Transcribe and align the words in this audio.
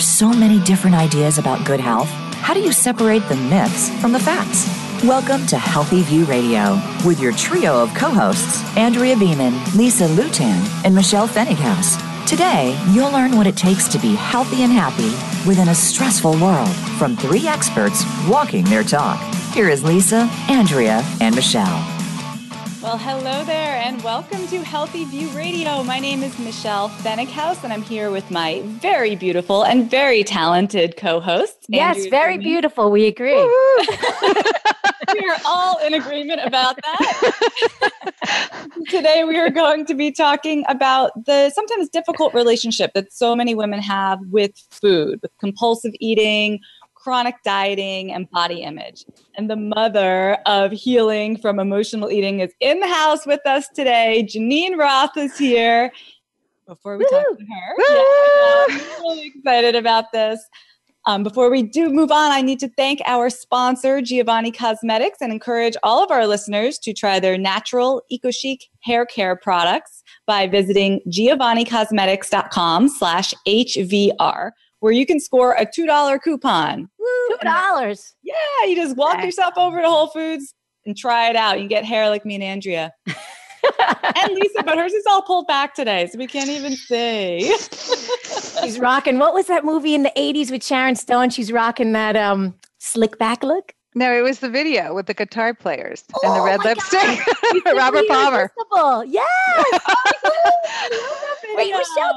hear 0.00 0.06
so 0.06 0.32
many 0.32 0.58
different 0.60 0.96
ideas 0.96 1.36
about 1.36 1.66
good 1.66 1.80
health? 1.80 2.08
How 2.40 2.54
do 2.54 2.60
you 2.60 2.72
separate 2.72 3.26
the 3.28 3.36
myths 3.36 3.90
from 4.00 4.12
the 4.12 4.18
facts? 4.18 4.66
Welcome 5.04 5.46
to 5.48 5.58
Healthy 5.58 6.02
View 6.02 6.24
Radio 6.24 6.80
with 7.04 7.20
your 7.20 7.32
trio 7.32 7.82
of 7.82 7.92
co 7.94 8.08
hosts, 8.08 8.64
Andrea 8.76 9.16
Beaman, 9.16 9.54
Lisa 9.76 10.06
Lutan, 10.08 10.58
and 10.84 10.94
Michelle 10.94 11.28
Pfennighaus. 11.28 11.98
Today, 12.26 12.78
you'll 12.92 13.12
learn 13.12 13.36
what 13.36 13.46
it 13.46 13.56
takes 13.56 13.88
to 13.88 13.98
be 13.98 14.14
healthy 14.14 14.62
and 14.62 14.72
happy 14.72 15.10
within 15.46 15.68
a 15.68 15.74
stressful 15.74 16.38
world 16.38 16.74
from 16.98 17.16
three 17.16 17.46
experts 17.46 18.04
walking 18.26 18.64
their 18.64 18.84
talk. 18.84 19.20
Here 19.52 19.68
is 19.68 19.84
Lisa, 19.84 20.30
Andrea, 20.48 21.02
and 21.20 21.34
Michelle. 21.34 21.99
Well, 22.82 22.96
hello 22.96 23.44
there, 23.44 23.76
and 23.76 24.02
welcome 24.02 24.46
to 24.46 24.64
Healthy 24.64 25.04
View 25.04 25.28
Radio. 25.36 25.82
My 25.82 25.98
name 25.98 26.22
is 26.22 26.38
Michelle 26.38 26.88
Pfennighaus, 26.88 27.62
and 27.62 27.74
I'm 27.74 27.82
here 27.82 28.10
with 28.10 28.30
my 28.30 28.62
very 28.64 29.16
beautiful 29.16 29.64
and 29.64 29.90
very 29.90 30.24
talented 30.24 30.96
co-host. 30.96 31.66
Yes, 31.68 31.96
Andrew 31.96 32.10
very 32.10 32.38
beautiful. 32.38 32.90
We 32.90 33.06
agree. 33.06 33.34
we 33.36 35.28
are 35.28 35.36
all 35.44 35.76
in 35.80 35.92
agreement 35.92 36.40
about 36.42 36.76
that. 36.76 38.70
Today, 38.88 39.24
we 39.24 39.38
are 39.38 39.50
going 39.50 39.84
to 39.84 39.92
be 39.92 40.10
talking 40.10 40.64
about 40.66 41.26
the 41.26 41.50
sometimes 41.50 41.90
difficult 41.90 42.32
relationship 42.32 42.92
that 42.94 43.12
so 43.12 43.36
many 43.36 43.54
women 43.54 43.80
have 43.80 44.20
with 44.30 44.52
food, 44.70 45.20
with 45.20 45.32
compulsive 45.38 45.92
eating 46.00 46.60
chronic 47.00 47.36
dieting 47.44 48.12
and 48.12 48.30
body 48.30 48.62
image. 48.62 49.04
And 49.36 49.50
the 49.50 49.56
mother 49.56 50.38
of 50.46 50.70
healing 50.70 51.38
from 51.38 51.58
emotional 51.58 52.10
eating 52.10 52.40
is 52.40 52.52
in 52.60 52.80
the 52.80 52.88
house 52.88 53.26
with 53.26 53.40
us 53.46 53.68
today. 53.74 54.26
Geneen 54.28 54.76
Roth 54.76 55.16
is 55.16 55.36
here. 55.36 55.92
Before 56.66 56.96
we 56.96 57.04
Woo! 57.10 57.18
talk 57.18 57.38
to 57.38 57.44
her, 57.44 57.74
yeah, 57.88 58.76
I'm 58.76 59.02
really 59.02 59.32
excited 59.34 59.74
about 59.74 60.12
this. 60.12 60.40
Um, 61.06 61.22
before 61.22 61.50
we 61.50 61.62
do 61.62 61.88
move 61.90 62.12
on, 62.12 62.30
I 62.30 62.42
need 62.42 62.60
to 62.60 62.68
thank 62.76 63.00
our 63.06 63.30
sponsor, 63.30 64.02
Giovanni 64.02 64.52
Cosmetics, 64.52 65.18
and 65.20 65.32
encourage 65.32 65.76
all 65.82 66.04
of 66.04 66.10
our 66.10 66.26
listeners 66.26 66.78
to 66.80 66.92
try 66.92 67.18
their 67.18 67.38
natural, 67.38 68.02
eco-chic 68.10 68.66
hair 68.82 69.06
care 69.06 69.34
products 69.34 70.04
by 70.26 70.46
visiting 70.46 71.00
giovannicosmetics.com 71.08 72.88
slash 72.88 73.34
HVR 73.48 74.50
where 74.80 74.92
you 74.92 75.06
can 75.06 75.20
score 75.20 75.52
a 75.52 75.64
$2 75.64 76.22
coupon. 76.22 76.88
$2. 77.42 78.12
Yeah, 78.22 78.34
you 78.66 78.76
just 78.76 78.96
walk 78.96 79.16
okay. 79.16 79.26
yourself 79.26 79.54
over 79.56 79.80
to 79.80 79.88
Whole 79.88 80.08
Foods 80.08 80.54
and 80.84 80.96
try 80.96 81.30
it 81.30 81.36
out. 81.36 81.56
You 81.56 81.62
can 81.62 81.68
get 81.68 81.84
hair 81.84 82.08
like 82.08 82.24
me 82.24 82.34
and 82.34 82.44
Andrea. 82.44 82.92
and 83.06 84.34
Lisa, 84.34 84.62
but 84.64 84.76
hers 84.76 84.92
is 84.92 85.04
all 85.06 85.22
pulled 85.22 85.46
back 85.46 85.74
today, 85.74 86.06
so 86.06 86.18
we 86.18 86.26
can't 86.26 86.50
even 86.50 86.74
see. 86.74 87.54
She's 88.62 88.78
rocking. 88.78 89.18
What 89.18 89.34
was 89.34 89.46
that 89.46 89.64
movie 89.64 89.94
in 89.94 90.02
the 90.02 90.12
80s 90.16 90.50
with 90.50 90.64
Sharon 90.64 90.96
Stone? 90.96 91.30
She's 91.30 91.52
rocking 91.52 91.92
that 91.92 92.16
um 92.16 92.54
slick 92.78 93.18
back 93.18 93.42
look. 93.42 93.74
No, 93.94 94.12
it 94.16 94.22
was 94.22 94.38
the 94.38 94.48
video 94.48 94.94
with 94.94 95.06
the 95.06 95.14
guitar 95.14 95.52
players 95.52 96.04
oh 96.14 96.20
and 96.22 96.36
the 96.36 96.40
oh 96.40 96.44
red 96.44 96.64
lipstick. 96.64 97.66
Robert 97.76 98.06
Palmer. 98.06 98.52
Yes. 98.52 98.64
Oh 98.72 99.04
Wait, 99.04 99.72
Michelle 99.72 100.09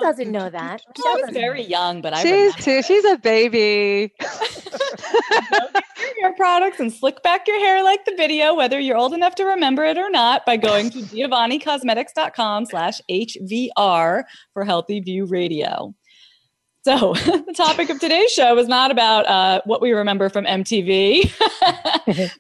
doesn't 0.04 0.32
know 0.32 0.50
that. 0.50 0.82
Michelle 0.96 1.22
was 1.22 1.30
very 1.32 1.64
young, 1.64 2.02
but 2.02 2.14
I 2.14 2.22
she's 2.22 2.56
too. 2.56 2.82
She's 2.84 3.06
a 3.06 3.18
baby. 3.18 4.14
your 6.20 6.34
products 6.36 6.80
and 6.80 6.92
slick 6.92 7.24
back 7.24 7.48
your 7.48 7.60
hair 7.60 7.84
like 7.84 8.06
the 8.06 8.14
video, 8.16 8.54
whether 8.54 8.80
you're 8.80 8.98
old 8.98 9.14
enough 9.14 9.36
to 9.36 9.46
remember 9.46 9.84
it 9.84 9.98
or 9.98 10.10
not, 10.10 10.46
by 10.46 10.58
going 10.58 10.90
to 10.92 11.00
giovannicosmetics.com 11.02 12.66
slash 12.66 13.02
HVR 13.10 14.24
for 14.54 14.66
Healthy 14.66 15.00
View 15.02 15.26
Radio. 15.26 15.94
So, 16.84 17.14
the 17.14 17.54
topic 17.56 17.90
of 17.90 18.00
today's 18.02 18.30
show 18.32 18.58
is 18.58 18.68
not 18.68 18.92
about 18.92 19.26
uh, 19.26 19.62
what 19.64 19.82
we 19.82 19.94
remember 19.94 20.28
from 20.28 20.44
MTV, 20.44 21.32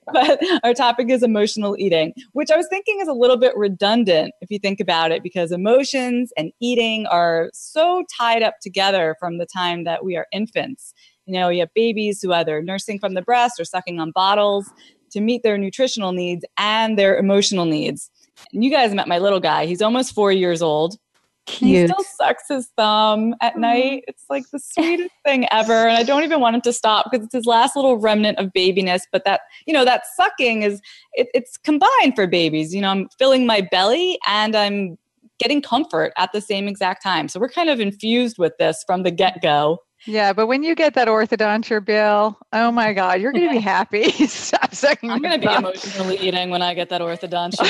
but 0.11 0.39
our 0.65 0.73
topic 0.73 1.09
is 1.09 1.23
emotional 1.23 1.77
eating, 1.79 2.13
which 2.33 2.51
I 2.51 2.57
was 2.57 2.67
thinking 2.69 2.99
is 2.99 3.07
a 3.07 3.13
little 3.13 3.37
bit 3.37 3.55
redundant 3.55 4.33
if 4.41 4.51
you 4.51 4.59
think 4.59 4.81
about 4.81 5.13
it, 5.13 5.23
because 5.23 5.53
emotions 5.53 6.33
and 6.35 6.51
eating 6.59 7.05
are 7.07 7.51
so 7.53 8.03
tied 8.19 8.43
up 8.43 8.55
together 8.61 9.15
from 9.17 9.37
the 9.37 9.45
time 9.45 9.85
that 9.85 10.03
we 10.03 10.17
are 10.17 10.27
infants. 10.33 10.93
You 11.25 11.35
know, 11.35 11.47
you 11.47 11.61
have 11.61 11.73
babies 11.73 12.21
who 12.21 12.33
either 12.33 12.61
nursing 12.61 12.99
from 12.99 13.13
the 13.13 13.21
breast 13.21 13.61
or 13.61 13.63
sucking 13.63 14.01
on 14.01 14.11
bottles 14.11 14.69
to 15.11 15.21
meet 15.21 15.43
their 15.43 15.57
nutritional 15.57 16.11
needs 16.11 16.43
and 16.57 16.99
their 16.99 17.17
emotional 17.17 17.63
needs. 17.63 18.11
And 18.51 18.61
you 18.61 18.71
guys 18.71 18.93
met 18.93 19.07
my 19.07 19.19
little 19.19 19.39
guy. 19.39 19.67
He's 19.67 19.81
almost 19.81 20.13
four 20.13 20.33
years 20.33 20.61
old. 20.61 20.97
Cute. 21.45 21.81
He 21.81 21.87
still 21.87 22.03
sucks 22.03 22.47
his 22.47 22.69
thumb 22.77 23.35
at 23.41 23.57
night. 23.57 24.05
It's 24.07 24.23
like 24.29 24.49
the 24.51 24.59
sweetest 24.59 25.13
thing 25.25 25.45
ever. 25.51 25.73
And 25.73 25.97
I 25.97 26.03
don't 26.03 26.23
even 26.23 26.39
want 26.39 26.55
him 26.55 26.61
to 26.61 26.71
stop 26.71 27.07
because 27.11 27.25
it's 27.25 27.35
his 27.35 27.45
last 27.45 27.75
little 27.75 27.97
remnant 27.97 28.39
of 28.39 28.53
babiness. 28.53 29.01
But 29.11 29.25
that, 29.25 29.41
you 29.65 29.73
know, 29.73 29.83
that 29.83 30.03
sucking 30.15 30.63
is, 30.63 30.81
it, 31.13 31.27
it's 31.33 31.57
combined 31.57 32.15
for 32.15 32.27
babies. 32.27 32.73
You 32.73 32.81
know, 32.81 32.89
I'm 32.89 33.09
filling 33.19 33.45
my 33.45 33.59
belly 33.59 34.17
and 34.25 34.55
I'm 34.55 34.97
getting 35.37 35.61
comfort 35.61 36.13
at 36.17 36.31
the 36.31 36.39
same 36.39 36.67
exact 36.67 37.03
time. 37.03 37.27
So 37.27 37.39
we're 37.39 37.49
kind 37.49 37.69
of 37.69 37.81
infused 37.81 38.37
with 38.37 38.53
this 38.57 38.83
from 38.87 39.03
the 39.03 39.11
get 39.11 39.41
go. 39.41 39.79
Yeah, 40.05 40.33
but 40.33 40.47
when 40.47 40.63
you 40.63 40.75
get 40.75 40.95
that 40.95 41.07
orthodonture 41.07 41.83
bill, 41.83 42.37
oh 42.51 42.71
my 42.71 42.91
God, 42.93 43.21
you're 43.21 43.31
going 43.31 43.47
to 43.47 43.53
be 43.53 43.59
happy. 43.59 44.11
Stop 44.27 44.75
sucking. 44.75 45.09
I'm 45.09 45.21
going 45.21 45.39
to 45.39 45.47
be 45.47 45.53
emotionally 45.53 46.17
eating 46.17 46.49
when 46.49 46.61
I 46.61 46.73
get 46.73 46.89
that 46.89 47.01
orthodonture. 47.01 47.63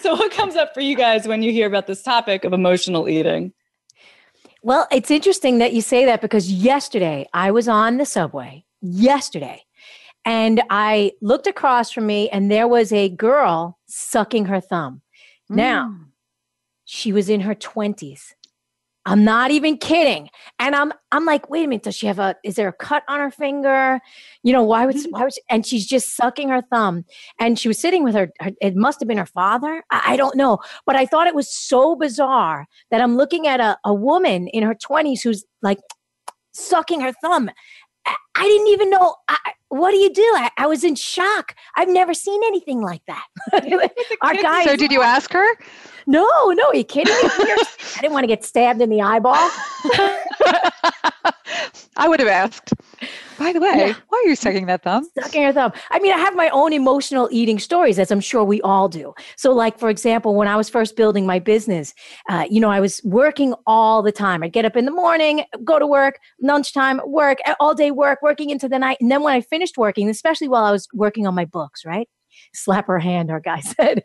so, 0.00 0.14
what 0.14 0.32
comes 0.32 0.56
up 0.56 0.74
for 0.74 0.80
you 0.80 0.96
guys 0.96 1.26
when 1.26 1.42
you 1.42 1.50
hear 1.50 1.66
about 1.66 1.86
this 1.86 2.02
topic 2.02 2.44
of 2.44 2.52
emotional 2.52 3.08
eating? 3.08 3.52
Well, 4.62 4.86
it's 4.92 5.10
interesting 5.10 5.58
that 5.58 5.72
you 5.72 5.80
say 5.80 6.04
that 6.04 6.20
because 6.20 6.52
yesterday 6.52 7.26
I 7.32 7.50
was 7.50 7.66
on 7.66 7.96
the 7.96 8.04
subway, 8.04 8.66
yesterday, 8.82 9.64
and 10.26 10.62
I 10.68 11.12
looked 11.22 11.46
across 11.46 11.90
from 11.90 12.06
me 12.06 12.28
and 12.28 12.50
there 12.50 12.68
was 12.68 12.92
a 12.92 13.08
girl 13.08 13.78
sucking 13.86 14.46
her 14.46 14.60
thumb. 14.60 15.00
Mm. 15.50 15.56
Now, 15.56 15.96
she 16.84 17.12
was 17.12 17.30
in 17.30 17.40
her 17.40 17.54
20s. 17.54 18.34
I'm 19.10 19.24
not 19.24 19.50
even 19.50 19.76
kidding. 19.76 20.30
And 20.60 20.76
I'm 20.76 20.92
I'm 21.10 21.24
like, 21.24 21.50
wait 21.50 21.64
a 21.64 21.68
minute, 21.68 21.82
does 21.82 21.96
she 21.96 22.06
have 22.06 22.20
a 22.20 22.36
is 22.44 22.54
there 22.54 22.68
a 22.68 22.72
cut 22.72 23.02
on 23.08 23.18
her 23.18 23.32
finger? 23.32 23.98
You 24.44 24.52
know, 24.52 24.62
why 24.62 24.86
would 24.86 24.94
mm-hmm. 24.94 25.10
why 25.10 25.24
would 25.24 25.34
she, 25.34 25.40
and 25.50 25.66
she's 25.66 25.84
just 25.84 26.14
sucking 26.14 26.48
her 26.48 26.62
thumb. 26.62 27.04
And 27.40 27.58
she 27.58 27.66
was 27.66 27.80
sitting 27.80 28.04
with 28.04 28.14
her, 28.14 28.30
her 28.40 28.52
it 28.60 28.76
must 28.76 29.00
have 29.00 29.08
been 29.08 29.18
her 29.18 29.26
father. 29.26 29.82
I, 29.90 30.12
I, 30.12 30.16
don't 30.16 30.36
know. 30.36 30.58
But 30.86 30.94
I 30.94 31.06
thought 31.06 31.26
it 31.26 31.34
was 31.34 31.52
so 31.52 31.96
bizarre 31.96 32.68
that 32.92 33.00
I'm 33.00 33.16
looking 33.16 33.48
at 33.48 33.58
a, 33.58 33.76
a 33.84 33.92
woman 33.92 34.46
in 34.46 34.62
her 34.62 34.76
20s 34.76 35.22
who's 35.24 35.44
like 35.60 35.78
sucking 36.52 37.00
her 37.00 37.12
thumb. 37.20 37.50
I, 38.06 38.14
I 38.36 38.42
didn't 38.44 38.68
even 38.68 38.90
know 38.90 39.16
I, 39.28 39.36
what 39.70 39.92
do 39.92 39.98
you 39.98 40.12
do? 40.12 40.22
I, 40.36 40.50
I, 40.58 40.66
was 40.66 40.82
in 40.82 40.96
shock. 40.96 41.54
I've 41.76 41.88
never 41.88 42.12
seen 42.12 42.42
anything 42.44 42.80
like 42.80 43.02
that. 43.06 43.24
Our 44.22 44.34
guy. 44.34 44.64
So, 44.64 44.76
did 44.76 44.90
you 44.90 45.00
ask 45.00 45.32
her? 45.32 45.46
No, 46.10 46.26
no, 46.48 46.66
are 46.66 46.74
you 46.74 46.82
kidding 46.82 47.14
me? 47.14 47.20
I 47.28 48.00
didn't 48.00 48.14
want 48.14 48.24
to 48.24 48.26
get 48.26 48.44
stabbed 48.44 48.80
in 48.82 48.90
the 48.90 49.00
eyeball. 49.00 49.36
I 51.96 52.08
would 52.08 52.18
have 52.18 52.28
asked. 52.28 52.72
By 53.38 53.52
the 53.52 53.60
way, 53.60 53.74
yeah. 53.76 53.94
why 54.08 54.22
are 54.24 54.28
you 54.28 54.34
sucking 54.34 54.66
that 54.66 54.82
thumb? 54.82 55.08
Sucking 55.16 55.42
your 55.42 55.52
thumb. 55.52 55.72
I 55.92 56.00
mean, 56.00 56.12
I 56.12 56.18
have 56.18 56.34
my 56.34 56.48
own 56.48 56.72
emotional 56.72 57.28
eating 57.30 57.60
stories, 57.60 57.96
as 58.00 58.10
I'm 58.10 58.18
sure 58.18 58.42
we 58.42 58.60
all 58.62 58.88
do. 58.88 59.14
So, 59.36 59.52
like 59.52 59.78
for 59.78 59.88
example, 59.88 60.34
when 60.34 60.48
I 60.48 60.56
was 60.56 60.68
first 60.68 60.96
building 60.96 61.26
my 61.26 61.38
business, 61.38 61.94
uh, 62.28 62.44
you 62.50 62.58
know, 62.58 62.70
I 62.70 62.80
was 62.80 63.00
working 63.04 63.54
all 63.68 64.02
the 64.02 64.10
time. 64.10 64.42
I'd 64.42 64.52
get 64.52 64.64
up 64.64 64.76
in 64.76 64.86
the 64.86 64.90
morning, 64.90 65.44
go 65.62 65.78
to 65.78 65.86
work, 65.86 66.18
lunchtime, 66.42 67.00
work, 67.06 67.38
all 67.60 67.76
day 67.76 67.92
work, 67.92 68.18
working 68.20 68.50
into 68.50 68.68
the 68.68 68.80
night, 68.80 68.96
and 69.00 69.12
then 69.12 69.22
when 69.22 69.32
I 69.32 69.42
finished 69.42 69.78
working, 69.78 70.08
especially 70.08 70.48
while 70.48 70.64
I 70.64 70.72
was 70.72 70.88
working 70.92 71.28
on 71.28 71.36
my 71.36 71.44
books, 71.44 71.84
right? 71.84 72.08
Slap 72.54 72.86
her 72.86 72.98
hand, 72.98 73.30
our 73.30 73.40
guy 73.40 73.60
said. 73.60 74.02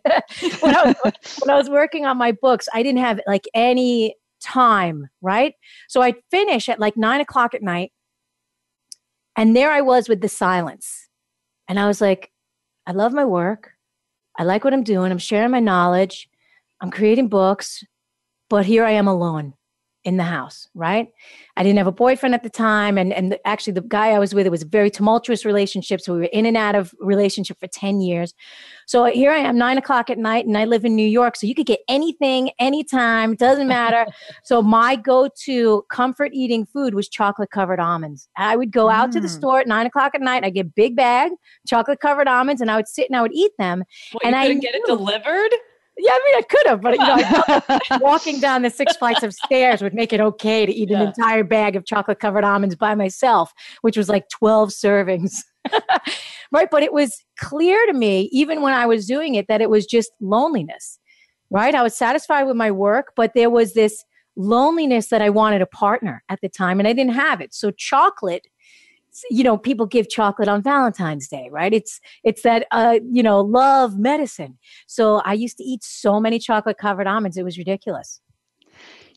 when, 0.62 0.76
I 0.76 0.96
was, 1.04 1.14
when 1.40 1.50
I 1.50 1.58
was 1.58 1.70
working 1.70 2.06
on 2.06 2.18
my 2.18 2.32
books, 2.32 2.68
I 2.74 2.84
didn't 2.84 3.00
have 3.00 3.20
like 3.28 3.46
any 3.54 4.16
time, 4.42 5.10
right? 5.22 5.54
So 5.88 6.02
I'd 6.02 6.16
finish 6.32 6.70
at 6.70 6.80
like 6.80 6.98
nine 6.98 7.22
o'clock 7.22 7.54
at 7.54 7.64
night. 7.64 7.92
And 9.36 9.56
there 9.56 9.72
I 9.72 9.82
was 9.82 10.08
with 10.08 10.22
the 10.22 10.30
silence. 10.30 11.10
And 11.68 11.80
I 11.80 11.88
was 11.88 12.00
like, 12.00 12.32
I 12.88 12.92
love 12.92 13.14
my 13.14 13.26
work. 13.26 13.72
I 14.38 14.44
like 14.44 14.64
what 14.64 14.74
I'm 14.74 14.84
doing. 14.84 15.12
I'm 15.12 15.18
sharing 15.18 15.52
my 15.52 15.60
knowledge. 15.60 16.30
I'm 16.82 16.92
creating 16.92 17.28
books. 17.28 17.84
But 18.50 18.66
here 18.66 18.86
I 18.86 18.92
am 18.92 19.08
alone 19.08 19.54
in 20.06 20.18
the 20.18 20.24
house, 20.24 20.70
right? 20.76 21.12
I 21.58 21.64
didn't 21.64 21.80
have 21.80 21.88
a 21.88 21.92
boyfriend 21.92 22.36
at 22.36 22.44
the 22.44 22.50
time. 22.50 22.98
And, 22.98 23.12
and 23.12 23.32
the, 23.32 23.48
actually, 23.48 23.74
the 23.74 23.82
guy 23.82 24.10
I 24.10 24.20
was 24.20 24.36
with, 24.36 24.46
it 24.46 24.52
was 24.52 24.62
a 24.62 24.68
very 24.68 24.92
tumultuous 24.92 25.44
relationship. 25.44 26.00
So 26.00 26.14
we 26.14 26.20
were 26.20 26.30
in 26.32 26.46
and 26.46 26.56
out 26.56 26.76
of 26.76 26.94
relationship 27.00 27.60
for 27.60 27.68
10 27.68 28.02
years. 28.02 28.36
So 28.86 29.06
here 29.06 29.32
I 29.32 29.38
am, 29.38 29.58
nine 29.58 29.80
o'clock 29.80 30.12
at 30.12 30.20
night, 30.20 30.46
and 30.46 30.56
I 30.58 30.66
live 30.66 30.86
in 30.86 30.96
New 30.96 31.08
York. 31.08 31.36
So 31.36 31.48
you 31.48 31.56
could 31.56 31.66
get 31.66 31.80
anything, 31.90 32.52
anytime, 32.60 33.36
doesn't 33.36 33.68
matter. 33.68 34.06
so 34.44 34.62
my 34.62 34.96
go 34.96 35.28
to 35.46 35.84
comfort 35.90 36.32
eating 36.34 36.68
food 36.68 36.94
was 36.94 37.10
chocolate 37.10 37.50
covered 37.50 37.80
almonds. 37.80 38.30
I 38.38 38.56
would 38.56 38.72
go 38.72 38.90
out 38.90 39.10
mm. 39.10 39.14
to 39.14 39.22
the 39.22 39.28
mm. 39.28 39.38
store 39.38 39.60
at 39.60 39.68
nine 39.68 39.88
o'clock 39.88 40.14
at 40.14 40.22
night. 40.22 40.44
I 40.44 40.52
get 40.52 40.76
big 40.76 40.96
bag, 40.96 41.32
chocolate 41.68 42.00
covered 42.00 42.28
almonds, 42.28 42.62
and 42.62 42.70
I 42.70 42.76
would 42.76 42.88
sit 42.88 43.10
and 43.10 43.18
I 43.18 43.24
would 43.24 43.34
eat 43.34 43.54
them. 43.58 43.84
Well, 44.14 44.22
and 44.24 44.36
I 44.36 44.46
couldn't 44.46 44.62
get 44.62 44.76
it 44.76 44.86
delivered? 44.86 45.50
Yeah, 45.98 46.12
I 46.12 46.22
mean, 46.28 46.36
I 46.38 46.42
could 46.42 46.68
have, 46.68 46.82
but 46.82 46.94
you 46.94 48.00
know, 48.00 48.00
walking 48.06 48.40
down 48.42 48.64
the 48.64 48.70
six 48.70 48.98
flights 48.98 49.24
of 49.24 49.34
stairs 49.34 49.82
would 49.82 49.94
make 49.94 50.12
it 50.12 50.20
okay 50.20 50.66
to 50.66 50.72
eat 50.74 50.90
yeah. 50.90 51.02
an 51.02 51.08
entire 51.08 51.44
bag 51.44 51.78
of 51.78 51.86
chocolate 51.86 52.20
covered 52.20 52.44
almonds 52.44 52.76
by 52.76 52.96
myself, 52.96 53.54
which 53.82 53.96
was 53.96 54.10
like 54.10 54.28
12 54.30 54.70
servings. 54.70 55.44
right. 56.52 56.70
But 56.70 56.84
it 56.84 56.92
was 56.92 57.24
clear 57.40 57.86
to 57.88 57.94
me, 57.94 58.30
even 58.34 58.62
when 58.62 58.74
I 58.74 58.86
was 58.86 59.08
doing 59.08 59.36
it, 59.36 59.48
that 59.48 59.62
it 59.62 59.70
was 59.70 59.86
just 59.86 60.12
loneliness. 60.20 61.00
Right. 61.50 61.74
I 61.74 61.84
was 61.84 61.96
satisfied 61.96 62.44
with 62.44 62.58
my 62.58 62.72
work, 62.72 63.14
but 63.16 63.32
there 63.34 63.50
was 63.50 63.74
this 63.74 64.04
loneliness 64.36 65.08
that 65.08 65.22
I 65.22 65.30
wanted 65.30 65.62
a 65.62 65.68
partner 65.68 66.24
at 66.28 66.42
the 66.42 66.50
time, 66.50 66.80
and 66.80 66.88
I 66.88 66.94
didn't 66.94 67.14
have 67.14 67.40
it. 67.40 67.54
So 67.54 67.72
chocolate 67.72 68.48
you 69.30 69.44
know 69.44 69.58
people 69.58 69.86
give 69.86 70.10
chocolate 70.10 70.48
on 70.48 70.62
valentine's 70.62 71.28
day 71.28 71.48
right 71.52 71.74
it's 71.74 72.00
it's 72.24 72.42
that 72.42 72.68
uh 72.72 73.00
you 73.12 73.24
know 73.24 73.42
love 73.42 73.98
medicine 73.98 74.58
so 74.88 75.22
i 75.26 75.34
used 75.34 75.58
to 75.58 75.64
eat 75.64 75.84
so 75.84 76.20
many 76.20 76.40
chocolate 76.40 76.78
covered 76.78 77.08
almonds 77.08 77.38
it 77.38 77.44
was 77.44 77.58
ridiculous 77.58 78.22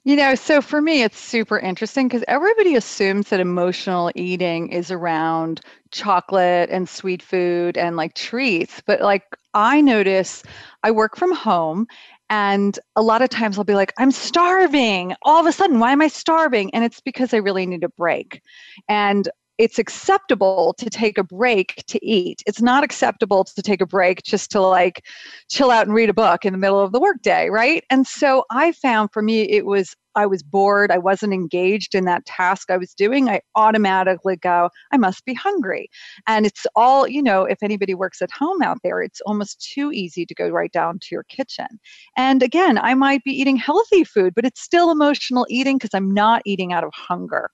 you 0.05 0.17
know, 0.17 0.37
so 0.37 0.63
for 0.63 0.81
me, 0.81 1.03
it's 1.03 1.19
super 1.19 1.59
interesting 1.59 2.09
because 2.09 2.25
everybody 2.29 2.77
assumes 2.77 3.29
that 3.29 3.41
emotional 3.41 4.11
eating 4.15 4.71
is 4.71 4.91
around 4.91 5.61
chocolate 5.91 6.71
and 6.71 6.89
sweet 6.89 7.21
food 7.21 7.77
and 7.77 7.97
like 7.97 8.15
treats. 8.15 8.81
But 8.87 9.03
like, 9.03 9.25
I 9.53 9.83
notice 9.83 10.43
I 10.83 10.93
work 10.93 11.17
from 11.17 11.35
home 11.35 11.89
and 12.31 12.79
a 12.95 13.03
lot 13.03 13.23
of 13.23 13.31
times 13.31 13.59
I'll 13.59 13.65
be 13.65 13.75
like, 13.75 13.93
I'm 13.99 14.11
starving. 14.11 15.15
All 15.23 15.41
of 15.41 15.47
a 15.47 15.53
sudden, 15.53 15.79
why 15.79 15.93
am 15.93 16.03
I 16.03 16.09
starving? 16.09 16.73
And 16.75 16.85
it's 16.85 17.01
because 17.01 17.33
I 17.33 17.39
really 17.39 17.67
need 17.67 17.85
a 17.85 17.89
break. 17.89 18.43
And 18.89 19.29
it's 19.59 19.79
acceptable 19.79 20.75
to 20.79 20.89
take 20.89 21.19
a 21.19 21.25
break 21.25 21.83
to 21.89 22.05
eat. 22.05 22.43
It's 22.47 22.63
not 22.63 22.85
acceptable 22.85 23.43
to 23.45 23.63
take 23.63 23.81
a 23.81 23.87
break 23.87 24.23
just 24.23 24.51
to 24.53 24.61
like 24.61 25.05
chill 25.51 25.71
out 25.73 25.87
and 25.87 25.95
read 25.95 26.09
a 26.09 26.15
book 26.15 26.45
in 26.45 26.53
the 26.53 26.59
middle 26.59 26.81
of 26.81 26.93
the 26.93 27.01
workday, 27.01 27.51
right? 27.51 27.85
And 27.91 28.07
so 28.07 28.45
I 28.51 28.73
found 28.73 29.11
for 29.13 29.21
me 29.21 29.43
it 29.43 29.67
was 29.67 29.95
I 30.15 30.27
was 30.27 30.43
bored, 30.43 30.91
I 30.91 30.99
wasn't 30.99 31.33
engaged 31.33 31.95
in 31.95 32.05
that 32.07 32.27
task 32.27 32.71
I 32.71 32.77
was 32.77 32.93
doing, 32.93 33.29
I 33.29 33.41
automatically 33.55 34.37
go, 34.37 34.69
I 34.91 34.97
must 34.97 35.25
be 35.25 35.35
hungry. 35.35 35.89
And 36.27 36.45
it's 36.45 36.67
all, 36.75 37.07
you 37.07 37.23
know, 37.23 37.45
if 37.45 37.63
anybody 37.63 37.95
works 37.95 38.21
at 38.21 38.31
home 38.33 38.61
out 38.63 38.79
there, 38.83 39.01
it's 39.01 39.21
almost 39.27 39.61
too 39.61 39.93
easy 39.93 40.27
to 40.27 40.35
go 40.35 40.49
right 40.49 40.73
down 40.73 40.99
to 41.01 41.09
your 41.13 41.23
kitchen. 41.25 41.69
And 42.17 42.43
again, 42.43 42.79
I 42.79 42.95
might 42.95 43.23
be 43.23 43.31
eating 43.31 43.57
healthy 43.57 44.03
food, 44.03 44.35
but 44.35 44.45
it's 44.45 44.61
still 44.61 44.91
emotional 44.91 45.47
eating 45.49 45.79
because 45.79 45.95
I'm 45.95 46.13
not 46.13 46.43
eating 46.45 46.73
out 46.73 46.85
of 46.85 46.93
hunger. 46.95 47.51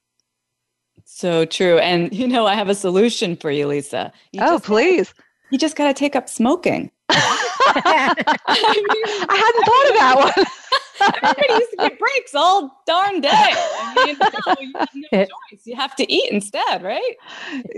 So 1.05 1.45
true. 1.45 1.79
And 1.79 2.13
you 2.19 2.27
know, 2.27 2.47
I 2.47 2.55
have 2.55 2.69
a 2.69 2.75
solution 2.75 3.37
for 3.37 3.51
you, 3.51 3.67
Lisa. 3.67 4.13
You 4.33 4.41
oh, 4.43 4.59
please. 4.59 5.13
Gotta, 5.13 5.25
you 5.51 5.59
just 5.59 5.77
got 5.77 5.87
to 5.89 5.95
take 5.95 6.17
up 6.17 6.29
smoking. 6.29 6.91
I, 7.11 8.15
mean, 8.27 9.27
I 9.29 9.37
hadn't 9.37 9.65
thought 9.65 9.89
of 9.89 9.95
that 9.95 10.35
one. 10.37 10.47
Everybody 11.23 11.53
used 11.53 11.71
to 11.73 11.77
get 11.77 11.99
breaks 11.99 12.35
all 12.35 12.83
darn 12.87 13.21
day. 13.21 13.31
I 13.31 14.07
mean, 14.07 14.17
you, 14.61 14.73
have 14.79 14.89
no 14.95 15.09
choice. 15.51 15.67
You 15.67 15.77
have 15.77 15.95
to 15.97 16.11
eat 16.11 16.33
instead, 16.33 16.83
right? 16.83 17.17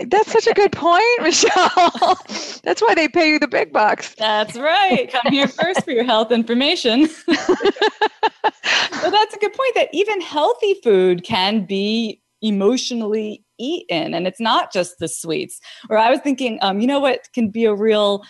That's 0.06 0.30
such 0.30 0.46
a 0.46 0.54
good 0.54 0.72
point, 0.72 1.22
Michelle. 1.22 2.18
That's 2.62 2.80
why 2.82 2.94
they 2.94 3.08
pay 3.08 3.30
you 3.30 3.38
the 3.38 3.48
big 3.48 3.72
bucks. 3.72 4.14
That's 4.14 4.56
right. 4.56 5.10
Come 5.10 5.32
here 5.32 5.48
first 5.48 5.84
for 5.84 5.90
your 5.90 6.04
health 6.04 6.30
information. 6.30 7.08
well, 7.26 9.10
that's 9.10 9.34
a 9.34 9.38
good 9.40 9.52
point 9.54 9.74
that 9.74 9.88
even 9.92 10.20
healthy 10.20 10.74
food 10.82 11.24
can 11.24 11.64
be 11.64 12.20
emotionally 12.46 13.44
eaten 13.58 14.14
and 14.14 14.26
it's 14.26 14.40
not 14.40 14.72
just 14.72 14.98
the 14.98 15.08
sweets 15.08 15.60
or 15.88 15.96
i 15.96 16.10
was 16.10 16.20
thinking 16.20 16.58
um, 16.62 16.80
you 16.80 16.86
know 16.86 17.00
what 17.00 17.28
can 17.32 17.50
be 17.50 17.64
a 17.64 17.74
real 17.74 18.22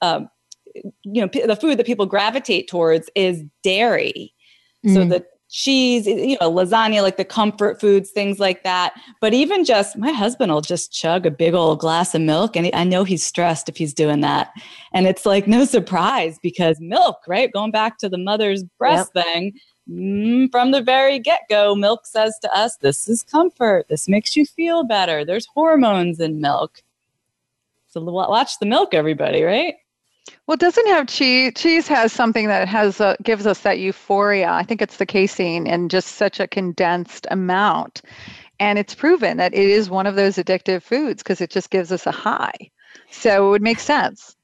um, 0.00 0.28
you 0.74 1.20
know 1.20 1.28
p- 1.28 1.46
the 1.46 1.56
food 1.56 1.78
that 1.78 1.86
people 1.86 2.06
gravitate 2.06 2.68
towards 2.68 3.08
is 3.14 3.42
dairy 3.62 4.34
mm. 4.84 4.94
so 4.94 5.04
the 5.04 5.24
cheese 5.52 6.06
you 6.06 6.36
know 6.40 6.50
lasagna 6.50 7.02
like 7.02 7.18
the 7.18 7.26
comfort 7.26 7.78
foods 7.78 8.10
things 8.10 8.40
like 8.40 8.62
that 8.62 8.94
but 9.20 9.34
even 9.34 9.66
just 9.66 9.98
my 9.98 10.10
husband 10.10 10.50
will 10.50 10.62
just 10.62 10.90
chug 10.90 11.26
a 11.26 11.30
big 11.30 11.52
old 11.52 11.78
glass 11.78 12.14
of 12.14 12.22
milk 12.22 12.56
and 12.56 12.70
i 12.72 12.82
know 12.82 13.04
he's 13.04 13.22
stressed 13.22 13.68
if 13.68 13.76
he's 13.76 13.92
doing 13.92 14.22
that 14.22 14.50
and 14.94 15.06
it's 15.06 15.26
like 15.26 15.46
no 15.46 15.66
surprise 15.66 16.38
because 16.42 16.78
milk 16.80 17.18
right 17.28 17.52
going 17.52 17.70
back 17.70 17.98
to 17.98 18.08
the 18.08 18.16
mother's 18.16 18.64
breast 18.78 19.10
yep. 19.14 19.24
thing 19.26 19.52
from 19.86 20.70
the 20.70 20.82
very 20.82 21.18
get 21.18 21.42
go, 21.48 21.74
milk 21.74 22.06
says 22.06 22.38
to 22.42 22.56
us, 22.56 22.76
this 22.76 23.08
is 23.08 23.22
comfort. 23.22 23.86
This 23.88 24.08
makes 24.08 24.36
you 24.36 24.46
feel 24.46 24.84
better. 24.84 25.24
There's 25.24 25.46
hormones 25.46 26.20
in 26.20 26.40
milk. 26.40 26.82
So 27.88 28.00
watch 28.00 28.58
the 28.58 28.66
milk, 28.66 28.94
everybody, 28.94 29.42
right? 29.42 29.74
Well, 30.46 30.56
doesn't 30.56 30.86
have 30.86 31.08
cheese. 31.08 31.52
Cheese 31.56 31.88
has 31.88 32.12
something 32.12 32.46
that 32.46 32.68
has 32.68 33.00
uh, 33.00 33.16
gives 33.22 33.46
us 33.46 33.60
that 33.60 33.80
euphoria. 33.80 34.50
I 34.50 34.62
think 34.62 34.80
it's 34.80 34.96
the 34.96 35.06
casein 35.06 35.66
and 35.66 35.90
just 35.90 36.08
such 36.08 36.40
a 36.40 36.46
condensed 36.46 37.26
amount. 37.30 38.02
And 38.60 38.78
it's 38.78 38.94
proven 38.94 39.36
that 39.38 39.52
it 39.52 39.68
is 39.68 39.90
one 39.90 40.06
of 40.06 40.14
those 40.14 40.36
addictive 40.36 40.82
foods 40.82 41.22
because 41.22 41.40
it 41.40 41.50
just 41.50 41.70
gives 41.70 41.90
us 41.90 42.06
a 42.06 42.12
high. 42.12 42.70
So 43.10 43.48
it 43.48 43.50
would 43.50 43.62
make 43.62 43.80
sense. 43.80 44.36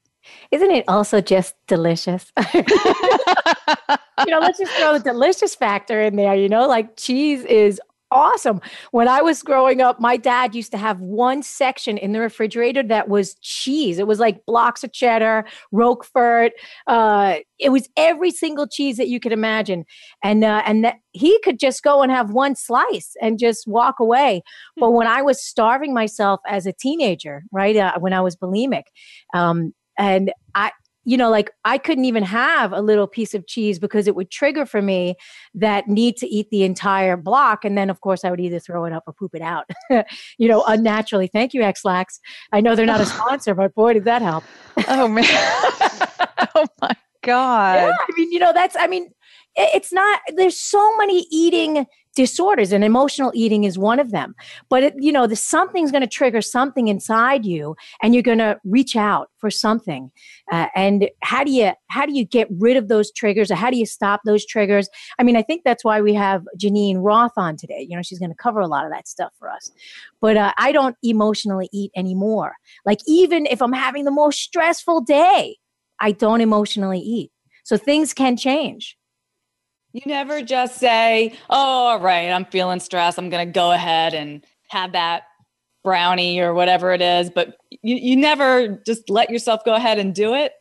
Isn't 0.51 0.71
it 0.71 0.85
also 0.89 1.21
just 1.21 1.55
delicious? 1.67 2.33
you 4.27 4.31
know, 4.31 4.41
let's 4.41 4.59
just 4.59 4.73
throw 4.73 4.95
the 4.95 5.01
delicious 5.01 5.55
factor 5.55 6.01
in 6.01 6.17
there. 6.17 6.35
You 6.35 6.49
know, 6.49 6.67
like 6.67 6.97
cheese 6.97 7.45
is 7.45 7.81
awesome. 8.11 8.61
When 8.91 9.09
I 9.09 9.21
was 9.21 9.43
growing 9.43 9.81
up, 9.81 10.01
my 10.01 10.17
dad 10.17 10.55
used 10.55 10.71
to 10.73 10.79
have 10.79 11.01
one 11.01 11.43
section 11.43 11.99
in 11.99 12.13
the 12.13 12.21
refrigerator 12.21 12.83
that 12.85 13.09
was 13.09 13.35
cheese. 13.37 13.99
It 13.99 14.07
was 14.07 14.19
like 14.19 14.45
blocks 14.47 14.83
of 14.83 14.93
cheddar, 14.93 15.45
Roquefort. 15.73 16.53
Uh, 16.87 17.37
it 17.59 17.71
was 17.71 17.89
every 17.97 18.31
single 18.31 18.67
cheese 18.67 18.97
that 18.97 19.09
you 19.09 19.21
could 19.21 19.33
imagine, 19.33 19.85
and 20.23 20.45
uh, 20.45 20.63
and 20.65 20.85
that 20.85 20.97
he 21.13 21.39
could 21.41 21.59
just 21.59 21.83
go 21.83 22.03
and 22.03 22.11
have 22.13 22.31
one 22.31 22.55
slice 22.55 23.15
and 23.21 23.39
just 23.39 23.67
walk 23.67 24.01
away. 24.01 24.43
But 24.77 24.93
when 24.93 25.07
I 25.07 25.23
was 25.23 25.43
starving 25.43 25.93
myself 25.93 26.41
as 26.47 26.67
a 26.67 26.73
teenager, 26.73 27.43
right, 27.53 27.77
uh, 27.77 27.99
when 27.99 28.13
I 28.13 28.21
was 28.21 28.37
bulimic, 28.37 28.85
um, 29.35 29.75
and 29.99 30.33
I, 30.55 30.71
you 31.09 31.17
know, 31.17 31.31
like 31.31 31.51
I 31.65 31.79
couldn't 31.79 32.05
even 32.05 32.23
have 32.23 32.71
a 32.71 32.83
little 32.83 33.07
piece 33.07 33.33
of 33.33 33.47
cheese 33.47 33.79
because 33.79 34.07
it 34.07 34.15
would 34.15 34.31
trigger 34.31 34.67
for 34.67 34.83
me 34.83 35.15
that 35.55 35.89
need 35.89 36.19
to 36.19 36.27
eat 36.27 36.51
the 36.51 36.65
entire 36.65 37.17
block. 37.17 37.65
And 37.65 37.79
then, 37.79 37.89
of 37.89 38.03
course, 38.03 38.27
I 38.27 38.31
would 38.31 38.41
either 38.41 38.59
throw 38.59 38.85
it 38.85 38.93
up 38.93 39.05
or 39.07 39.15
poop 39.15 39.35
it 39.35 39.41
out, 39.41 39.65
you 40.37 40.49
know, 40.49 40.63
unnaturally. 40.69 41.27
Thank 41.27 41.55
you, 41.55 41.63
Ex-Lax. 41.63 42.21
I 42.53 42.61
know 42.61 42.75
they're 42.75 42.85
not 42.85 43.01
a 43.01 43.07
sponsor, 43.17 43.55
but 43.55 43.75
boy, 43.75 43.95
did 43.95 44.05
that 44.05 44.21
help. 44.21 44.45
oh, 44.87 45.09
man. 45.09 45.25
oh, 46.55 46.67
my 46.83 46.95
God. 47.23 47.75
Yeah, 47.77 47.93
I 47.99 48.13
mean, 48.15 48.31
you 48.31 48.39
know, 48.39 48.53
that's, 48.53 48.77
I 48.79 48.87
mean, 48.87 49.09
it's 49.57 49.95
not, 49.95 50.21
there's 50.37 50.61
so 50.61 50.95
many 50.99 51.27
eating 51.33 51.87
disorders 52.19 52.73
and 52.73 52.83
emotional 52.83 53.31
eating 53.33 53.63
is 53.63 53.79
one 53.79 54.01
of 54.01 54.11
them. 54.11 54.35
But 54.69 54.83
it, 54.83 54.95
you 54.99 55.13
know 55.13 55.29
the 55.29 55.37
something's 55.37 55.93
going 55.93 56.03
to 56.03 56.09
trigger 56.09 56.43
something 56.43 56.89
inside 56.89 57.47
you 57.47 57.77
and 58.03 58.13
you're 58.13 58.25
going 58.25 58.39
to 58.39 58.59
reach 58.65 58.97
out 58.97 59.31
for 59.39 59.53
something. 59.53 60.11
Uh, 60.51 60.67
and 60.75 61.09
how 61.23 61.45
do 61.45 61.53
you 61.53 61.71
how 61.91 62.05
do 62.05 62.13
you 62.13 62.25
get 62.25 62.49
rid 62.51 62.77
of 62.77 62.89
those 62.89 63.13
triggers 63.13 63.53
or 63.53 63.55
how 63.55 63.71
do 63.71 63.77
you 63.77 63.87
stop 63.87 64.23
those 64.25 64.45
triggers? 64.45 64.89
I 65.21 65.23
mean 65.23 65.37
i 65.37 65.43
think 65.43 65.63
that's 65.65 65.85
why 65.85 66.01
we 66.01 66.13
have 66.13 66.43
geneen 66.61 66.97
roth 66.99 67.35
on 67.37 67.57
today. 67.57 67.87
You 67.89 67.95
know 67.95 68.03
she's 68.03 68.19
going 68.19 68.33
to 68.33 68.43
cover 68.43 68.59
a 68.59 68.67
lot 68.67 68.85
of 68.85 68.91
that 68.91 69.07
stuff 69.07 69.33
for 69.39 69.49
us. 69.49 69.71
But 70.21 70.37
uh, 70.37 70.53
i 70.59 70.73
don't 70.73 70.97
emotionally 71.05 71.69
eat 71.73 71.93
anymore. 71.95 72.57
Like 72.85 72.99
even 73.07 73.47
if 73.47 73.63
i'm 73.63 73.73
having 73.73 74.07
the 74.07 74.11
most 74.11 74.41
stressful 74.41 75.03
day 75.03 75.59
i 76.01 76.11
don't 76.11 76.41
emotionally 76.41 76.99
eat. 76.99 77.31
So 77.63 77.77
things 77.77 78.13
can 78.13 78.37
change 78.37 78.98
you 79.93 80.03
never 80.07 80.43
just 80.43 80.79
say, 80.79 81.33
"Oh, 81.51 81.57
all 81.89 82.01
right, 82.01 82.31
I'm 82.31 82.45
feeling 82.47 82.81
stressed. 82.81 83.19
I'm 83.19 83.31
going 83.31 83.47
to 83.47 83.53
go 83.53 83.73
ahead 83.73 84.15
and 84.15 84.45
have 84.69 84.93
that 84.93 85.25
brownie 85.85 86.41
or 86.41 86.55
whatever 86.55 86.93
it 86.93 87.01
is." 87.01 87.31
But 87.31 87.57
you 87.83 87.97
you 87.97 88.17
never 88.17 88.69
just 88.87 89.09
let 89.11 89.31
yourself 89.31 89.65
go 89.65 89.75
ahead 89.75 89.99
and 89.99 90.15
do 90.15 90.35
it. 90.35 90.53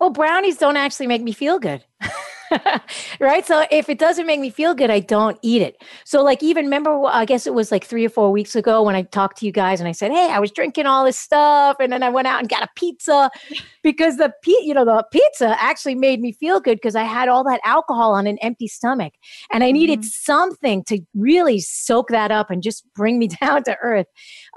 Well, 0.00 0.10
brownies 0.10 0.58
don't 0.58 0.76
actually 0.76 1.06
make 1.06 1.22
me 1.22 1.32
feel 1.32 1.58
good. 1.58 1.84
right? 3.20 3.46
So 3.46 3.64
if 3.70 3.88
it 3.88 3.98
doesn't 3.98 4.26
make 4.26 4.40
me 4.40 4.50
feel 4.50 4.74
good, 4.74 4.90
I 4.90 5.00
don't 5.00 5.38
eat 5.42 5.62
it. 5.62 5.82
So 6.04 6.22
like 6.22 6.42
even 6.42 6.66
remember, 6.66 7.04
I 7.06 7.24
guess 7.24 7.46
it 7.46 7.54
was 7.54 7.70
like 7.70 7.84
three 7.84 8.04
or 8.04 8.08
four 8.08 8.30
weeks 8.30 8.54
ago 8.54 8.82
when 8.82 8.94
I 8.94 9.02
talked 9.02 9.38
to 9.38 9.46
you 9.46 9.52
guys 9.52 9.80
and 9.80 9.88
I 9.88 9.92
said, 9.92 10.10
"Hey, 10.10 10.30
I 10.30 10.38
was 10.38 10.50
drinking 10.50 10.86
all 10.86 11.04
this 11.04 11.18
stuff, 11.18 11.76
and 11.80 11.92
then 11.92 12.02
I 12.02 12.10
went 12.10 12.26
out 12.28 12.40
and 12.40 12.48
got 12.48 12.62
a 12.62 12.68
pizza 12.76 13.30
because 13.82 14.16
the 14.16 14.32
you 14.46 14.74
know 14.74 14.84
the 14.84 15.04
pizza 15.12 15.56
actually 15.62 15.94
made 15.94 16.20
me 16.20 16.32
feel 16.32 16.60
good 16.60 16.76
because 16.76 16.96
I 16.96 17.04
had 17.04 17.28
all 17.28 17.44
that 17.44 17.60
alcohol 17.64 18.12
on 18.14 18.26
an 18.26 18.38
empty 18.38 18.68
stomach, 18.68 19.14
and 19.52 19.64
I 19.64 19.70
needed 19.70 20.00
mm-hmm. 20.00 20.08
something 20.08 20.84
to 20.84 21.00
really 21.14 21.60
soak 21.60 22.08
that 22.08 22.30
up 22.30 22.50
and 22.50 22.62
just 22.62 22.84
bring 22.94 23.18
me 23.18 23.28
down 23.40 23.64
to 23.64 23.76
earth. 23.82 24.06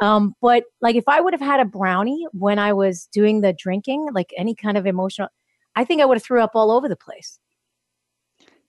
Um, 0.02 0.36
but 0.42 0.64
like 0.82 0.96
if 0.96 1.08
I 1.08 1.22
would 1.22 1.34
have 1.34 1.42
had 1.42 1.60
a 1.60 1.66
brownie 1.66 2.26
when 2.32 2.60
I 2.60 2.74
was 2.74 3.08
doing 3.12 3.42
the 3.42 3.54
drinking, 3.54 4.10
like 4.14 4.32
any 4.38 4.56
kind 4.56 4.78
of 4.78 4.86
emotional. 4.86 5.30
I 5.76 5.84
think 5.84 6.02
I 6.02 6.06
would 6.06 6.18
have 6.18 6.24
threw 6.24 6.42
up 6.42 6.52
all 6.56 6.72
over 6.72 6.88
the 6.88 6.96
place. 6.96 7.38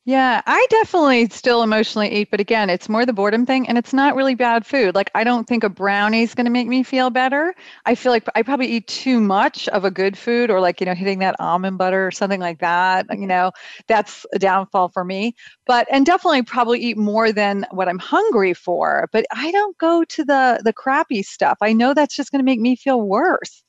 Yeah, 0.09 0.41
I 0.47 0.65
definitely 0.71 1.29
still 1.31 1.65
emotionally 1.65 2.09
eat, 2.15 2.31
but 2.31 2.39
again, 2.39 2.71
it's 2.71 2.89
more 2.89 3.05
the 3.05 3.13
boredom 3.13 3.45
thing 3.45 3.69
and 3.69 3.77
it's 3.77 3.93
not 3.93 4.15
really 4.15 4.37
bad 4.37 4.65
food. 4.65 4.95
Like 4.95 5.11
I 5.17 5.25
don't 5.25 5.49
think 5.49 5.65
a 5.65 5.69
brownie 5.69 6.23
is 6.23 6.33
going 6.33 6.45
to 6.45 6.51
make 6.53 6.69
me 6.69 6.85
feel 6.85 7.11
better. 7.11 7.53
I 7.87 7.97
feel 7.97 8.13
like 8.13 8.23
I 8.37 8.43
probably 8.43 8.69
eat 8.69 8.87
too 8.87 9.19
much 9.21 9.67
of 9.71 9.85
a 9.85 9.91
good 9.91 10.17
food 10.17 10.49
or 10.49 10.61
like, 10.61 10.79
you 10.81 10.87
know, 10.87 10.95
hitting 10.95 11.19
that 11.21 11.35
almond 11.41 11.79
butter 11.79 12.07
or 12.07 12.13
something 12.13 12.39
like 12.41 12.61
that, 12.61 13.07
you 13.19 13.27
know, 13.27 13.51
that's 13.89 14.25
a 14.33 14.39
downfall 14.39 14.91
for 14.91 15.05
me. 15.05 15.35
But 15.67 15.89
and 15.91 16.07
definitely 16.07 16.43
probably 16.45 16.81
eat 16.81 16.97
more 16.97 17.33
than 17.33 17.67
what 17.73 17.89
I'm 17.89 17.99
hungry 17.99 18.55
for, 18.55 19.09
but 19.13 19.27
I 19.33 19.51
don't 19.51 19.77
go 19.79 20.05
to 20.05 20.25
the 20.25 20.61
the 20.63 20.73
crappy 20.73 21.25
stuff. 21.25 21.59
I 21.61 21.73
know 21.73 21.95
that's 21.95 22.15
just 22.15 22.31
going 22.31 22.39
to 22.41 22.45
make 22.45 22.61
me 22.61 22.77
feel 22.77 23.01
worse. 23.03 23.65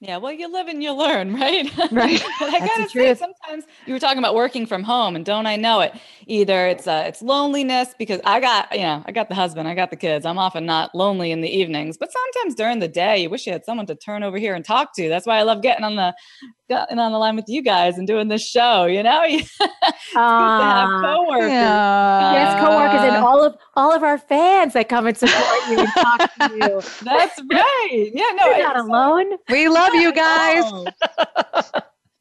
Yeah, 0.00 0.18
well, 0.18 0.32
you 0.32 0.52
live 0.52 0.68
and 0.68 0.82
you 0.82 0.92
learn, 0.92 1.32
right? 1.40 1.74
Right. 1.90 2.22
but 2.40 2.54
I 2.54 2.58
gotta 2.58 2.88
say, 2.88 3.14
sometimes 3.14 3.64
you 3.86 3.94
were 3.94 3.98
talking 3.98 4.18
about 4.18 4.34
working 4.34 4.66
from 4.66 4.82
home, 4.82 5.16
and 5.16 5.24
don't 5.24 5.46
I 5.46 5.56
know 5.56 5.80
it? 5.80 5.94
Either 6.26 6.66
it's 6.66 6.86
uh, 6.86 7.04
it's 7.06 7.22
loneliness 7.22 7.94
because 7.98 8.20
I 8.24 8.40
got 8.40 8.72
you 8.72 8.82
know 8.82 9.02
I 9.06 9.12
got 9.12 9.28
the 9.28 9.34
husband, 9.34 9.68
I 9.68 9.74
got 9.74 9.90
the 9.90 9.96
kids. 9.96 10.26
I'm 10.26 10.38
often 10.38 10.66
not 10.66 10.94
lonely 10.94 11.30
in 11.30 11.40
the 11.40 11.48
evenings, 11.48 11.96
but 11.96 12.10
sometimes 12.12 12.54
during 12.54 12.78
the 12.78 12.88
day, 12.88 13.22
you 13.22 13.30
wish 13.30 13.46
you 13.46 13.52
had 13.52 13.64
someone 13.64 13.86
to 13.86 13.94
turn 13.94 14.22
over 14.22 14.36
here 14.38 14.54
and 14.54 14.64
talk 14.64 14.94
to. 14.96 15.08
That's 15.08 15.26
why 15.26 15.38
I 15.38 15.42
love 15.42 15.62
getting 15.62 15.84
on 15.84 15.96
the 15.96 16.14
getting 16.68 16.98
on 16.98 17.12
the 17.12 17.18
line 17.18 17.36
with 17.36 17.44
you 17.48 17.62
guys 17.62 17.96
and 17.96 18.06
doing 18.06 18.28
this 18.28 18.46
show. 18.46 18.84
You 18.86 19.02
know, 19.02 19.22
it's 19.24 19.60
uh, 19.60 19.66
good 19.66 20.14
to 20.14 20.64
have 20.64 20.88
coworkers. 21.02 21.50
Yeah. 21.50 22.32
Yes, 22.32 22.60
coworkers, 22.64 23.00
and 23.00 23.16
all 23.16 23.42
of 23.42 23.56
all 23.74 23.92
of 23.92 24.02
our 24.02 24.18
fans 24.18 24.72
that 24.74 24.88
come 24.88 25.06
and 25.06 25.16
support 25.16 25.68
you 25.70 25.78
and 25.80 25.88
talk 25.94 26.34
to 26.34 26.56
you. 26.56 26.80
That's 27.02 27.40
right. 27.50 28.10
Yeah, 28.12 28.30
no, 28.36 28.46
you're 28.46 28.62
not 28.62 28.78
alone. 28.78 29.38
We 29.50 29.68
love 29.68 29.85
you 29.94 30.12
guys. 30.14 30.64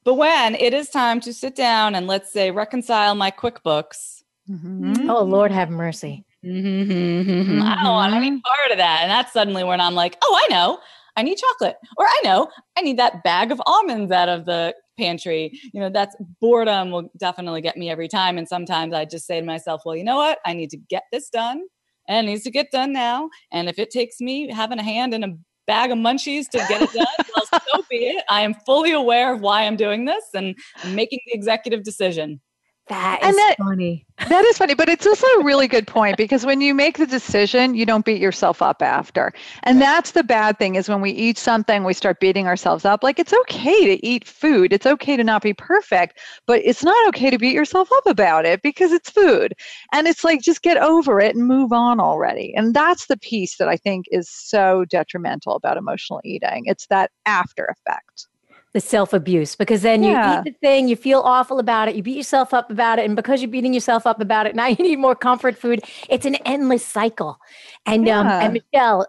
but 0.03 0.13
when 0.15 0.55
it 0.55 0.73
is 0.73 0.89
time 0.89 1.19
to 1.21 1.33
sit 1.33 1.55
down 1.55 1.95
and 1.95 2.07
let's 2.07 2.31
say 2.31 2.51
reconcile 2.51 3.15
my 3.15 3.31
QuickBooks. 3.31 4.23
Mm-hmm. 4.49 5.09
Oh 5.09 5.23
Lord, 5.23 5.51
have 5.51 5.69
mercy. 5.69 6.23
Mm-hmm, 6.45 6.91
mm-hmm, 7.31 7.61
I 7.63 7.83
don't 7.83 7.93
want 7.93 8.13
any 8.13 8.29
part 8.29 8.71
of 8.71 8.77
that. 8.77 8.99
And 9.01 9.09
that's 9.09 9.33
suddenly 9.33 9.63
when 9.63 9.81
I'm 9.81 9.95
like, 9.95 10.17
oh, 10.21 10.39
I 10.43 10.53
know. 10.53 10.79
I 11.15 11.23
need 11.23 11.37
chocolate. 11.37 11.77
Or 11.97 12.05
I 12.05 12.21
know 12.23 12.49
I 12.77 12.81
need 12.81 12.97
that 12.97 13.23
bag 13.23 13.51
of 13.51 13.61
almonds 13.65 14.11
out 14.11 14.29
of 14.29 14.45
the 14.45 14.75
pantry. 14.97 15.59
You 15.73 15.79
know, 15.79 15.89
that's 15.89 16.15
boredom 16.41 16.91
will 16.91 17.09
definitely 17.17 17.61
get 17.61 17.77
me 17.77 17.89
every 17.89 18.07
time. 18.07 18.37
And 18.37 18.47
sometimes 18.47 18.93
I 18.93 19.05
just 19.05 19.25
say 19.25 19.39
to 19.39 19.45
myself, 19.45 19.81
well, 19.85 19.95
you 19.95 20.03
know 20.03 20.17
what? 20.17 20.39
I 20.45 20.53
need 20.53 20.69
to 20.71 20.77
get 20.77 21.03
this 21.11 21.29
done 21.29 21.63
and 22.07 22.27
it 22.27 22.29
needs 22.29 22.43
to 22.43 22.51
get 22.51 22.71
done 22.71 22.93
now. 22.93 23.29
And 23.51 23.69
if 23.69 23.79
it 23.79 23.89
takes 23.89 24.19
me 24.19 24.51
having 24.51 24.79
a 24.79 24.83
hand 24.83 25.13
in 25.13 25.23
a 25.23 25.37
bag 25.67 25.91
of 25.91 25.97
munchies 25.97 26.47
to 26.49 26.57
get 26.69 26.81
it 26.81 26.93
done, 26.93 27.05
well, 27.35 27.61
so 27.61 27.83
be 27.89 27.97
it. 27.97 28.23
I 28.29 28.41
am 28.41 28.53
fully 28.65 28.91
aware 28.91 29.33
of 29.33 29.41
why 29.41 29.63
I'm 29.63 29.75
doing 29.75 30.05
this 30.05 30.23
and 30.33 30.55
making 30.93 31.19
the 31.27 31.33
executive 31.33 31.83
decision. 31.83 32.41
That 32.87 33.23
is 33.23 33.35
that, 33.35 33.55
funny. 33.57 34.05
That 34.29 34.45
is 34.45 34.57
funny, 34.57 34.75
but 34.75 34.87
it's 34.89 35.05
also 35.05 35.27
a 35.39 35.43
really 35.43 35.67
good 35.67 35.87
point 35.87 36.17
because 36.17 36.45
when 36.45 36.61
you 36.61 36.73
make 36.73 36.97
the 36.97 37.05
decision, 37.05 37.75
you 37.75 37.85
don't 37.85 38.05
beat 38.05 38.21
yourself 38.21 38.61
up 38.61 38.81
after. 38.81 39.33
And 39.63 39.81
that's 39.81 40.11
the 40.11 40.23
bad 40.23 40.57
thing 40.57 40.75
is 40.75 40.87
when 40.87 41.01
we 41.01 41.11
eat 41.11 41.37
something, 41.37 41.83
we 41.83 41.93
start 41.93 42.19
beating 42.19 42.47
ourselves 42.47 42.85
up. 42.85 43.03
Like 43.03 43.19
it's 43.19 43.33
okay 43.33 43.85
to 43.85 44.05
eat 44.05 44.25
food. 44.25 44.71
It's 44.71 44.85
okay 44.85 45.17
to 45.17 45.23
not 45.23 45.41
be 45.41 45.53
perfect, 45.53 46.19
but 46.45 46.61
it's 46.63 46.83
not 46.83 47.07
okay 47.09 47.29
to 47.29 47.37
beat 47.37 47.53
yourself 47.53 47.89
up 47.91 48.05
about 48.05 48.45
it 48.45 48.61
because 48.61 48.91
it's 48.91 49.09
food. 49.09 49.53
And 49.91 50.07
it's 50.07 50.23
like 50.23 50.41
just 50.41 50.61
get 50.61 50.77
over 50.77 51.19
it 51.19 51.35
and 51.35 51.45
move 51.45 51.73
on 51.73 51.99
already. 51.99 52.53
And 52.55 52.73
that's 52.73 53.07
the 53.07 53.17
piece 53.17 53.57
that 53.57 53.67
I 53.67 53.77
think 53.77 54.05
is 54.11 54.29
so 54.29 54.85
detrimental 54.85 55.55
about 55.55 55.77
emotional 55.77 56.21
eating. 56.23 56.63
It's 56.65 56.87
that 56.87 57.11
after 57.25 57.65
effect 57.65 58.27
the 58.75 58.81
self 58.81 59.13
abuse 59.13 59.55
because 59.55 59.83
then 59.83 60.03
yeah. 60.03 60.33
you 60.33 60.39
eat 60.39 60.43
the 60.43 60.51
thing, 60.59 60.89
you 60.89 60.97
feel 60.97 61.21
awful 61.21 61.59
about 61.59 61.87
it, 61.87 61.95
you 61.95 62.03
beat 62.03 62.17
yourself 62.17 62.53
up 62.53 62.69
about 62.69 62.99
it, 62.99 63.05
and 63.05 63.15
because 63.15 63.41
you're 63.41 63.49
beating 63.49 63.73
yourself 63.73 64.05
up 64.05 64.19
about 64.19 64.45
it, 64.45 64.53
now 64.53 64.67
you 64.67 64.83
need 64.83 64.99
more 64.99 65.15
comfort 65.15 65.57
food. 65.57 65.81
It's 66.09 66.25
an 66.25 66.35
endless 66.45 66.85
cycle. 66.85 67.39
And 67.85 68.05
yeah. 68.05 68.19
um, 68.19 68.27
and 68.27 68.53
Michelle, 68.53 69.07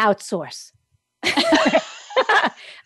outsource. 0.00 0.72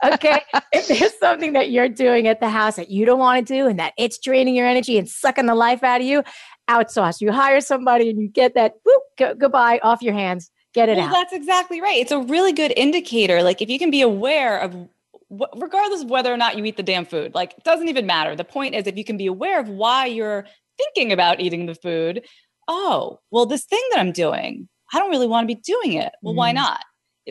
okay, 0.04 0.42
if 0.72 0.88
there's 0.88 1.16
something 1.20 1.52
that 1.52 1.70
you're 1.70 1.88
doing 1.88 2.26
at 2.26 2.40
the 2.40 2.48
house 2.48 2.74
that 2.76 2.90
you 2.90 3.06
don't 3.06 3.20
want 3.20 3.46
to 3.46 3.54
do 3.54 3.68
and 3.68 3.78
that 3.78 3.92
it's 3.96 4.18
draining 4.18 4.56
your 4.56 4.66
energy 4.66 4.98
and 4.98 5.08
sucking 5.08 5.46
the 5.46 5.54
life 5.54 5.84
out 5.84 6.00
of 6.00 6.06
you, 6.06 6.24
outsource. 6.68 7.20
You 7.20 7.30
hire 7.30 7.60
somebody 7.60 8.10
and 8.10 8.20
you 8.20 8.26
get 8.26 8.54
that 8.54 8.74
whoop, 8.84 9.02
go, 9.16 9.34
goodbye 9.34 9.78
off 9.84 10.02
your 10.02 10.14
hands. 10.14 10.50
Get 10.74 10.88
it 10.88 10.96
well, 10.96 11.06
out. 11.06 11.12
That's 11.12 11.32
exactly 11.32 11.80
right. 11.80 11.96
It's 11.96 12.12
a 12.12 12.18
really 12.18 12.52
good 12.52 12.72
indicator. 12.76 13.42
Like 13.44 13.62
if 13.62 13.70
you 13.70 13.78
can 13.78 13.92
be 13.92 14.02
aware 14.02 14.58
of 14.58 14.88
regardless 15.30 16.02
of 16.02 16.10
whether 16.10 16.32
or 16.32 16.36
not 16.36 16.56
you 16.56 16.64
eat 16.64 16.76
the 16.76 16.82
damn 16.82 17.04
food, 17.04 17.34
like 17.34 17.52
it 17.56 17.64
doesn't 17.64 17.88
even 17.88 18.06
matter. 18.06 18.34
The 18.34 18.44
point 18.44 18.74
is, 18.74 18.86
if 18.86 18.96
you 18.96 19.04
can 19.04 19.16
be 19.16 19.26
aware 19.26 19.60
of 19.60 19.68
why 19.68 20.06
you're 20.06 20.46
thinking 20.76 21.12
about 21.12 21.40
eating 21.40 21.66
the 21.66 21.74
food, 21.74 22.24
oh, 22.66 23.18
well, 23.30 23.46
this 23.46 23.64
thing 23.64 23.82
that 23.90 24.00
I'm 24.00 24.12
doing, 24.12 24.68
I 24.92 24.98
don't 24.98 25.10
really 25.10 25.26
want 25.26 25.48
to 25.48 25.54
be 25.54 25.60
doing 25.60 25.94
it. 25.94 26.12
Well, 26.22 26.34
mm. 26.34 26.38
why 26.38 26.52
not? 26.52 26.80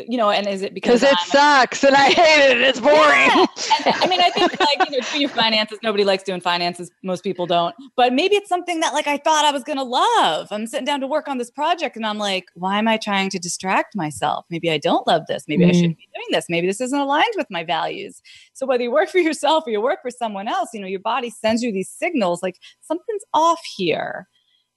You 0.07 0.17
know, 0.17 0.29
and 0.29 0.47
is 0.47 0.61
it 0.61 0.73
because 0.73 1.01
it 1.03 1.17
sucks 1.25 1.83
and 1.83 1.95
I 1.95 2.09
hate 2.09 2.51
it? 2.51 2.61
It's 2.61 2.79
boring. 2.79 2.97
Yeah. 2.97 3.45
And, 3.85 3.95
I 4.03 4.07
mean, 4.07 4.21
I 4.21 4.29
think 4.29 4.59
like 4.59 4.89
you 4.89 4.97
know, 4.97 5.05
do 5.11 5.19
your 5.19 5.29
finances. 5.29 5.79
Nobody 5.81 6.03
likes 6.03 6.23
doing 6.23 6.41
finances. 6.41 6.91
Most 7.03 7.23
people 7.23 7.45
don't. 7.47 7.75
But 7.95 8.13
maybe 8.13 8.35
it's 8.35 8.49
something 8.49 8.79
that 8.81 8.93
like 8.93 9.07
I 9.07 9.17
thought 9.17 9.45
I 9.45 9.51
was 9.51 9.63
gonna 9.63 9.83
love. 9.83 10.47
I'm 10.51 10.67
sitting 10.67 10.85
down 10.85 10.99
to 11.01 11.07
work 11.07 11.27
on 11.27 11.37
this 11.37 11.49
project, 11.49 11.95
and 11.95 12.05
I'm 12.05 12.17
like, 12.17 12.45
why 12.53 12.77
am 12.77 12.87
I 12.87 12.97
trying 12.97 13.29
to 13.31 13.39
distract 13.39 13.95
myself? 13.95 14.45
Maybe 14.49 14.69
I 14.69 14.77
don't 14.77 15.07
love 15.07 15.23
this. 15.27 15.45
Maybe 15.47 15.65
mm. 15.65 15.69
I 15.69 15.71
shouldn't 15.71 15.97
be 15.97 16.09
doing 16.13 16.27
this. 16.31 16.45
Maybe 16.49 16.67
this 16.67 16.81
isn't 16.81 16.99
aligned 16.99 17.33
with 17.35 17.47
my 17.49 17.63
values. 17.63 18.21
So 18.53 18.65
whether 18.65 18.83
you 18.83 18.91
work 18.91 19.09
for 19.09 19.19
yourself 19.19 19.63
or 19.65 19.71
you 19.71 19.81
work 19.81 20.01
for 20.01 20.11
someone 20.11 20.47
else, 20.47 20.69
you 20.73 20.79
know, 20.79 20.87
your 20.87 20.99
body 20.99 21.29
sends 21.29 21.63
you 21.63 21.71
these 21.71 21.89
signals 21.89 22.43
like 22.43 22.59
something's 22.81 23.23
off 23.33 23.61
here, 23.75 24.27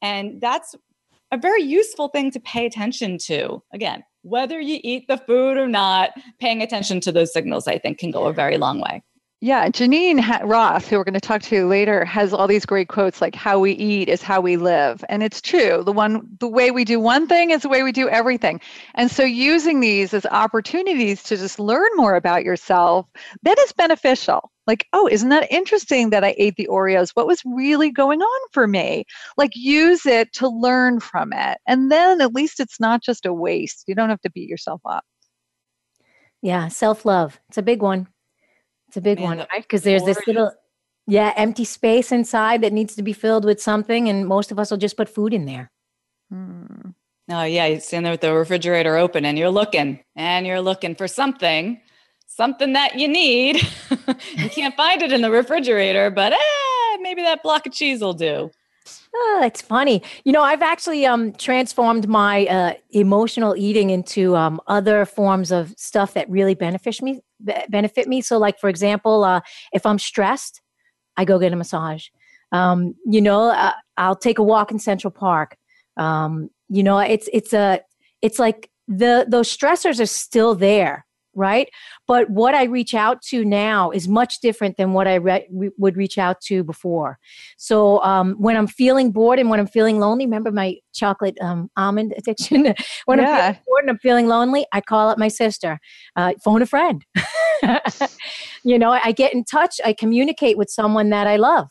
and 0.00 0.40
that's 0.40 0.74
a 1.32 1.38
very 1.38 1.62
useful 1.62 2.08
thing 2.08 2.30
to 2.32 2.40
pay 2.40 2.66
attention 2.66 3.18
to. 3.18 3.62
Again, 3.72 4.02
whether 4.22 4.60
you 4.60 4.78
eat 4.82 5.06
the 5.08 5.18
food 5.18 5.56
or 5.56 5.68
not, 5.68 6.10
paying 6.38 6.62
attention 6.62 7.00
to 7.02 7.12
those 7.12 7.32
signals, 7.32 7.66
I 7.66 7.78
think, 7.78 7.98
can 7.98 8.10
go 8.10 8.26
a 8.26 8.32
very 8.32 8.58
long 8.58 8.80
way. 8.80 9.02
Yeah, 9.42 9.70
Geneen 9.70 10.20
Roth, 10.44 10.86
who 10.86 10.98
we're 10.98 11.04
going 11.04 11.14
to 11.14 11.20
talk 11.20 11.40
to 11.44 11.66
later, 11.66 12.04
has 12.04 12.34
all 12.34 12.46
these 12.46 12.66
great 12.66 12.88
quotes 12.88 13.22
like 13.22 13.34
"How 13.34 13.58
we 13.58 13.72
eat 13.72 14.10
is 14.10 14.20
how 14.20 14.42
we 14.42 14.58
live," 14.58 15.02
and 15.08 15.22
it's 15.22 15.40
true. 15.40 15.82
The 15.82 15.92
one, 15.92 16.28
the 16.40 16.46
way 16.46 16.70
we 16.70 16.84
do 16.84 17.00
one 17.00 17.26
thing 17.26 17.50
is 17.50 17.62
the 17.62 17.70
way 17.70 17.82
we 17.82 17.90
do 17.90 18.06
everything. 18.10 18.60
And 18.96 19.10
so, 19.10 19.24
using 19.24 19.80
these 19.80 20.12
as 20.12 20.26
opportunities 20.26 21.22
to 21.22 21.38
just 21.38 21.58
learn 21.58 21.88
more 21.96 22.16
about 22.16 22.44
yourself, 22.44 23.06
that 23.42 23.58
is 23.60 23.72
beneficial. 23.72 24.50
Like, 24.66 24.86
oh, 24.92 25.08
isn't 25.10 25.30
that 25.30 25.50
interesting 25.50 26.10
that 26.10 26.22
I 26.22 26.34
ate 26.36 26.56
the 26.56 26.68
Oreos? 26.70 27.12
What 27.14 27.26
was 27.26 27.40
really 27.46 27.90
going 27.90 28.20
on 28.20 28.48
for 28.52 28.66
me? 28.66 29.06
Like, 29.38 29.52
use 29.54 30.04
it 30.04 30.34
to 30.34 30.48
learn 30.48 31.00
from 31.00 31.32
it, 31.32 31.56
and 31.66 31.90
then 31.90 32.20
at 32.20 32.34
least 32.34 32.60
it's 32.60 32.78
not 32.78 33.02
just 33.02 33.24
a 33.24 33.32
waste. 33.32 33.84
You 33.86 33.94
don't 33.94 34.10
have 34.10 34.20
to 34.20 34.30
beat 34.30 34.50
yourself 34.50 34.82
up. 34.84 35.04
Yeah, 36.42 36.68
self 36.68 37.06
love. 37.06 37.40
It's 37.48 37.56
a 37.56 37.62
big 37.62 37.80
one. 37.80 38.06
It's 38.90 38.96
a 38.96 39.00
big 39.00 39.20
Man, 39.20 39.38
one, 39.38 39.38
right? 39.52 39.62
Because 39.62 39.84
there's 39.84 40.02
this 40.02 40.18
little, 40.26 40.50
yeah, 41.06 41.32
empty 41.36 41.64
space 41.64 42.10
inside 42.10 42.60
that 42.62 42.72
needs 42.72 42.96
to 42.96 43.04
be 43.04 43.12
filled 43.12 43.44
with 43.44 43.62
something, 43.62 44.08
and 44.08 44.26
most 44.26 44.50
of 44.50 44.58
us 44.58 44.68
will 44.68 44.78
just 44.78 44.96
put 44.96 45.08
food 45.08 45.32
in 45.32 45.44
there. 45.44 45.70
Hmm. 46.28 46.90
Oh 47.30 47.44
yeah, 47.44 47.66
you 47.66 47.78
stand 47.78 48.04
there 48.04 48.12
with 48.12 48.20
the 48.20 48.34
refrigerator 48.34 48.96
open, 48.96 49.24
and 49.24 49.38
you're 49.38 49.48
looking, 49.48 50.00
and 50.16 50.44
you're 50.44 50.60
looking 50.60 50.96
for 50.96 51.06
something, 51.06 51.80
something 52.26 52.72
that 52.72 52.98
you 52.98 53.06
need. 53.06 53.62
you 54.34 54.50
can't 54.50 54.74
find 54.74 55.02
it 55.02 55.12
in 55.12 55.20
the 55.20 55.30
refrigerator, 55.30 56.10
but 56.10 56.32
eh, 56.32 56.96
maybe 57.00 57.22
that 57.22 57.44
block 57.44 57.66
of 57.66 57.72
cheese 57.72 58.00
will 58.00 58.12
do. 58.12 58.50
Oh, 59.14 59.42
it's 59.44 59.60
funny. 59.60 60.02
You 60.24 60.32
know, 60.32 60.42
I've 60.42 60.62
actually 60.62 61.04
um, 61.04 61.32
transformed 61.32 62.08
my 62.08 62.46
uh, 62.46 62.74
emotional 62.90 63.56
eating 63.56 63.90
into 63.90 64.36
um, 64.36 64.60
other 64.68 65.04
forms 65.04 65.50
of 65.50 65.74
stuff 65.76 66.14
that 66.14 66.30
really 66.30 66.54
benefit 66.54 67.02
me. 67.02 67.20
Benefit 67.68 68.06
me. 68.06 68.20
So, 68.20 68.38
like 68.38 68.58
for 68.60 68.68
example, 68.68 69.24
uh, 69.24 69.40
if 69.72 69.84
I'm 69.84 69.98
stressed, 69.98 70.60
I 71.16 71.24
go 71.24 71.38
get 71.38 71.52
a 71.52 71.56
massage. 71.56 72.06
Um, 72.52 72.94
you 73.06 73.20
know, 73.20 73.50
uh, 73.50 73.72
I'll 73.96 74.16
take 74.16 74.38
a 74.38 74.42
walk 74.42 74.70
in 74.70 74.78
Central 74.78 75.10
Park. 75.10 75.56
Um, 75.96 76.50
you 76.68 76.82
know, 76.82 76.98
it's 76.98 77.28
it's 77.32 77.52
a 77.52 77.80
it's 78.22 78.38
like 78.38 78.70
the 78.86 79.26
those 79.28 79.54
stressors 79.54 80.00
are 80.00 80.06
still 80.06 80.54
there, 80.54 81.04
right? 81.34 81.68
But 82.06 82.30
what 82.30 82.54
I 82.54 82.64
reach 82.64 82.94
out 82.94 83.22
to 83.22 83.44
now 83.44 83.90
is 83.90 84.08
much 84.08 84.40
different 84.40 84.76
than 84.76 84.92
what 84.92 85.06
I 85.06 85.14
re- 85.16 85.46
would 85.50 85.96
reach 85.96 86.18
out 86.18 86.40
to 86.42 86.64
before. 86.64 87.18
So 87.56 88.02
um, 88.02 88.34
when 88.38 88.56
I'm 88.56 88.66
feeling 88.66 89.12
bored 89.12 89.38
and 89.38 89.48
when 89.48 89.60
I'm 89.60 89.66
feeling 89.66 89.98
lonely, 90.00 90.26
remember 90.26 90.50
my 90.50 90.76
chocolate 90.92 91.38
um, 91.40 91.70
almond 91.76 92.14
addiction? 92.16 92.74
when 93.06 93.18
yeah. 93.18 93.28
I'm 93.28 93.54
feeling 93.54 93.62
bored 93.66 93.84
and 93.84 93.90
I'm 93.90 93.98
feeling 93.98 94.28
lonely, 94.28 94.66
I 94.72 94.80
call 94.80 95.08
up 95.08 95.18
my 95.18 95.28
sister, 95.28 95.78
uh, 96.16 96.32
phone 96.44 96.62
a 96.62 96.66
friend. 96.66 97.04
you 98.64 98.78
know, 98.78 98.90
I 98.90 99.12
get 99.12 99.34
in 99.34 99.44
touch, 99.44 99.80
I 99.84 99.92
communicate 99.92 100.58
with 100.58 100.70
someone 100.70 101.10
that 101.10 101.26
I 101.26 101.36
love. 101.36 101.68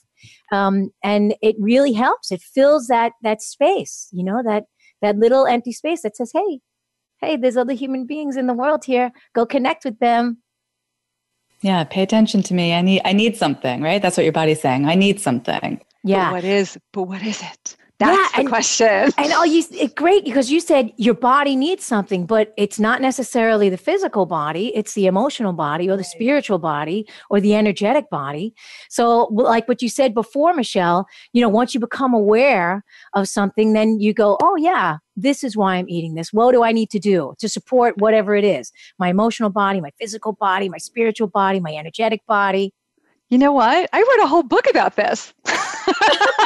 Um, 0.52 0.90
and 1.04 1.36
it 1.42 1.56
really 1.60 1.94
helps. 1.94 2.32
It 2.32 2.42
fills 2.42 2.88
that 2.88 3.14
that 3.22 3.42
space, 3.42 4.08
you 4.12 4.24
know, 4.24 4.42
that 4.44 4.64
that 5.02 5.18
little 5.18 5.46
empty 5.46 5.72
space 5.72 6.02
that 6.02 6.16
says, 6.18 6.32
"Hey, 6.34 6.60
hey, 7.20 7.38
there's 7.38 7.58
other 7.58 7.74
human 7.74 8.06
beings 8.06 8.38
in 8.38 8.48
the 8.48 8.54
world 8.54 8.86
here. 8.86 9.12
Go 9.34 9.46
connect 9.46 9.86
with 9.86 10.00
them. 10.00 10.38
Yeah, 11.62 11.84
pay 11.84 12.04
attention 12.04 12.42
to 12.44 12.54
me. 12.54 12.74
I 12.74 12.82
need 12.82 13.02
I 13.04 13.14
need 13.14 13.36
something, 13.36 13.82
right? 13.82 14.02
That's 14.02 14.16
what 14.16 14.24
your 14.24 14.34
body's 14.34 14.62
saying. 14.62 14.86
I 14.86 14.96
need 14.96 15.20
something. 15.20 15.82
Yeah. 16.04 16.28
But 16.28 16.34
what 16.34 16.44
is 16.46 16.78
but 16.94 17.04
what 17.04 17.22
is 17.22 17.42
it? 17.42 17.76
That's 18.00 18.18
Yeah, 18.18 18.28
the 18.34 18.40
and- 18.40 18.50
question. 18.50 19.12
And 19.18 19.34
all 19.34 19.46
you, 19.46 19.64
it, 19.72 19.94
great 19.96 20.24
because 20.24 20.50
you 20.50 20.62
said 20.62 20.92
your 20.96 21.14
body 21.14 21.56
needs 21.58 21.84
something, 21.84 22.26
but 22.26 22.54
it's 22.56 22.80
not 22.80 23.02
necessarily 23.02 23.70
the 23.70 23.78
physical 23.78 24.26
body; 24.26 24.72
it's 24.74 24.94
the 24.94 25.06
emotional 25.06 25.52
body, 25.52 25.90
or 25.90 25.98
the 25.98 26.04
spiritual 26.06 26.60
body, 26.60 27.06
or 27.30 27.42
the 27.42 27.56
energetic 27.56 28.10
body. 28.10 28.54
So, 28.90 29.28
like 29.32 29.68
what 29.68 29.82
you 29.82 29.90
said 29.90 30.14
before, 30.14 30.54
Michelle, 30.54 31.08
you 31.34 31.42
know, 31.42 31.50
once 31.50 31.74
you 31.74 31.80
become 31.82 32.14
aware 32.14 32.86
of 33.14 33.28
something, 33.28 33.74
then 33.74 34.00
you 34.00 34.14
go, 34.14 34.38
"Oh 34.42 34.56
yeah, 34.56 34.98
this 35.18 35.44
is 35.44 35.58
why 35.58 35.76
I'm 35.76 35.90
eating 35.90 36.14
this. 36.16 36.32
What 36.32 36.54
do 36.54 36.64
I 36.64 36.72
need 36.72 36.90
to 36.92 37.00
do 37.00 37.34
to 37.40 37.50
support 37.50 37.98
whatever 37.98 38.34
it 38.34 38.46
is? 38.46 38.72
My 38.98 39.10
emotional 39.10 39.50
body, 39.50 39.82
my 39.82 39.92
physical 40.00 40.32
body, 40.32 40.70
my 40.70 40.78
spiritual 40.78 41.28
body, 41.28 41.60
my 41.60 41.74
energetic 41.76 42.26
body." 42.28 42.74
You 43.30 43.38
know 43.38 43.52
what? 43.52 43.88
I 43.94 44.00
wrote 44.00 44.24
a 44.24 44.28
whole 44.28 44.42
book 44.42 44.68
about 44.70 44.96
this. 44.96 45.34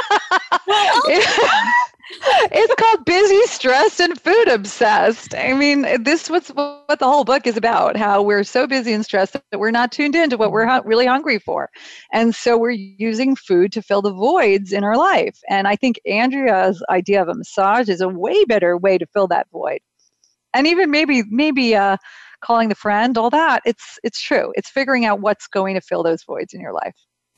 it's 2.51 2.75
called 2.75 3.05
Busy, 3.05 3.41
Stressed, 3.43 3.99
and 3.99 4.19
Food 4.19 4.47
Obsessed. 4.49 5.33
I 5.35 5.53
mean, 5.53 6.03
this 6.03 6.29
was 6.29 6.49
what 6.49 6.99
the 6.99 7.05
whole 7.05 7.23
book 7.23 7.47
is 7.47 7.57
about 7.57 7.97
how 7.97 8.21
we're 8.21 8.43
so 8.43 8.67
busy 8.67 8.93
and 8.93 9.03
stressed 9.03 9.33
that 9.33 9.59
we're 9.59 9.71
not 9.71 9.91
tuned 9.91 10.15
into 10.15 10.37
what 10.37 10.51
we're 10.51 10.81
really 10.83 11.05
hungry 11.05 11.39
for. 11.39 11.69
And 12.11 12.35
so 12.35 12.57
we're 12.57 12.71
using 12.71 13.35
food 13.35 13.71
to 13.73 13.81
fill 13.81 14.01
the 14.01 14.13
voids 14.13 14.71
in 14.71 14.83
our 14.83 14.97
life. 14.97 15.39
And 15.49 15.67
I 15.67 15.75
think 15.75 15.99
Andrea's 16.05 16.83
idea 16.89 17.21
of 17.21 17.29
a 17.29 17.35
massage 17.35 17.89
is 17.89 18.01
a 18.01 18.09
way 18.09 18.43
better 18.45 18.77
way 18.77 18.97
to 18.97 19.05
fill 19.07 19.27
that 19.27 19.47
void. 19.51 19.79
And 20.53 20.67
even 20.67 20.91
maybe, 20.91 21.23
maybe, 21.29 21.75
uh, 21.75 21.97
calling 22.43 22.69
the 22.69 22.75
friend 22.75 23.17
all 23.17 23.29
that 23.29 23.61
it's 23.65 23.97
it's 24.03 24.21
true 24.21 24.51
it's 24.55 24.69
figuring 24.69 25.05
out 25.05 25.21
what's 25.21 25.47
going 25.47 25.75
to 25.75 25.81
fill 25.81 26.03
those 26.03 26.23
voids 26.25 26.53
in 26.53 26.59
your 26.59 26.73
life 26.73 26.93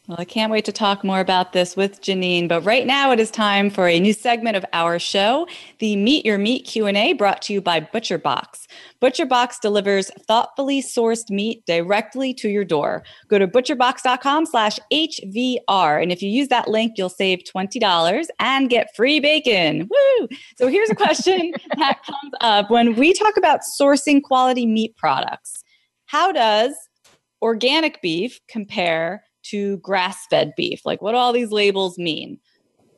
Well, 0.08 0.18
I 0.20 0.26
can't 0.26 0.52
wait 0.52 0.66
to 0.66 0.72
talk 0.72 1.04
more 1.04 1.20
about 1.20 1.54
this 1.54 1.76
with 1.76 2.00
Geneen, 2.00 2.48
but 2.48 2.62
right 2.62 2.86
now 2.86 3.12
it 3.12 3.20
is 3.20 3.32
time 3.32 3.72
for 3.72 3.88
a 3.88 4.00
new 4.00 4.14
segment 4.14 4.56
of 4.56 4.64
our 4.72 5.00
show, 5.00 5.48
the 5.80 5.96
Meet 5.96 6.28
Your 6.28 6.38
Meat 6.38 6.64
Q&A 6.64 7.14
brought 7.14 7.42
to 7.44 7.54
you 7.54 7.60
by 7.60 7.82
ButcherBox. 7.82 8.68
ButcherBox 9.02 9.62
delivers 9.62 10.12
thoughtfully 10.28 10.84
sourced 10.84 11.32
meat 11.32 11.66
directly 11.66 12.36
to 12.36 12.50
your 12.50 12.64
door. 12.64 13.04
Go 13.30 13.40
to 13.40 13.48
butcherbox.com 13.48 14.46
slash 14.46 14.78
HVR, 14.94 16.04
and 16.04 16.12
if 16.12 16.22
you 16.22 16.30
use 16.30 16.50
that 16.50 16.68
link, 16.68 16.94
you'll 16.98 17.10
save 17.10 17.40
$20 17.40 18.28
and 18.40 18.70
get 18.70 18.96
free 18.96 19.20
bacon. 19.20 19.90
Woo! 19.90 20.28
So 20.60 20.68
here's 20.68 20.92
a 20.92 20.96
question 20.96 21.52
that 21.78 22.00
comes 22.06 22.34
up 22.42 22.70
when 22.70 22.94
we 22.96 23.12
talk 23.12 23.38
about 23.38 23.62
sourcing 23.82 24.22
quality 24.22 24.68
meat 24.68 24.96
products. 24.98 25.64
How 26.06 26.32
does 26.32 26.76
organic 27.42 28.04
beef 28.04 28.40
compare 28.48 29.24
to 29.50 29.78
grass 29.78 30.26
fed 30.30 30.54
beef? 30.56 30.82
Like, 30.86 31.02
what 31.02 31.12
do 31.12 31.18
all 31.18 31.34
these 31.34 31.52
labels 31.52 31.98
mean? 31.98 32.40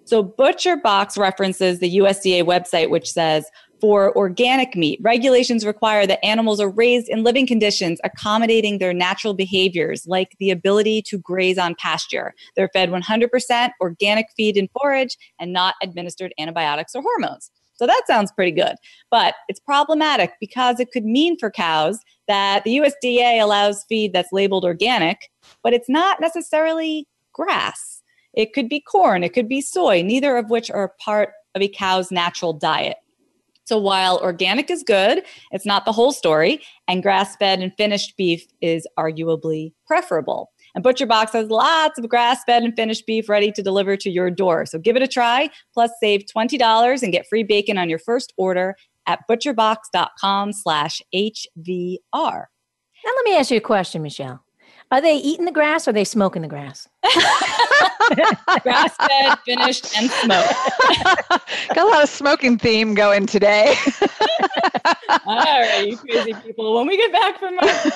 So, 0.05 0.23
Butcher 0.23 0.77
Box 0.77 1.17
references 1.17 1.79
the 1.79 1.97
USDA 1.97 2.43
website, 2.43 2.89
which 2.89 3.11
says 3.11 3.45
for 3.79 4.15
organic 4.17 4.75
meat, 4.75 4.99
regulations 5.03 5.65
require 5.65 6.07
that 6.07 6.23
animals 6.23 6.59
are 6.59 6.69
raised 6.69 7.09
in 7.09 7.23
living 7.23 7.45
conditions 7.45 7.99
accommodating 8.03 8.77
their 8.77 8.93
natural 8.93 9.33
behaviors, 9.33 10.05
like 10.07 10.35
the 10.39 10.49
ability 10.49 11.01
to 11.03 11.17
graze 11.17 11.57
on 11.57 11.75
pasture. 11.75 12.33
They're 12.55 12.69
fed 12.73 12.89
100% 12.89 13.69
organic 13.81 14.27
feed 14.35 14.57
and 14.57 14.69
forage 14.79 15.17
and 15.39 15.53
not 15.53 15.75
administered 15.83 16.33
antibiotics 16.39 16.95
or 16.95 17.01
hormones. 17.01 17.51
So 17.77 17.85
that 17.85 18.03
sounds 18.07 18.31
pretty 18.31 18.51
good. 18.51 18.75
But 19.11 19.35
it's 19.47 19.59
problematic 19.59 20.33
because 20.39 20.79
it 20.79 20.91
could 20.91 21.05
mean 21.05 21.37
for 21.37 21.51
cows 21.51 21.99
that 22.27 22.63
the 22.63 22.77
USDA 22.77 23.41
allows 23.41 23.85
feed 23.87 24.13
that's 24.13 24.31
labeled 24.31 24.65
organic, 24.65 25.29
but 25.63 25.73
it's 25.73 25.89
not 25.89 26.19
necessarily 26.21 27.07
grass. 27.33 28.01
It 28.33 28.53
could 28.53 28.69
be 28.69 28.79
corn, 28.79 29.23
it 29.23 29.33
could 29.33 29.49
be 29.49 29.61
soy, 29.61 30.01
neither 30.01 30.37
of 30.37 30.49
which 30.49 30.69
are 30.69 30.93
part 30.99 31.31
of 31.55 31.61
a 31.61 31.67
cow's 31.67 32.11
natural 32.11 32.53
diet. 32.53 32.97
So 33.65 33.77
while 33.77 34.17
organic 34.19 34.69
is 34.71 34.81
good, 34.81 35.23
it's 35.51 35.65
not 35.65 35.83
the 35.83 35.91
whole 35.91 36.13
story, 36.13 36.61
and 36.87 37.03
grass 37.03 37.35
fed 37.35 37.59
and 37.59 37.73
finished 37.75 38.15
beef 38.15 38.47
is 38.61 38.87
arguably 38.97 39.73
preferable. 39.85 40.51
And 40.73 40.85
ButcherBox 40.85 41.31
has 41.31 41.49
lots 41.49 41.99
of 41.99 42.07
grass 42.07 42.43
fed 42.45 42.63
and 42.63 42.73
finished 42.75 43.05
beef 43.05 43.27
ready 43.27 43.51
to 43.51 43.61
deliver 43.61 43.97
to 43.97 44.09
your 44.09 44.31
door. 44.31 44.65
So 44.65 44.79
give 44.79 44.95
it 44.95 45.01
a 45.01 45.07
try, 45.07 45.49
plus 45.73 45.91
save 45.99 46.25
$20 46.33 47.03
and 47.03 47.11
get 47.11 47.27
free 47.27 47.43
bacon 47.43 47.77
on 47.77 47.89
your 47.89 47.99
first 47.99 48.31
order 48.37 48.75
at 49.05 49.19
butcherbox.com 49.29 50.53
slash 50.53 51.01
HVR. 51.13 51.97
Now, 52.13 53.11
let 53.15 53.25
me 53.25 53.35
ask 53.35 53.51
you 53.51 53.57
a 53.57 53.61
question, 53.61 54.01
Michelle. 54.01 54.46
Are 54.89 55.01
they 55.01 55.17
eating 55.17 55.45
the 55.45 55.51
grass 55.51 55.85
or 55.87 55.89
are 55.89 55.93
they 55.93 56.05
smoking 56.05 56.41
the 56.41 56.47
grass? 56.47 56.87
Grass 58.61 58.95
fed, 58.95 59.37
finished, 59.43 59.97
and 59.97 60.09
smoked. 60.09 60.53
got 61.75 61.87
a 61.87 61.89
lot 61.89 62.03
of 62.03 62.09
smoking 62.09 62.57
theme 62.57 62.93
going 62.93 63.25
today 63.25 63.75
All 65.25 65.35
right, 65.35 65.85
you 65.87 65.97
crazy 65.97 66.33
people. 66.33 66.73
When 66.75 66.87
we 66.87 66.95
get 66.95 67.11
back 67.11 67.39
from 67.39 67.59
our, 67.59 67.91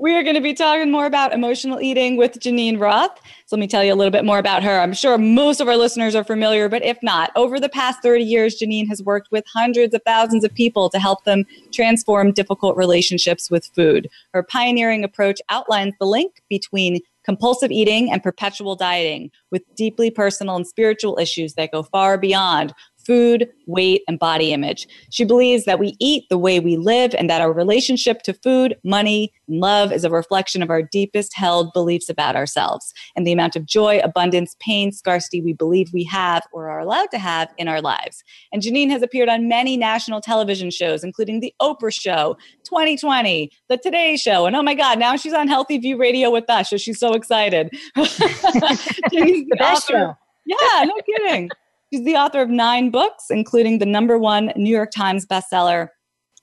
we 0.00 0.16
are 0.16 0.22
going 0.22 0.34
to 0.34 0.40
be 0.40 0.54
talking 0.54 0.90
more 0.90 1.04
about 1.04 1.34
emotional 1.34 1.78
eating 1.78 2.16
with 2.16 2.40
Geneen 2.40 2.80
Roth. 2.80 3.20
So 3.44 3.54
let 3.56 3.60
me 3.60 3.66
tell 3.66 3.84
you 3.84 3.92
a 3.92 3.94
little 3.94 4.10
bit 4.10 4.24
more 4.24 4.38
about 4.38 4.62
her. 4.62 4.80
I'm 4.80 4.94
sure 4.94 5.18
most 5.18 5.60
of 5.60 5.68
our 5.68 5.76
listeners 5.76 6.14
are 6.14 6.24
familiar, 6.24 6.70
but 6.70 6.82
if 6.82 6.96
not, 7.02 7.30
over 7.36 7.60
the 7.60 7.68
past 7.68 7.98
30 8.02 8.24
years, 8.24 8.58
Geneen 8.58 8.88
has 8.88 9.02
worked 9.02 9.30
with 9.30 9.44
hundreds 9.52 9.92
of 9.92 10.00
thousands 10.06 10.42
of 10.42 10.54
people 10.54 10.88
to 10.88 10.98
help 10.98 11.24
them 11.24 11.44
transform 11.70 12.32
difficult 12.32 12.78
relationships 12.78 13.50
with 13.50 13.66
food. 13.74 14.08
Her 14.32 14.42
pioneering 14.42 15.04
approach 15.04 15.38
outlines 15.50 15.92
the 16.00 16.06
link 16.06 16.42
between 16.48 17.00
compulsive 17.22 17.70
eating 17.70 18.10
and 18.10 18.22
perpetual 18.22 18.76
dieting 18.76 19.30
with 19.50 19.62
deeply 19.76 20.10
personal 20.10 20.56
and 20.56 20.66
spiritual 20.66 21.18
issues 21.18 21.54
that 21.54 21.72
go 21.72 21.82
far 21.82 22.16
beyond 22.16 22.72
food, 23.10 23.48
weight, 23.66 24.02
and 24.06 24.20
body 24.20 24.52
image. 24.52 24.86
She 25.10 25.24
believes 25.24 25.64
that 25.64 25.80
we 25.80 25.96
eat 25.98 26.28
the 26.30 26.38
way 26.38 26.60
we 26.60 26.76
live 26.76 27.12
and 27.18 27.28
that 27.28 27.40
our 27.40 27.52
relationship 27.52 28.22
to 28.22 28.32
food, 28.32 28.76
money, 28.84 29.32
and 29.48 29.58
love 29.58 29.90
is 29.90 30.04
a 30.04 30.10
reflection 30.10 30.62
of 30.62 30.70
our 30.70 30.80
deepest 30.80 31.34
held 31.34 31.72
beliefs 31.72 32.08
about 32.08 32.36
ourselves 32.36 32.94
and 33.16 33.26
the 33.26 33.32
amount 33.32 33.56
of 33.56 33.66
joy, 33.66 33.98
abundance, 34.04 34.54
pain, 34.60 34.92
scarcity 34.92 35.40
we 35.40 35.52
believe 35.52 35.90
we 35.92 36.04
have 36.04 36.44
or 36.52 36.70
are 36.70 36.78
allowed 36.78 37.10
to 37.10 37.18
have 37.18 37.48
in 37.58 37.66
our 37.66 37.80
lives. 37.80 38.22
And 38.52 38.62
Geneen 38.62 38.90
has 38.90 39.02
appeared 39.02 39.28
on 39.28 39.48
many 39.48 39.76
national 39.76 40.20
television 40.20 40.70
shows, 40.70 41.02
including 41.02 41.40
The 41.40 41.52
Oprah 41.60 41.92
Show, 41.92 42.36
2020, 42.62 43.50
The 43.68 43.76
Today 43.76 44.16
Show, 44.16 44.46
and 44.46 44.54
oh 44.54 44.62
my 44.62 44.74
God, 44.74 45.00
now 45.00 45.16
she's 45.16 45.34
on 45.34 45.48
Healthy 45.48 45.78
View 45.78 45.98
Radio 45.98 46.30
with 46.30 46.48
us. 46.48 46.70
So 46.70 46.76
she's 46.76 47.00
so 47.00 47.14
excited. 47.14 47.70
Geneen's 47.96 48.18
The 49.10 49.56
best 49.58 49.90
author- 49.90 49.98
show. 49.98 50.16
yeah, 50.46 50.84
no 50.84 50.94
kidding. 51.04 51.50
She's 51.92 52.04
the 52.04 52.14
author 52.14 52.40
of 52.40 52.48
nine 52.48 52.90
books, 52.90 53.30
including 53.30 53.80
the 53.80 53.86
number 53.86 54.16
one 54.16 54.52
New 54.54 54.70
York 54.70 54.92
Times 54.92 55.26
bestseller, 55.26 55.88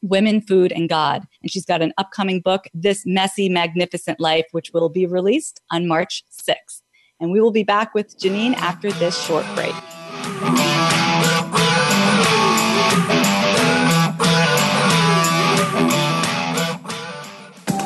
Women, 0.01 0.41
Food, 0.41 0.73
and 0.73 0.89
God. 0.89 1.23
And 1.41 1.49
she's 1.49 1.65
got 1.65 1.81
an 1.81 1.93
upcoming 1.97 2.41
book, 2.41 2.65
This 2.73 3.05
Messy, 3.05 3.47
Magnificent 3.47 4.19
Life, 4.19 4.47
which 4.51 4.71
will 4.73 4.89
be 4.89 5.05
released 5.05 5.62
on 5.71 5.88
March 5.88 6.25
6th. 6.29 6.81
And 7.21 7.31
we 7.31 7.39
will 7.39 7.51
be 7.51 7.63
back 7.63 7.93
with 7.93 8.19
Geneen 8.19 8.55
after 8.55 8.91
this 8.91 9.17
short 9.23 9.45
break. 9.55 9.73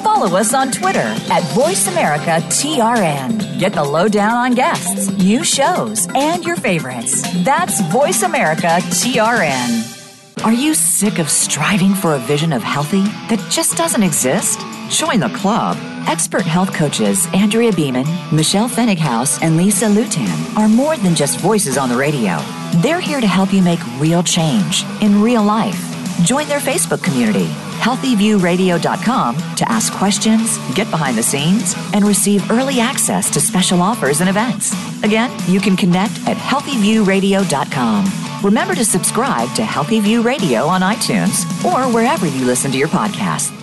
Follow 0.04 0.36
us 0.36 0.56
on 0.56 0.72
Twitter 0.72 1.00
at 1.00 1.44
VoiceAmericaTRN. 1.54 3.41
Get 3.62 3.74
the 3.74 3.84
lowdown 3.84 4.34
on 4.34 4.56
guests, 4.56 5.12
new 5.20 5.44
shows, 5.44 6.08
and 6.16 6.44
your 6.44 6.56
favorites. 6.56 7.22
That's 7.44 7.80
Voice 7.92 8.24
America 8.24 8.66
TRN. 8.66 10.44
Are 10.44 10.52
you 10.52 10.74
sick 10.74 11.20
of 11.20 11.30
striving 11.30 11.94
for 11.94 12.16
a 12.16 12.18
vision 12.18 12.54
of 12.54 12.64
healthy 12.64 13.04
that 13.30 13.52
just 13.52 13.78
doesn't 13.78 14.02
exist? 14.02 14.60
Join 14.90 15.20
the 15.20 15.30
club. 15.30 15.78
Expert 16.08 16.42
health 16.42 16.74
coaches 16.74 17.28
Andrea 17.36 17.72
Beaman, 17.72 18.08
Michelle 18.36 18.68
Pfennighaus, 18.68 19.40
and 19.44 19.58
Lisa 19.58 19.86
Lutan 19.86 20.58
are 20.58 20.68
more 20.68 20.98
than 20.98 21.14
just 21.14 21.40
voices 21.40 21.78
on 21.78 21.88
the 21.88 21.96
radio. 21.96 22.40
They're 22.78 23.00
here 23.00 23.22
to 23.22 23.28
help 23.28 23.54
you 23.54 23.62
make 23.62 23.80
real 24.00 24.24
change 24.24 24.84
in 25.02 25.22
real 25.22 25.44
life. 25.44 26.01
Join 26.24 26.48
their 26.48 26.60
Facebook 26.60 27.04
community, 27.04 27.46
healthyviewradio.com, 27.80 29.36
to 29.56 29.72
ask 29.72 29.92
questions, 29.94 30.58
get 30.76 30.90
behind 30.92 31.18
the 31.18 31.24
scenes, 31.24 31.74
and 31.94 32.06
receive 32.06 32.50
early 32.52 32.80
access 32.80 33.30
to 33.32 33.40
special 33.40 33.82
offers 33.82 34.22
and 34.22 34.30
events. 34.30 34.72
Again, 35.04 35.32
you 35.48 35.60
can 35.60 35.76
connect 35.76 36.14
at 36.28 36.38
healthyviewradio.com. 36.38 38.06
Remember 38.44 38.76
to 38.76 38.86
subscribe 38.86 39.54
to 39.56 39.64
Healthy 39.64 40.00
View 40.00 40.22
Radio 40.22 40.66
on 40.66 40.82
iTunes 40.82 41.46
or 41.64 41.92
wherever 41.94 42.28
you 42.28 42.46
listen 42.46 42.72
to 42.72 42.78
your 42.78 42.88
podcast. 42.88 43.58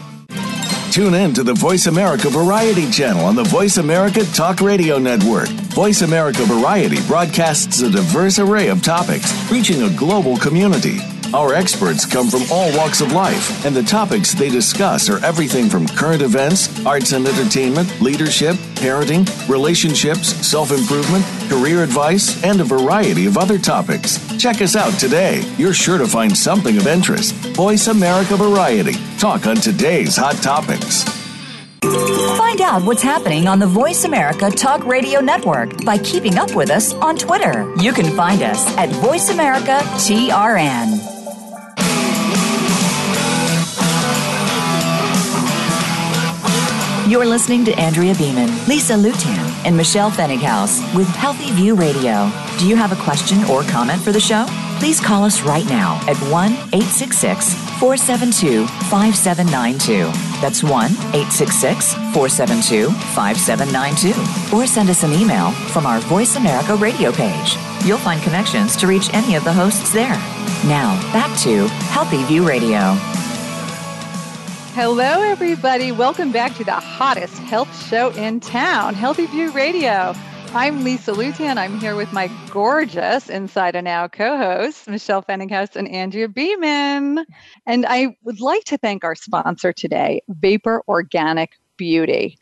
Tune 0.93 1.15
in 1.15 1.35
to 1.35 1.43
the 1.43 1.55
Voice 1.55 1.87
America 1.87 2.29
Variety 2.29 2.91
channel 2.91 3.25
on 3.25 3.37
the 3.37 3.45
Voice 3.45 3.77
America 3.77 4.25
Talk 4.33 4.61
Radio 4.61 4.99
Network. 4.99 5.49
Voice 5.75 6.03
America 6.03 6.45
Variety 6.45 7.01
broadcasts 7.07 7.83
a 7.83 7.91
diverse 7.91 8.39
array 8.39 8.69
of 8.69 8.83
topics, 8.83 9.33
reaching 9.51 9.83
a 9.83 9.91
global 9.91 10.37
community. 10.39 10.99
Our 11.35 11.53
experts 11.53 12.07
come 12.07 12.29
from 12.31 12.43
all 12.51 12.75
walks 12.75 13.03
of 13.03 13.13
life, 13.13 13.67
and 13.67 13.77
the 13.77 13.83
topics 13.83 14.33
they 14.33 14.49
discuss 14.49 15.11
are 15.11 15.23
everything 15.23 15.69
from 15.69 15.87
current 15.87 16.23
events, 16.23 16.85
arts 16.87 17.13
and 17.13 17.27
entertainment, 17.27 18.01
leadership, 18.01 18.57
parenting, 18.77 19.29
relationships, 19.47 20.29
self 20.47 20.71
improvement, 20.71 21.25
career 21.51 21.83
advice, 21.83 22.43
and 22.43 22.63
a 22.63 22.65
variety 22.65 23.27
of 23.27 23.37
other 23.37 23.59
topics. 23.59 24.19
Check 24.39 24.63
us 24.63 24.75
out 24.75 24.99
today. 24.99 25.45
You're 25.59 25.75
sure 25.75 25.99
to 25.99 26.07
find 26.07 26.35
something 26.35 26.79
of 26.79 26.87
interest. 26.87 27.35
Voice 27.55 27.89
America 27.89 28.35
Variety. 28.37 28.95
Talk 29.19 29.47
on 29.47 29.57
today's 29.57 30.17
hot 30.17 30.37
topics. 30.37 31.05
Find 32.39 32.61
out 32.63 32.83
what's 32.85 33.03
happening 33.03 33.47
on 33.49 33.59
the 33.59 33.67
Voice 33.67 34.05
America 34.05 34.51
Talk 34.51 34.87
Radio 34.87 35.21
Network 35.21 35.85
by 35.85 35.99
keeping 35.99 36.39
up 36.39 36.55
with 36.55 36.71
us 36.71 36.95
on 36.95 37.17
Twitter. 37.19 37.71
You 37.81 37.93
can 37.93 38.17
find 38.17 38.43
us 38.43 38.67
at 38.79 38.89
Voice 38.89 39.29
America 39.29 39.81
TRN. 39.99 41.18
You're 47.09 47.25
listening 47.25 47.65
to 47.65 47.73
Andrea 47.79 48.15
Beaman, 48.17 48.51
Lisa 48.69 48.93
Lutan, 48.93 49.65
and 49.65 49.75
Michelle 49.75 50.11
Pfennighaus 50.11 50.95
with 50.95 51.07
Healthy 51.07 51.53
View 51.53 51.75
Radio. 51.75 52.31
Do 52.59 52.69
you 52.69 52.77
have 52.77 52.93
a 52.93 53.03
question 53.03 53.43
or 53.45 53.63
comment 53.63 54.03
for 54.03 54.13
the 54.13 54.21
show? 54.21 54.45
Please 54.79 55.01
call 55.01 55.25
us 55.25 55.41
right 55.41 55.65
now 55.71 55.99
at 56.07 56.19
1 56.31 56.53
866 56.53 57.55
472 57.81 58.67
5792. 58.91 60.05
That's 60.43 60.63
1 60.63 60.71
866 61.17 61.95
472 62.13 62.91
5792. 63.17 64.55
Or 64.55 64.67
send 64.67 64.91
us 64.91 65.03
an 65.03 65.15
email 65.15 65.53
from 65.73 65.87
our 65.87 66.01
Voice 66.01 66.37
America 66.37 66.77
radio 66.77 67.11
page. 67.11 67.57
You'll 67.87 67.97
find 67.97 68.21
connections 68.21 68.77
to 68.77 68.87
reach 68.87 69.09
any 69.15 69.35
of 69.35 69.45
the 69.45 69.53
hosts 69.53 69.95
there. 69.95 70.19
Now, 70.69 71.01
back 71.15 71.35
to 71.41 71.69
Healthy 71.89 72.25
View 72.25 72.47
Radio. 72.47 72.99
Hello, 74.81 75.23
everybody. 75.23 75.91
Welcome 75.91 76.31
back 76.31 76.55
to 76.55 76.63
the 76.63 76.71
hottest 76.71 77.37
health 77.39 77.89
show 77.89 78.11
in 78.11 78.39
town, 78.39 78.95
Healthy 78.95 79.27
View 79.27 79.51
Radio. 79.51 80.15
I'm 80.55 80.85
Lisa 80.85 81.11
Lutan. 81.11 81.57
I'm 81.57 81.81
here 81.81 81.97
with 81.97 82.13
my 82.13 82.31
gorgeous 82.53 83.29
Inside 83.29 83.75
and 83.75 83.89
Out 83.89 84.13
co-hosts, 84.13 84.87
Michelle 84.87 85.25
Pfennighaus 85.25 85.75
and 85.75 85.89
Andrea 85.89 86.29
Beaman. 86.29 87.27
And 87.67 87.87
I 87.89 88.17
would 88.23 88.41
like 88.41 88.63
to 88.67 88.79
thank 88.79 89.03
our 89.03 89.17
sponsor 89.17 89.73
today, 89.73 90.23
Vapour 90.29 90.85
Organic 90.87 91.55
Beauty. 91.77 92.39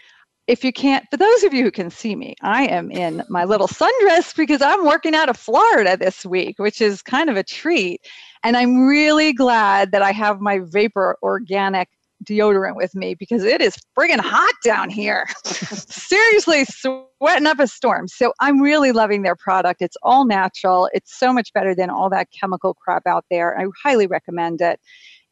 If 0.47 0.63
you 0.63 0.75
can't, 0.75 1.07
for 1.11 1.17
those 1.17 1.43
of 1.43 1.55
you 1.55 1.65
who 1.65 1.71
can 1.71 1.89
see 1.89 2.17
me, 2.17 2.35
I 2.43 2.67
am 2.67 2.91
in 2.91 3.23
my 3.31 3.45
little 3.45 3.67
sundress 3.67 4.37
because 4.37 4.61
I'm 4.61 4.85
working 4.85 5.15
out 5.15 5.31
of 5.31 5.39
Florida 5.39 5.97
this 5.97 6.27
week, 6.27 6.59
which 6.59 6.83
is 6.83 7.01
kind 7.01 7.31
of 7.31 7.39
a 7.39 7.43
treat. 7.43 8.03
And 8.45 8.59
I'm 8.59 8.87
really 8.87 9.33
glad 9.33 9.91
that 9.93 10.03
I 10.03 10.13
have 10.13 10.43
my 10.43 10.61
Vapor 10.63 11.17
Organic 11.23 11.89
deodorant 12.25 12.77
with 12.77 12.95
me 12.95 13.15
because 13.15 13.45
it 13.45 13.61
is 13.61 13.77
friggin' 13.99 14.21
hot 14.21 14.55
down 14.65 14.91
here. 14.91 15.27
Seriously, 15.45 16.65
sweating 16.65 17.47
up 17.47 17.61
a 17.61 17.67
storm. 17.67 18.09
So 18.09 18.33
I'm 18.41 18.61
really 18.61 18.93
loving 18.93 19.23
their 19.23 19.37
product. 19.37 19.83
It's 19.83 19.97
all 20.03 20.25
natural. 20.25 20.89
It's 20.93 21.17
so 21.17 21.33
much 21.33 21.53
better 21.53 21.75
than 21.75 21.91
all 21.91 22.11
that 22.11 22.29
chemical 22.39 22.75
crap 22.75 23.07
out 23.07 23.25
there. 23.31 23.59
I 23.59 23.67
highly 23.83 24.07
recommend 24.07 24.61
it. 24.61 24.81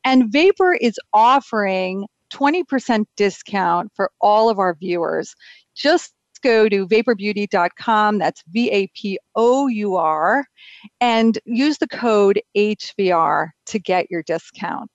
And 0.05 0.31
Vapour 0.31 0.75
is 0.75 0.99
offering 1.12 2.07
20% 2.33 3.07
discount 3.16 3.90
for 3.94 4.11
all 4.20 4.51
of 4.51 4.59
our 4.59 4.75
viewers. 4.75 5.35
Just 5.75 6.12
go 6.42 6.68
to 6.68 6.87
vapourbeauty.com. 6.87 8.18
That's 8.18 8.42
V 8.49 8.70
A 8.70 8.87
P 8.88 9.18
O 9.35 9.66
U 9.66 9.97
R. 9.97 10.44
And 11.01 11.38
use 11.47 11.79
the 11.79 11.88
code 11.88 12.40
HVR 12.57 13.49
to 13.66 13.79
get 13.79 14.11
your 14.11 14.23
discount. 14.23 14.90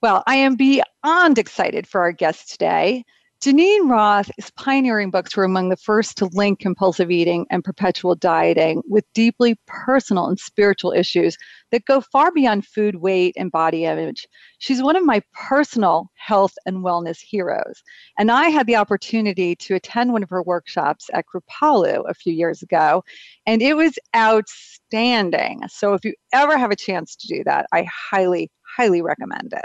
Well, 0.00 0.22
I 0.28 0.36
am 0.36 0.54
beyond 0.54 1.38
excited 1.38 1.84
for 1.84 2.00
our 2.00 2.12
guest 2.12 2.52
today. 2.52 3.04
Geneen 3.42 3.90
Roth's 3.90 4.50
pioneering 4.56 5.10
books 5.10 5.36
were 5.36 5.42
among 5.42 5.70
the 5.70 5.76
first 5.76 6.16
to 6.18 6.26
link 6.26 6.60
compulsive 6.60 7.10
eating 7.10 7.46
and 7.50 7.64
perpetual 7.64 8.14
dieting 8.14 8.82
with 8.88 9.04
deeply 9.12 9.58
personal 9.66 10.26
and 10.26 10.38
spiritual 10.38 10.92
issues 10.92 11.36
that 11.72 11.84
go 11.84 12.00
far 12.00 12.30
beyond 12.30 12.64
food, 12.64 12.96
weight, 12.96 13.34
and 13.36 13.50
body 13.50 13.86
image. 13.86 14.28
She's 14.58 14.82
one 14.82 14.94
of 14.94 15.04
my 15.04 15.20
personal 15.34 16.10
health 16.14 16.54
and 16.64 16.78
wellness 16.78 17.18
heroes. 17.20 17.82
And 18.18 18.30
I 18.30 18.50
had 18.50 18.68
the 18.68 18.76
opportunity 18.76 19.56
to 19.56 19.74
attend 19.74 20.12
one 20.12 20.22
of 20.22 20.30
her 20.30 20.44
workshops 20.44 21.10
at 21.12 21.24
Kripalu 21.26 22.08
a 22.08 22.14
few 22.14 22.32
years 22.32 22.62
ago, 22.62 23.02
and 23.46 23.62
it 23.62 23.76
was 23.76 23.98
outstanding. 24.14 25.62
So 25.68 25.94
if 25.94 26.04
you 26.04 26.14
ever 26.32 26.56
have 26.56 26.70
a 26.70 26.76
chance 26.76 27.16
to 27.16 27.26
do 27.26 27.42
that, 27.44 27.66
I 27.72 27.84
highly, 28.10 28.48
highly 28.76 29.02
recommend 29.02 29.52
it. 29.52 29.64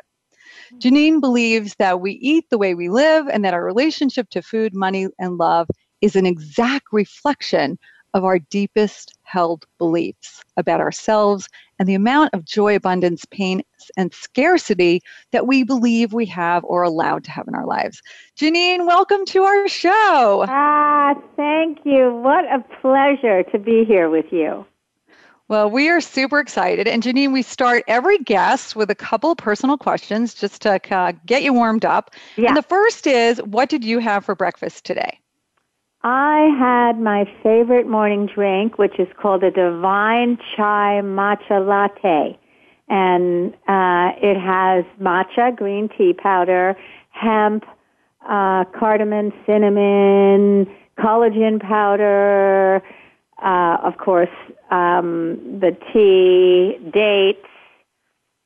Geneen 0.80 1.22
believes 1.22 1.76
that 1.80 2.02
we 2.02 2.14
eat 2.14 2.50
the 2.50 2.58
way 2.58 2.76
we 2.76 2.90
live 2.90 3.28
and 3.28 3.44
that 3.46 3.54
our 3.54 3.64
relationship 3.64 4.30
to 4.32 4.42
food, 4.42 4.76
money, 4.76 5.08
and 5.20 5.38
love 5.38 5.68
is 6.02 6.16
an 6.16 6.26
exact 6.26 6.88
reflection 6.92 7.78
of 8.14 8.24
our 8.24 8.38
deepest 8.38 9.18
held 9.24 9.66
beliefs 9.78 10.44
about 10.58 10.80
ourselves 10.80 11.50
and 11.80 11.90
the 11.90 11.96
amount 11.96 12.34
of 12.34 12.46
joy, 12.46 12.76
abundance, 12.76 13.26
pain, 13.26 13.64
and 13.98 14.14
scarcity 14.14 15.02
that 15.32 15.48
we 15.48 15.64
believe 15.64 16.14
we 16.14 16.26
have 16.26 16.64
or 16.66 16.84
allowed 16.84 17.24
to 17.24 17.32
have 17.32 17.48
in 17.48 17.56
our 17.56 17.66
lives. 17.66 18.02
Geneen, 18.38 18.86
welcome 18.86 19.26
to 19.26 19.44
our 19.44 19.68
show. 19.68 20.46
Ah, 20.48 21.16
thank 21.36 21.80
you. 21.86 22.14
What 22.24 22.46
a 22.46 22.64
pleasure 22.82 23.44
to 23.52 23.58
be 23.58 23.84
here 23.88 24.10
with 24.10 24.26
you. 24.32 24.66
Well, 25.54 25.70
we 25.70 25.88
are 25.88 26.02
super 26.02 26.40
excited. 26.40 26.88
And 26.88 27.04
Geneen, 27.04 27.32
we 27.32 27.44
start 27.44 27.84
every 27.88 28.18
guest 28.18 28.76
with 28.76 28.90
a 28.90 28.96
couple 28.96 29.36
personal 29.36 29.78
questions 29.78 30.34
just 30.34 30.64
to 30.64 30.82
uh, 30.92 31.12
get 31.28 31.44
you 31.44 31.54
warmed 31.54 31.86
up. 31.86 32.10
Yeah. 32.38 32.48
And 32.48 32.58
the 32.58 32.64
first 32.64 33.06
is 33.06 33.38
What 33.44 33.70
did 33.70 33.84
you 33.84 34.00
have 34.00 34.26
for 34.26 34.34
breakfast 34.34 34.84
today? 34.84 35.20
I 36.02 36.50
had 36.58 37.00
my 37.00 37.32
favorite 37.44 37.88
morning 37.88 38.28
drink, 38.34 38.80
which 38.80 39.00
is 39.00 39.08
called 39.22 39.44
a 39.44 39.52
Divine 39.52 40.40
Chai 40.58 41.02
Matcha 41.04 41.64
Latte. 41.64 42.36
And 42.90 43.54
uh, 43.68 44.18
it 44.28 44.40
has 44.40 44.86
matcha, 45.00 45.56
green 45.56 45.88
tea 45.88 46.14
powder, 46.14 46.76
hemp, 47.12 47.64
uh, 48.28 48.64
cardamom, 48.76 49.32
cinnamon, 49.46 50.66
collagen 50.98 51.62
powder, 51.62 52.82
uh, 53.44 53.78
of 53.84 53.98
course, 53.98 54.30
um, 54.72 55.60
the 55.60 55.76
tea, 55.92 56.78
dates, 56.92 57.48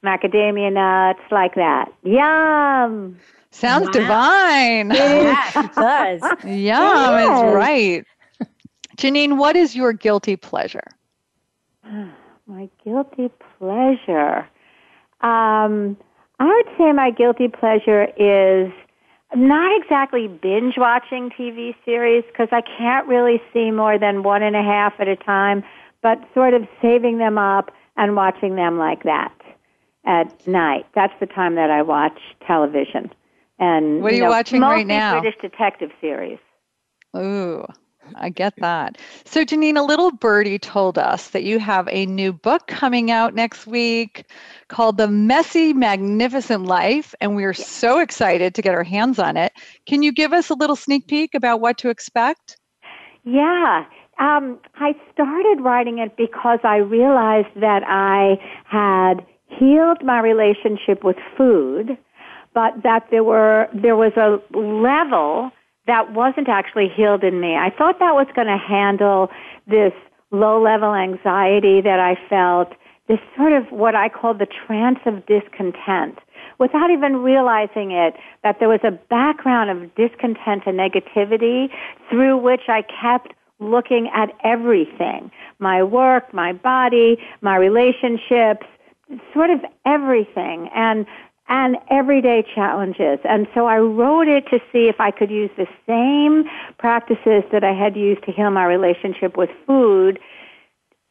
macadamia 0.03 0.71
nuts, 0.73 1.21
like 1.31 1.55
that. 1.55 1.91
Yum! 2.03 3.19
Sounds 3.51 3.89
Wow. 3.89 3.89
divine. 3.89 4.91
it 4.93 5.39
does. 5.77 6.21
Yum 6.43 7.17
Yes. 7.17 7.31
is 7.31 7.43
right. 7.43 8.05
Geneen, 8.97 9.37
what 9.37 9.55
is 9.55 9.75
your 9.75 9.93
guilty 9.93 10.35
pleasure? 10.35 10.87
My 12.47 12.69
guilty 12.83 13.29
pleasure. 13.59 14.47
Um, 15.21 15.97
I 16.39 16.45
would 16.45 16.67
say 16.77 16.91
my 16.93 17.11
guilty 17.11 17.47
pleasure 17.47 18.05
is 18.17 18.71
not 19.35 19.81
exactly 19.81 20.27
binge 20.27 20.75
watching 20.77 21.29
TV 21.29 21.75
series 21.83 22.23
because 22.27 22.49
I 22.51 22.61
can't 22.61 23.07
really 23.07 23.41
see 23.53 23.71
more 23.71 23.99
than 23.99 24.23
one 24.23 24.43
and 24.43 24.55
a 24.55 24.63
half 24.63 24.93
at 24.99 25.07
a 25.07 25.15
time, 25.15 25.63
but 26.01 26.19
sort 26.33 26.53
of 26.53 26.67
saving 26.81 27.17
them 27.17 27.37
up 27.37 27.71
and 27.97 28.15
watching 28.15 28.55
them 28.55 28.77
like 28.77 29.03
that 29.03 29.33
at 30.05 30.47
night. 30.47 30.85
That's 30.95 31.13
the 31.19 31.25
time 31.25 31.55
that 31.55 31.69
I 31.69 31.81
watch 31.81 32.19
television. 32.45 33.11
And 33.59 34.01
What 34.01 34.13
are 34.13 34.15
you 34.15 34.23
know, 34.23 34.29
watching 34.29 34.61
right 34.61 34.87
now? 34.87 35.19
British 35.19 35.39
detective 35.41 35.89
series. 35.99 36.39
Ooh, 37.15 37.65
I 38.15 38.29
get 38.29 38.53
that. 38.57 38.97
So, 39.25 39.43
Geneen, 39.43 39.77
a 39.77 39.83
little 39.83 40.11
birdie 40.11 40.59
told 40.59 40.97
us 40.97 41.29
that 41.29 41.43
you 41.43 41.59
have 41.59 41.87
a 41.91 42.05
new 42.05 42.33
book 42.33 42.67
coming 42.67 43.11
out 43.11 43.33
next 43.33 43.67
week 43.67 44.25
called 44.67 44.97
The 44.97 45.07
Messy, 45.07 45.73
Magnificent 45.73 46.65
Life, 46.65 47.13
and 47.21 47.35
we 47.35 47.43
are 47.43 47.53
so 47.53 47.99
excited 47.99 48.55
to 48.55 48.61
get 48.61 48.73
our 48.73 48.83
hands 48.83 49.19
on 49.19 49.37
it. 49.37 49.53
Can 49.85 50.03
you 50.03 50.11
give 50.11 50.33
us 50.33 50.49
a 50.49 50.55
little 50.55 50.75
sneak 50.75 51.07
peek 51.07 51.33
about 51.33 51.61
what 51.61 51.77
to 51.79 51.89
expect? 51.89 52.57
Yeah. 53.23 53.85
Um, 54.19 54.59
I 54.75 54.95
started 55.13 55.61
writing 55.61 55.99
it 55.99 56.17
because 56.17 56.59
I 56.63 56.77
realized 56.77 57.53
that 57.55 57.83
I 57.85 58.37
had 58.65 59.25
healed 59.47 60.03
my 60.03 60.19
relationship 60.19 61.03
with 61.03 61.17
food, 61.37 61.97
but 62.53 62.73
that 62.83 63.07
there 63.11 63.23
were 63.23 63.67
there 63.73 63.95
was 63.95 64.13
a 64.17 64.39
level 64.57 65.51
that 65.87 66.13
wasn't 66.13 66.49
actually 66.49 66.89
healed 66.89 67.23
in 67.23 67.39
me. 67.39 67.55
I 67.55 67.69
thought 67.69 67.99
that 67.99 68.13
was 68.13 68.27
going 68.35 68.47
to 68.47 68.57
handle 68.57 69.29
this 69.65 69.93
low 70.31 70.61
level 70.61 70.93
anxiety 70.93 71.81
that 71.81 71.99
I 71.99 72.15
felt, 72.29 72.73
this 73.07 73.19
sort 73.37 73.53
of 73.53 73.65
what 73.71 73.95
I 73.95 74.09
call 74.09 74.33
the 74.33 74.45
trance 74.45 74.99
of 75.05 75.25
discontent 75.25 76.19
without 76.59 76.89
even 76.89 77.17
realizing 77.17 77.91
it, 77.91 78.15
that 78.43 78.57
there 78.59 78.67
was 78.67 78.79
a 78.83 78.91
background 78.91 79.69
of 79.69 79.95
discontent 79.95 80.63
and 80.65 80.77
negativity 80.77 81.69
through 82.09 82.37
which 82.37 82.63
I 82.67 82.81
kept 82.81 83.33
looking 83.59 84.09
at 84.13 84.29
everything 84.43 85.31
my 85.59 85.81
work, 85.81 86.33
my 86.33 86.53
body, 86.53 87.17
my 87.41 87.55
relationships, 87.55 88.67
sort 89.33 89.49
of 89.49 89.61
everything 89.85 90.69
and 90.75 91.05
and 91.49 91.77
everyday 91.89 92.43
challenges. 92.55 93.19
And 93.23 93.47
so 93.53 93.65
I 93.65 93.77
wrote 93.77 94.27
it 94.27 94.45
to 94.49 94.59
see 94.71 94.87
if 94.89 94.99
I 94.99 95.11
could 95.11 95.31
use 95.31 95.49
the 95.57 95.67
same 95.87 96.43
practices 96.77 97.43
that 97.51 97.63
I 97.63 97.73
had 97.73 97.95
used 97.95 98.23
to 98.25 98.31
heal 98.31 98.51
my 98.51 98.65
relationship 98.65 99.37
with 99.37 99.49
food 99.65 100.19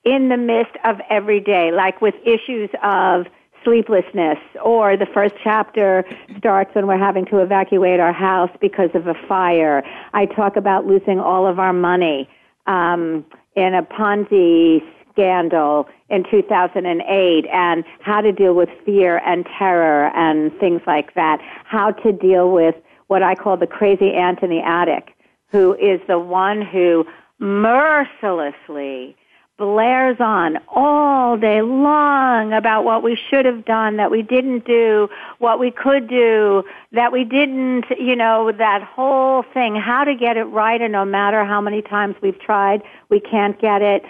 in 0.04 0.28
the 0.28 0.36
midst 0.36 0.76
of 0.84 0.96
every 1.10 1.40
day, 1.40 1.72
like 1.72 2.00
with 2.00 2.14
issues 2.24 2.70
of 2.82 3.26
sleeplessness, 3.64 4.38
or 4.64 4.96
the 4.96 5.06
first 5.12 5.34
chapter 5.42 6.04
starts 6.38 6.72
when 6.74 6.86
we're 6.86 6.98
having 6.98 7.24
to 7.26 7.38
evacuate 7.38 7.98
our 7.98 8.12
house 8.12 8.50
because 8.60 8.90
of 8.94 9.08
a 9.08 9.14
fire. 9.26 9.82
I 10.14 10.26
talk 10.26 10.56
about 10.56 10.86
losing 10.86 11.18
all 11.18 11.46
of 11.48 11.58
our 11.58 11.72
money 11.72 12.28
um, 12.68 13.24
in 13.56 13.74
a 13.74 13.82
Ponzi 13.82 14.80
scandal 15.16 15.88
in 16.10 16.24
2008 16.30 17.46
and 17.52 17.84
how 18.00 18.20
to 18.20 18.32
deal 18.32 18.54
with 18.54 18.68
fear 18.84 19.18
and 19.24 19.46
terror 19.58 20.08
and 20.14 20.52
things 20.58 20.82
like 20.86 21.14
that. 21.14 21.40
How 21.64 21.90
to 21.90 22.12
deal 22.12 22.52
with 22.52 22.74
what 23.06 23.22
I 23.22 23.34
call 23.34 23.56
the 23.56 23.66
crazy 23.66 24.12
aunt 24.12 24.42
in 24.42 24.50
the 24.50 24.60
attic, 24.60 25.14
who 25.50 25.74
is 25.74 26.00
the 26.06 26.18
one 26.18 26.60
who 26.60 27.06
mercilessly 27.38 29.16
blares 29.58 30.18
on 30.20 30.58
all 30.68 31.38
day 31.38 31.62
long 31.62 32.52
about 32.52 32.84
what 32.84 33.02
we 33.02 33.18
should 33.30 33.46
have 33.46 33.64
done, 33.64 33.96
that 33.96 34.10
we 34.10 34.20
didn't 34.20 34.66
do, 34.66 35.08
what 35.38 35.58
we 35.58 35.70
could 35.70 36.08
do, 36.08 36.62
that 36.92 37.10
we 37.10 37.24
didn't, 37.24 37.84
you 37.98 38.16
know, 38.16 38.52
that 38.52 38.82
whole 38.82 39.42
thing, 39.54 39.74
how 39.74 40.04
to 40.04 40.14
get 40.14 40.36
it 40.36 40.44
right, 40.44 40.82
and 40.82 40.92
no 40.92 41.06
matter 41.06 41.42
how 41.44 41.60
many 41.62 41.80
times 41.80 42.16
we've 42.20 42.38
tried, 42.38 42.82
we 43.08 43.18
can't 43.18 43.58
get 43.58 43.80
it. 43.80 44.02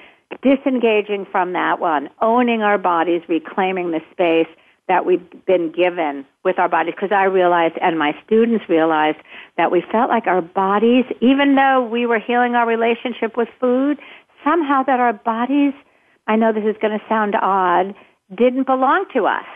Disengaging 0.43 1.27
from 1.31 1.53
that 1.53 1.81
one, 1.81 2.11
owning 2.21 2.63
our 2.63 2.79
bodies, 2.79 3.23
reclaiming 3.29 3.91
the 3.91 4.01
space 4.13 4.49
that 4.89 5.05
we've 5.05 5.45
been 5.47 5.73
given 5.73 6.25
with 6.45 6.59
our 6.59 6.69
bodies 6.69 6.95
because 6.95 7.13
I 7.13 7.25
realized 7.25 7.75
and 7.81 7.99
my 7.99 8.13
students 8.25 8.69
realized 8.69 9.19
that 9.57 9.73
we 9.73 9.83
felt 9.91 10.09
like 10.09 10.27
our 10.27 10.43
bodies, 10.43 11.05
even 11.21 11.57
though 11.57 11.87
we 11.87 12.07
were 12.07 12.21
healing 12.21 12.55
our 12.55 12.67
relationship 12.67 13.37
with 13.37 13.49
food, 13.61 13.99
somehow 14.45 14.85
that 14.85 15.01
our 15.01 15.13
bodies, 15.13 15.73
I 16.27 16.37
know 16.37 16.53
this 16.53 16.65
is 16.65 16.77
going 16.81 16.99
to 16.99 17.05
sound 17.09 17.35
odd, 17.35 17.95
didn't 18.35 18.67
belong 18.67 19.07
to 19.15 19.27
us. 19.27 19.47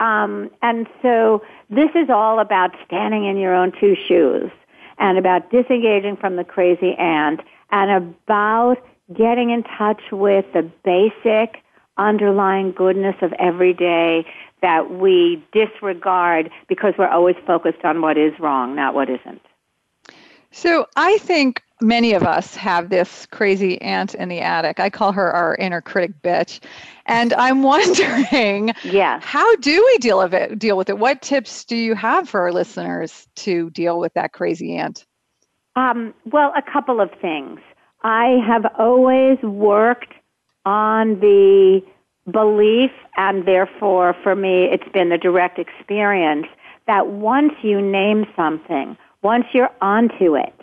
Um, 0.00 0.50
and 0.62 0.88
so 1.02 1.42
this 1.68 1.90
is 1.94 2.10
all 2.10 2.40
about 2.40 2.70
standing 2.86 3.26
in 3.26 3.36
your 3.36 3.54
own 3.54 3.72
two 3.80 3.94
shoes 4.08 4.50
and 4.98 5.16
about 5.18 5.50
disengaging 5.50 6.16
from 6.16 6.34
the 6.34 6.44
crazy 6.44 6.94
aunt 6.98 7.40
and 7.70 7.90
about 7.90 8.78
getting 9.14 9.50
in 9.50 9.62
touch 9.62 10.00
with 10.12 10.44
the 10.52 10.70
basic 10.84 11.62
underlying 11.96 12.72
goodness 12.72 13.16
of 13.22 13.32
every 13.34 13.74
day 13.74 14.24
that 14.62 14.90
we 14.90 15.44
disregard 15.52 16.50
because 16.68 16.94
we're 16.98 17.08
always 17.08 17.36
focused 17.46 17.84
on 17.84 18.00
what 18.00 18.16
is 18.16 18.32
wrong, 18.38 18.74
not 18.74 18.94
what 18.94 19.08
isn't. 19.10 19.42
So 20.52 20.86
I 20.96 21.18
think 21.18 21.62
many 21.80 22.12
of 22.12 22.24
us 22.24 22.56
have 22.56 22.88
this 22.88 23.26
crazy 23.26 23.80
aunt 23.80 24.14
in 24.14 24.28
the 24.28 24.40
attic. 24.40 24.80
I 24.80 24.90
call 24.90 25.12
her 25.12 25.32
our 25.32 25.54
inner 25.54 25.80
critic 25.80 26.20
bitch. 26.22 26.60
And 27.06 27.32
I'm 27.32 27.62
wondering, 27.62 28.72
yeah. 28.84 29.20
how 29.22 29.56
do 29.56 29.84
we 29.84 29.98
deal 29.98 30.18
with 30.18 30.34
it 30.34 30.58
deal 30.58 30.76
with 30.76 30.90
it? 30.90 30.98
What 30.98 31.22
tips 31.22 31.64
do 31.64 31.76
you 31.76 31.94
have 31.94 32.28
for 32.28 32.40
our 32.40 32.52
listeners 32.52 33.28
to 33.36 33.70
deal 33.70 33.98
with 33.98 34.14
that 34.14 34.32
crazy 34.32 34.76
aunt? 34.76 35.06
Um, 35.76 36.14
well, 36.26 36.52
a 36.56 36.62
couple 36.62 37.00
of 37.00 37.10
things. 37.20 37.60
I 38.02 38.38
have 38.46 38.64
always 38.78 39.38
worked 39.42 40.12
on 40.64 41.20
the 41.20 41.82
belief 42.30 42.90
and 43.16 43.46
therefore 43.46 44.14
for 44.22 44.34
me 44.36 44.64
it's 44.64 44.88
been 44.92 45.08
the 45.08 45.18
direct 45.18 45.58
experience 45.58 46.46
that 46.86 47.08
once 47.08 47.52
you 47.62 47.80
name 47.80 48.26
something, 48.36 48.96
once 49.22 49.44
you're 49.52 49.70
onto 49.80 50.36
it, 50.36 50.54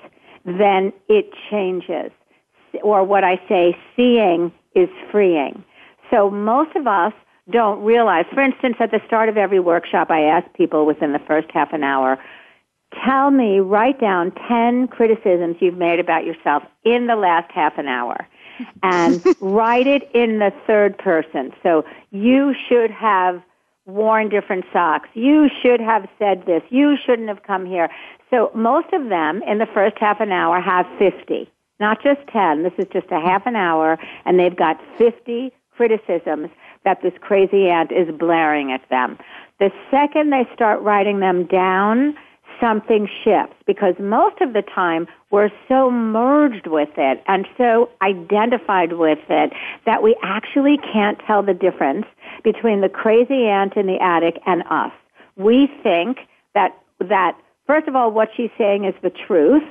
then 0.46 0.92
it 1.08 1.30
changes. 1.50 2.12
Or 2.84 3.04
what 3.04 3.24
I 3.24 3.40
say, 3.48 3.78
seeing 3.96 4.52
is 4.76 4.90
freeing. 5.12 5.64
So 6.12 6.30
most 6.30 6.76
of 6.76 6.88
us 6.88 7.14
don't 7.52 7.84
realize, 7.84 8.26
for 8.34 8.42
instance, 8.42 8.76
at 8.80 8.92
the 8.92 9.00
start 9.08 9.30
of 9.30 9.38
every 9.38 9.60
workshop, 9.60 10.10
I 10.10 10.22
ask 10.22 10.52
people 10.54 10.86
within 10.86 11.14
the 11.14 11.20
first 11.20 11.48
half 11.54 11.72
an 11.74 11.84
hour, 11.84 12.18
tell 13.06 13.32
me, 13.32 13.60
write 13.60 14.00
down 14.00 14.32
10 14.48 14.88
criticisms 14.88 15.58
you've 15.60 15.78
made 15.78 16.00
about 16.00 16.26
yourself 16.26 16.64
in 16.84 17.08
the 17.08 17.16
last 17.16 17.52
half 17.52 17.78
an 17.78 17.88
hour. 17.88 18.28
And 18.82 19.24
write 19.40 19.86
it 19.86 20.10
in 20.16 20.40
the 20.40 20.52
third 20.66 20.98
person. 20.98 21.54
So 21.62 21.86
you 22.10 22.56
should 22.68 22.90
have 22.90 23.44
worn 23.86 24.30
different 24.30 24.66
socks. 24.74 25.10
You 25.14 25.48
should 25.62 25.80
have 25.80 26.08
said 26.18 26.44
this. 26.48 26.64
You 26.70 26.96
shouldn't 27.06 27.28
have 27.28 27.44
come 27.44 27.68
here. 27.68 27.90
So 28.30 28.52
most 28.54 28.92
of 28.94 29.10
them 29.10 29.42
in 29.44 29.60
the 29.60 29.68
first 29.68 29.98
half 30.00 30.20
an 30.20 30.32
hour 30.32 30.60
have 30.60 30.86
50, 31.00 31.50
not 31.80 32.02
just 32.04 32.20
10. 32.34 32.64
This 32.64 32.74
is 32.78 32.88
just 32.92 33.08
a 33.12 33.20
half 33.20 33.46
an 33.46 33.56
hour, 33.56 33.98
and 34.26 34.40
they've 34.40 34.56
got 34.56 34.80
50 34.98 35.52
criticisms 35.72 36.50
that 36.84 37.02
this 37.02 37.14
crazy 37.22 37.70
aunt 37.70 37.92
is 37.92 38.14
blaring 38.18 38.72
at 38.72 38.82
them. 38.90 39.18
The 39.60 39.72
second 39.90 40.32
they 40.32 40.48
start 40.54 40.82
writing 40.82 41.20
them 41.20 41.46
down, 41.46 42.16
something 42.60 43.08
shifts 43.24 43.56
because 43.66 43.96
most 44.00 44.42
of 44.42 44.54
the 44.54 44.62
time 44.62 45.08
we're 45.32 45.50
so 45.68 45.92
merged 45.92 46.68
with 46.68 46.90
it 46.98 47.24
and 47.28 47.46
so 47.58 47.90
identified 48.02 48.94
with 48.94 49.20
it 49.30 49.52
that 49.86 50.02
we 50.04 50.16
actually 50.24 50.78
can't 50.94 51.20
tell 51.26 51.44
the 51.44 51.54
difference 51.54 52.06
between 52.44 52.82
the 52.82 52.90
crazy 52.90 53.46
aunt 53.46 53.76
in 53.76 53.88
the 53.88 54.02
attic 54.02 54.42
and 54.46 54.64
us. 54.70 54.92
We 55.36 55.70
think 55.84 56.20
that 56.54 56.78
that 57.00 57.38
first 57.66 57.88
of 57.88 57.96
all, 57.96 58.12
what 58.12 58.30
she's 58.36 58.50
saying 58.58 58.86
is 58.86 58.94
the 59.04 59.12
truth, 59.12 59.64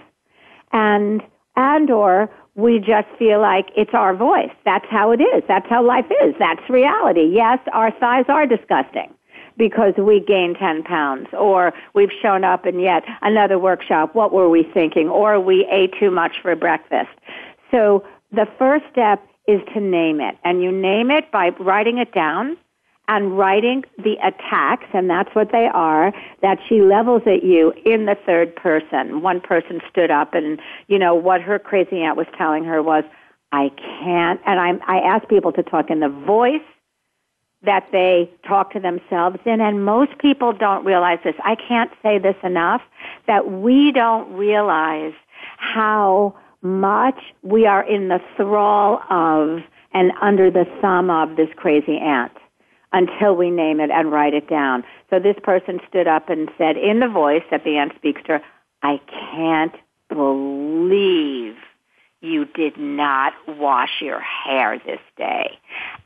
and 0.72 1.22
and 1.56 1.90
or 1.90 2.30
we 2.54 2.78
just 2.78 3.08
feel 3.18 3.40
like 3.40 3.66
it's 3.76 3.92
our 3.92 4.14
voice. 4.14 4.52
That's 4.64 4.86
how 4.88 5.10
it 5.10 5.20
is. 5.20 5.42
That's 5.48 5.66
how 5.68 5.84
life 5.84 6.06
is. 6.24 6.34
That's 6.38 6.68
reality. 6.70 7.30
Yes, 7.32 7.58
our 7.72 7.90
thighs 7.98 8.26
are 8.28 8.46
disgusting 8.46 9.12
because 9.56 9.94
we 9.96 10.20
gained 10.20 10.56
10 10.58 10.82
pounds 10.82 11.28
or 11.32 11.72
we've 11.94 12.12
shown 12.22 12.44
up 12.44 12.66
in 12.66 12.78
yet 12.78 13.04
another 13.22 13.58
workshop. 13.58 14.14
What 14.14 14.32
were 14.32 14.48
we 14.48 14.62
thinking? 14.62 15.08
Or 15.08 15.40
we 15.40 15.66
ate 15.70 15.94
too 15.98 16.10
much 16.10 16.36
for 16.42 16.54
breakfast. 16.54 17.10
So 17.70 18.04
the 18.32 18.46
first 18.58 18.84
step 18.90 19.26
is 19.48 19.60
to 19.74 19.80
name 19.80 20.20
it 20.20 20.36
and 20.44 20.62
you 20.62 20.72
name 20.72 21.10
it 21.10 21.30
by 21.30 21.50
writing 21.60 21.98
it 21.98 22.12
down 22.12 22.56
and 23.08 23.38
writing 23.38 23.84
the 23.98 24.16
attacks, 24.22 24.86
and 24.92 25.08
that's 25.08 25.32
what 25.34 25.52
they 25.52 25.68
are, 25.72 26.12
that 26.42 26.58
she 26.68 26.82
levels 26.82 27.22
at 27.26 27.44
you 27.44 27.72
in 27.84 28.06
the 28.06 28.16
third 28.26 28.54
person. 28.56 29.22
One 29.22 29.40
person 29.40 29.80
stood 29.88 30.10
up 30.10 30.34
and, 30.34 30.60
you 30.88 30.98
know, 30.98 31.14
what 31.14 31.40
her 31.40 31.58
crazy 31.58 32.00
aunt 32.00 32.16
was 32.16 32.26
telling 32.36 32.64
her 32.64 32.82
was, 32.82 33.04
I 33.52 33.70
can't, 33.76 34.40
and 34.44 34.58
I, 34.58 34.72
I 34.92 34.98
ask 34.98 35.28
people 35.28 35.52
to 35.52 35.62
talk 35.62 35.88
in 35.88 36.00
the 36.00 36.08
voice 36.08 36.60
that 37.66 37.86
they 37.92 38.30
talk 38.46 38.72
to 38.72 38.80
themselves 38.80 39.38
in, 39.44 39.60
and 39.60 39.84
most 39.84 40.16
people 40.18 40.52
don't 40.52 40.84
realize 40.84 41.18
this. 41.22 41.34
I 41.44 41.56
can't 41.56 41.90
say 42.02 42.18
this 42.18 42.36
enough, 42.42 42.80
that 43.26 43.50
we 43.50 43.92
don't 43.92 44.32
realize 44.32 45.12
how 45.58 46.34
much 46.62 47.18
we 47.42 47.66
are 47.66 47.82
in 47.82 48.08
the 48.08 48.20
thrall 48.36 49.02
of 49.10 49.60
and 49.92 50.12
under 50.20 50.50
the 50.50 50.64
thumb 50.80 51.10
of 51.10 51.36
this 51.36 51.48
crazy 51.56 51.98
aunt 51.98 52.32
until 52.92 53.34
we 53.34 53.50
name 53.50 53.80
it 53.80 53.90
and 53.90 54.10
write 54.10 54.34
it 54.34 54.48
down. 54.48 54.84
So 55.10 55.18
this 55.18 55.36
person 55.42 55.80
stood 55.88 56.06
up 56.06 56.28
and 56.28 56.50
said 56.56 56.76
in 56.76 57.00
the 57.00 57.08
voice 57.08 57.42
that 57.50 57.64
the 57.64 57.76
aunt 57.76 57.92
speaks 57.96 58.22
to 58.22 58.38
her, 58.38 58.42
I 58.82 59.00
can't 59.08 59.74
believe 60.08 61.56
you 62.20 62.44
did 62.44 62.78
not 62.78 63.32
wash 63.46 64.00
your 64.00 64.20
hair 64.20 64.78
this 64.84 65.00
day. 65.16 65.58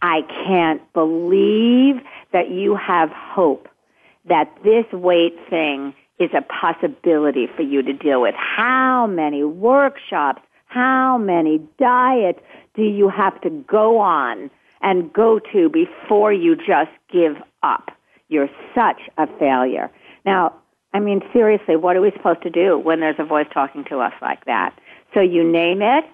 I 0.02 0.22
can't 0.46 0.92
believe 0.92 1.96
that 2.32 2.50
you 2.50 2.76
have 2.76 3.10
hope 3.10 3.68
that 4.28 4.52
this 4.64 4.84
weight 4.92 5.36
thing 5.48 5.94
is 6.18 6.30
a 6.34 6.42
possibility 6.42 7.46
for 7.56 7.62
you 7.62 7.82
to 7.82 7.92
deal 7.92 8.20
with. 8.20 8.34
How 8.36 9.06
many 9.06 9.42
workshops, 9.44 10.42
how 10.66 11.16
many 11.16 11.60
diets 11.78 12.40
do 12.74 12.82
you 12.82 13.08
have 13.08 13.40
to 13.40 13.50
go 13.50 13.98
on 13.98 14.50
and 14.82 15.12
go 15.12 15.40
to 15.52 15.68
before 15.68 16.32
you 16.32 16.56
just 16.56 16.90
give 17.12 17.36
up. 17.62 17.90
You're 18.28 18.48
such 18.74 19.00
a 19.18 19.26
failure. 19.38 19.90
Now, 20.24 20.54
I 20.92 21.00
mean, 21.00 21.20
seriously, 21.32 21.76
what 21.76 21.96
are 21.96 22.00
we 22.00 22.10
supposed 22.12 22.42
to 22.42 22.50
do 22.50 22.78
when 22.78 23.00
there's 23.00 23.18
a 23.18 23.24
voice 23.24 23.46
talking 23.52 23.84
to 23.90 23.98
us 23.98 24.12
like 24.20 24.44
that? 24.46 24.74
So 25.14 25.20
you 25.20 25.42
name 25.44 25.82
it, 25.82 26.04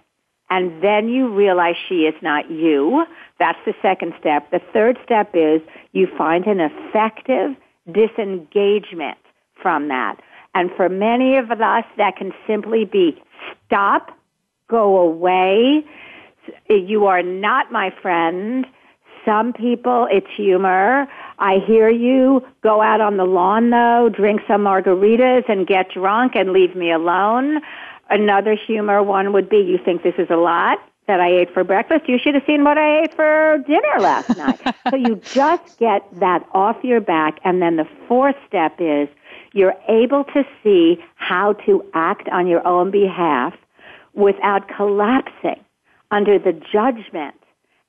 and 0.48 0.82
then 0.82 1.08
you 1.08 1.28
realize 1.28 1.74
she 1.88 2.06
is 2.06 2.14
not 2.22 2.50
you. 2.50 3.04
That's 3.38 3.58
the 3.66 3.74
second 3.82 4.14
step. 4.18 4.50
The 4.50 4.60
third 4.72 4.98
step 5.04 5.30
is 5.34 5.60
you 5.92 6.06
find 6.16 6.46
an 6.46 6.60
effective 6.60 7.56
disengagement 7.92 9.18
from 9.60 9.88
that. 9.88 10.16
And 10.54 10.70
for 10.76 10.88
many 10.88 11.36
of 11.36 11.50
us, 11.50 11.84
that 11.98 12.16
can 12.16 12.32
simply 12.46 12.84
be 12.84 13.22
stop, 13.66 14.16
go 14.68 14.96
away, 14.98 15.84
you 16.68 17.06
are 17.06 17.22
not 17.22 17.70
my 17.70 17.90
friend. 18.00 18.66
some 19.26 19.52
people, 19.52 20.08
it's 20.10 20.26
humor. 20.34 21.06
I 21.38 21.58
hear 21.66 21.90
you. 21.90 22.42
Go 22.62 22.80
out 22.80 23.02
on 23.02 23.18
the 23.18 23.24
lawn 23.24 23.70
though, 23.70 24.08
drink 24.08 24.40
some 24.48 24.62
margaritas 24.62 25.44
and 25.48 25.66
get 25.66 25.90
drunk 25.90 26.34
and 26.36 26.52
leave 26.52 26.74
me 26.74 26.92
alone. 26.92 27.60
Another 28.08 28.54
humor 28.54 29.02
one 29.02 29.32
would 29.32 29.48
be, 29.48 29.58
you 29.58 29.78
think 29.84 30.02
this 30.02 30.14
is 30.18 30.28
a 30.30 30.36
lot 30.36 30.78
that 31.06 31.20
I 31.20 31.28
ate 31.28 31.52
for 31.52 31.64
breakfast? 31.64 32.08
You 32.08 32.18
should 32.18 32.34
have 32.34 32.44
seen 32.46 32.64
what 32.64 32.78
I 32.78 33.02
ate 33.02 33.14
for 33.14 33.58
dinner 33.66 34.00
last 34.00 34.28
night. 34.36 34.60
so 34.90 34.96
you 34.96 35.16
just 35.16 35.78
get 35.78 36.02
that 36.20 36.46
off 36.52 36.76
your 36.82 37.00
back. 37.00 37.38
And 37.44 37.60
then 37.60 37.76
the 37.76 37.88
fourth 38.08 38.36
step 38.46 38.76
is 38.78 39.08
you're 39.52 39.74
able 39.88 40.24
to 40.24 40.44
see 40.62 41.02
how 41.14 41.54
to 41.64 41.84
act 41.94 42.28
on 42.28 42.46
your 42.46 42.66
own 42.66 42.90
behalf 42.90 43.54
without 44.14 44.68
collapsing 44.68 45.60
under 46.10 46.38
the 46.38 46.52
judgment 46.52 47.34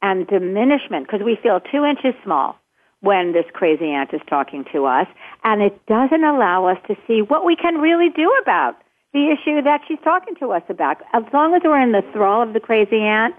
and 0.01 0.27
diminishment 0.27 1.07
because 1.07 1.21
we 1.23 1.37
feel 1.41 1.59
two 1.59 1.83
inches 1.83 2.13
small 2.23 2.57
when 3.01 3.33
this 3.33 3.45
crazy 3.53 3.85
aunt 3.85 4.13
is 4.13 4.21
talking 4.27 4.65
to 4.71 4.85
us 4.85 5.07
and 5.43 5.61
it 5.61 5.85
doesn't 5.85 6.23
allow 6.23 6.65
us 6.65 6.77
to 6.87 6.95
see 7.07 7.21
what 7.21 7.45
we 7.45 7.55
can 7.55 7.75
really 7.75 8.09
do 8.09 8.31
about 8.41 8.75
the 9.17 9.31
issue 9.31 9.61
that 9.63 9.81
she's 9.87 9.97
talking 10.03 10.35
to 10.35 10.51
us 10.51 10.61
about. 10.69 10.97
As 11.13 11.23
long 11.33 11.55
as 11.55 11.61
we're 11.63 11.81
in 11.81 11.91
the 11.91 12.03
thrall 12.13 12.43
of 12.43 12.53
the 12.53 12.59
crazy 12.59 13.01
aunt, 13.01 13.33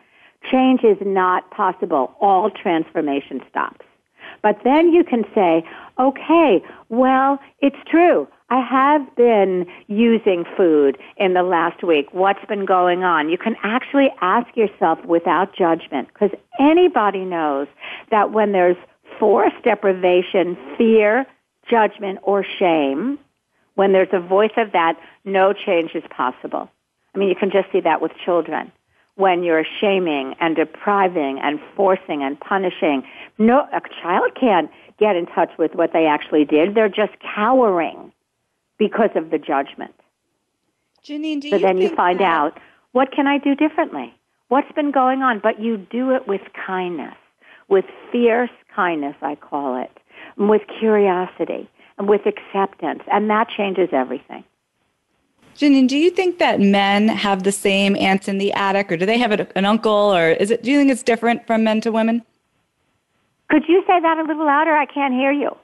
change 0.50 0.82
is 0.82 0.98
not 1.02 1.48
possible. 1.52 2.14
All 2.20 2.50
transformation 2.50 3.40
stops. 3.48 3.84
But 4.42 4.58
then 4.64 4.92
you 4.92 5.04
can 5.04 5.24
say, 5.34 5.64
okay, 5.98 6.62
well, 6.88 7.38
it's 7.60 7.76
true. 7.88 8.26
I 8.50 8.60
have 8.60 9.14
been 9.14 9.66
using 9.86 10.44
food 10.56 10.98
in 11.16 11.34
the 11.34 11.42
last 11.42 11.84
week. 11.84 12.06
What's 12.12 12.44
been 12.46 12.64
going 12.64 13.04
on? 13.04 13.28
You 13.28 13.38
can 13.38 13.54
actually 13.62 14.08
ask 14.20 14.56
yourself 14.56 14.98
without 15.04 15.54
judgment 15.56 16.08
because 16.08 16.30
anybody 16.58 17.24
knows 17.24 17.68
that 18.10 18.32
when 18.32 18.52
there's 18.52 18.76
forced 19.18 19.62
deprivation, 19.62 20.56
fear, 20.76 21.24
judgment, 21.70 22.18
or 22.22 22.44
shame, 22.58 23.18
when 23.78 23.92
there's 23.92 24.08
a 24.12 24.18
voice 24.18 24.50
of 24.56 24.72
that, 24.72 24.98
no 25.24 25.52
change 25.52 25.92
is 25.94 26.02
possible. 26.10 26.68
I 27.14 27.18
mean, 27.18 27.28
you 27.28 27.36
can 27.36 27.48
just 27.48 27.70
see 27.70 27.78
that 27.78 28.02
with 28.02 28.10
children. 28.24 28.72
When 29.14 29.44
you're 29.44 29.64
shaming 29.80 30.34
and 30.40 30.56
depriving 30.56 31.38
and 31.40 31.60
forcing 31.76 32.24
and 32.24 32.40
punishing, 32.40 33.04
no, 33.38 33.68
a 33.72 33.80
child 34.02 34.32
can't 34.34 34.68
get 34.98 35.14
in 35.14 35.26
touch 35.26 35.50
with 35.60 35.76
what 35.76 35.92
they 35.92 36.06
actually 36.06 36.44
did. 36.44 36.74
They're 36.74 36.88
just 36.88 37.12
cowering 37.36 38.12
because 38.78 39.10
of 39.14 39.30
the 39.30 39.38
judgment. 39.38 39.94
Geneen, 41.04 41.40
do 41.40 41.50
so 41.50 41.56
you 41.56 41.62
then 41.62 41.78
you 41.78 41.94
find 41.94 42.18
that- 42.18 42.24
out, 42.24 42.58
what 42.90 43.12
can 43.12 43.28
I 43.28 43.38
do 43.38 43.54
differently? 43.54 44.12
What's 44.48 44.72
been 44.72 44.90
going 44.90 45.22
on? 45.22 45.38
But 45.38 45.60
you 45.60 45.76
do 45.76 46.10
it 46.16 46.26
with 46.26 46.40
kindness, 46.66 47.14
with 47.68 47.84
fierce 48.10 48.50
kindness, 48.74 49.14
I 49.22 49.36
call 49.36 49.80
it, 49.80 49.92
with 50.36 50.62
curiosity 50.80 51.70
with 52.00 52.22
acceptance, 52.26 53.02
and 53.10 53.28
that 53.30 53.48
changes 53.48 53.88
everything. 53.92 54.44
Geneen, 55.56 55.88
do 55.88 55.96
you 55.96 56.10
think 56.10 56.38
that 56.38 56.60
men 56.60 57.08
have 57.08 57.42
the 57.42 57.50
same 57.50 57.96
aunts 57.96 58.28
in 58.28 58.38
the 58.38 58.52
attic, 58.52 58.92
or 58.92 58.96
do 58.96 59.04
they 59.04 59.18
have 59.18 59.32
an 59.32 59.64
uncle, 59.64 59.92
or 59.92 60.30
is 60.30 60.52
it? 60.52 60.62
Do 60.62 60.70
you 60.70 60.78
think 60.78 60.90
it's 60.90 61.02
different 61.02 61.46
from 61.46 61.64
men 61.64 61.80
to 61.80 61.90
women? 61.90 62.24
Could 63.50 63.64
you 63.66 63.82
say 63.86 64.00
that 64.00 64.18
a 64.18 64.22
little 64.22 64.46
louder? 64.46 64.72
I 64.72 64.86
can't 64.86 65.14
hear 65.14 65.32
you. 65.32 65.56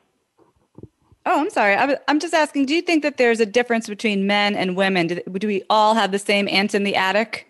Oh, 1.26 1.40
I'm 1.40 1.50
sorry. 1.50 1.74
I 1.76 1.96
am 2.08 2.18
just 2.18 2.34
asking. 2.34 2.66
Do 2.66 2.74
you 2.74 2.82
think 2.82 3.02
that 3.02 3.18
there's 3.18 3.40
a 3.40 3.46
difference 3.46 3.88
between 3.88 4.26
men 4.26 4.56
and 4.56 4.76
women? 4.76 5.06
Do, 5.06 5.20
do 5.38 5.46
we 5.46 5.62
all 5.70 5.94
have 5.94 6.10
the 6.10 6.18
same 6.18 6.48
ants 6.48 6.74
in 6.74 6.82
the 6.82 6.96
attic? 6.96 7.48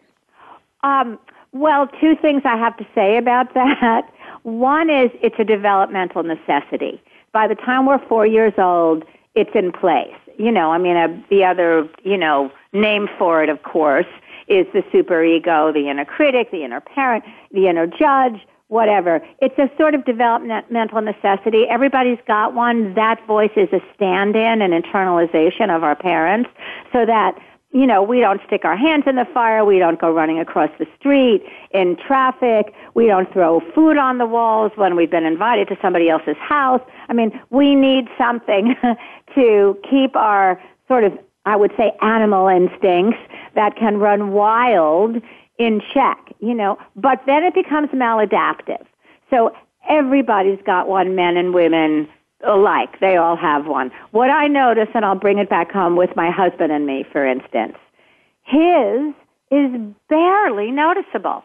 Um, 0.82 1.18
well, 1.52 1.88
two 2.00 2.14
things 2.20 2.42
I 2.44 2.56
have 2.56 2.76
to 2.76 2.86
say 2.94 3.16
about 3.16 3.54
that. 3.54 4.02
One 4.42 4.90
is 4.90 5.10
it's 5.22 5.36
a 5.38 5.44
developmental 5.44 6.22
necessity. 6.22 7.02
By 7.34 7.48
the 7.48 7.56
time 7.56 7.84
we're 7.84 7.98
four 8.06 8.24
years 8.26 8.54
old, 8.56 9.04
it's 9.34 9.50
in 9.54 9.72
place. 9.72 10.14
You 10.38 10.52
know, 10.52 10.70
I 10.70 10.78
mean, 10.78 10.96
uh, 10.96 11.08
the 11.30 11.44
other, 11.44 11.88
you 12.04 12.16
know, 12.16 12.50
name 12.72 13.08
for 13.18 13.42
it, 13.42 13.48
of 13.48 13.62
course, 13.64 14.06
is 14.46 14.66
the 14.72 14.82
superego, 14.92 15.74
the 15.74 15.90
inner 15.90 16.04
critic, 16.04 16.52
the 16.52 16.64
inner 16.64 16.80
parent, 16.80 17.24
the 17.50 17.66
inner 17.66 17.88
judge, 17.88 18.46
whatever. 18.68 19.20
It's 19.40 19.58
a 19.58 19.68
sort 19.76 19.96
of 19.96 20.04
developmental 20.04 21.00
necessity. 21.00 21.64
Everybody's 21.68 22.18
got 22.26 22.54
one. 22.54 22.94
That 22.94 23.24
voice 23.26 23.52
is 23.56 23.68
a 23.72 23.80
stand-in 23.96 24.62
and 24.62 24.72
internalization 24.72 25.74
of 25.74 25.82
our 25.82 25.96
parents 25.96 26.50
so 26.92 27.04
that 27.04 27.36
you 27.74 27.88
know, 27.88 28.04
we 28.04 28.20
don't 28.20 28.40
stick 28.46 28.64
our 28.64 28.76
hands 28.76 29.02
in 29.04 29.16
the 29.16 29.26
fire. 29.34 29.64
We 29.64 29.80
don't 29.80 30.00
go 30.00 30.10
running 30.12 30.38
across 30.38 30.70
the 30.78 30.86
street 30.96 31.42
in 31.72 31.96
traffic. 31.96 32.72
We 32.94 33.06
don't 33.06 33.30
throw 33.32 33.60
food 33.74 33.96
on 33.96 34.18
the 34.18 34.26
walls 34.26 34.70
when 34.76 34.94
we've 34.94 35.10
been 35.10 35.24
invited 35.24 35.66
to 35.68 35.76
somebody 35.82 36.08
else's 36.08 36.36
house. 36.38 36.80
I 37.08 37.14
mean, 37.14 37.38
we 37.50 37.74
need 37.74 38.06
something 38.16 38.76
to 39.34 39.76
keep 39.90 40.14
our 40.14 40.62
sort 40.86 41.02
of, 41.02 41.18
I 41.46 41.56
would 41.56 41.72
say, 41.76 41.92
animal 42.00 42.46
instincts 42.46 43.18
that 43.56 43.74
can 43.74 43.98
run 43.98 44.30
wild 44.30 45.16
in 45.58 45.82
check, 45.92 46.32
you 46.38 46.54
know, 46.54 46.78
but 46.94 47.22
then 47.26 47.42
it 47.42 47.54
becomes 47.54 47.88
maladaptive. 47.88 48.86
So 49.30 49.52
everybody's 49.88 50.60
got 50.64 50.86
one, 50.86 51.16
men 51.16 51.36
and 51.36 51.52
women 51.52 52.08
alike. 52.46 53.00
They 53.00 53.16
all 53.16 53.36
have 53.36 53.66
one. 53.66 53.90
What 54.12 54.30
I 54.30 54.46
notice, 54.46 54.88
and 54.94 55.04
I'll 55.04 55.14
bring 55.14 55.38
it 55.38 55.48
back 55.48 55.70
home 55.70 55.96
with 55.96 56.10
my 56.16 56.30
husband 56.30 56.72
and 56.72 56.86
me, 56.86 57.04
for 57.10 57.26
instance, 57.26 57.76
his 58.44 59.14
is 59.50 59.70
barely 60.08 60.70
noticeable. 60.70 61.44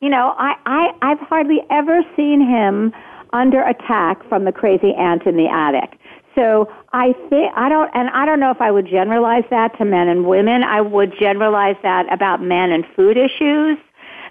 You 0.00 0.10
know, 0.10 0.34
I, 0.38 0.54
I, 0.66 0.90
I've 1.02 1.20
hardly 1.20 1.60
ever 1.70 2.02
seen 2.16 2.40
him 2.40 2.92
under 3.32 3.62
attack 3.62 4.26
from 4.28 4.44
the 4.44 4.52
crazy 4.52 4.94
aunt 4.94 5.26
in 5.26 5.36
the 5.36 5.48
attic. 5.48 5.98
So 6.34 6.72
I 6.92 7.14
think 7.28 7.52
I 7.56 7.68
don't, 7.68 7.90
and 7.94 8.08
I 8.10 8.24
don't 8.24 8.38
know 8.38 8.50
if 8.50 8.60
I 8.60 8.70
would 8.70 8.86
generalize 8.86 9.44
that 9.50 9.76
to 9.78 9.84
men 9.84 10.08
and 10.08 10.26
women. 10.26 10.62
I 10.62 10.80
would 10.80 11.12
generalize 11.18 11.76
that 11.82 12.10
about 12.12 12.40
men 12.40 12.70
and 12.70 12.84
food 12.94 13.16
issues. 13.16 13.76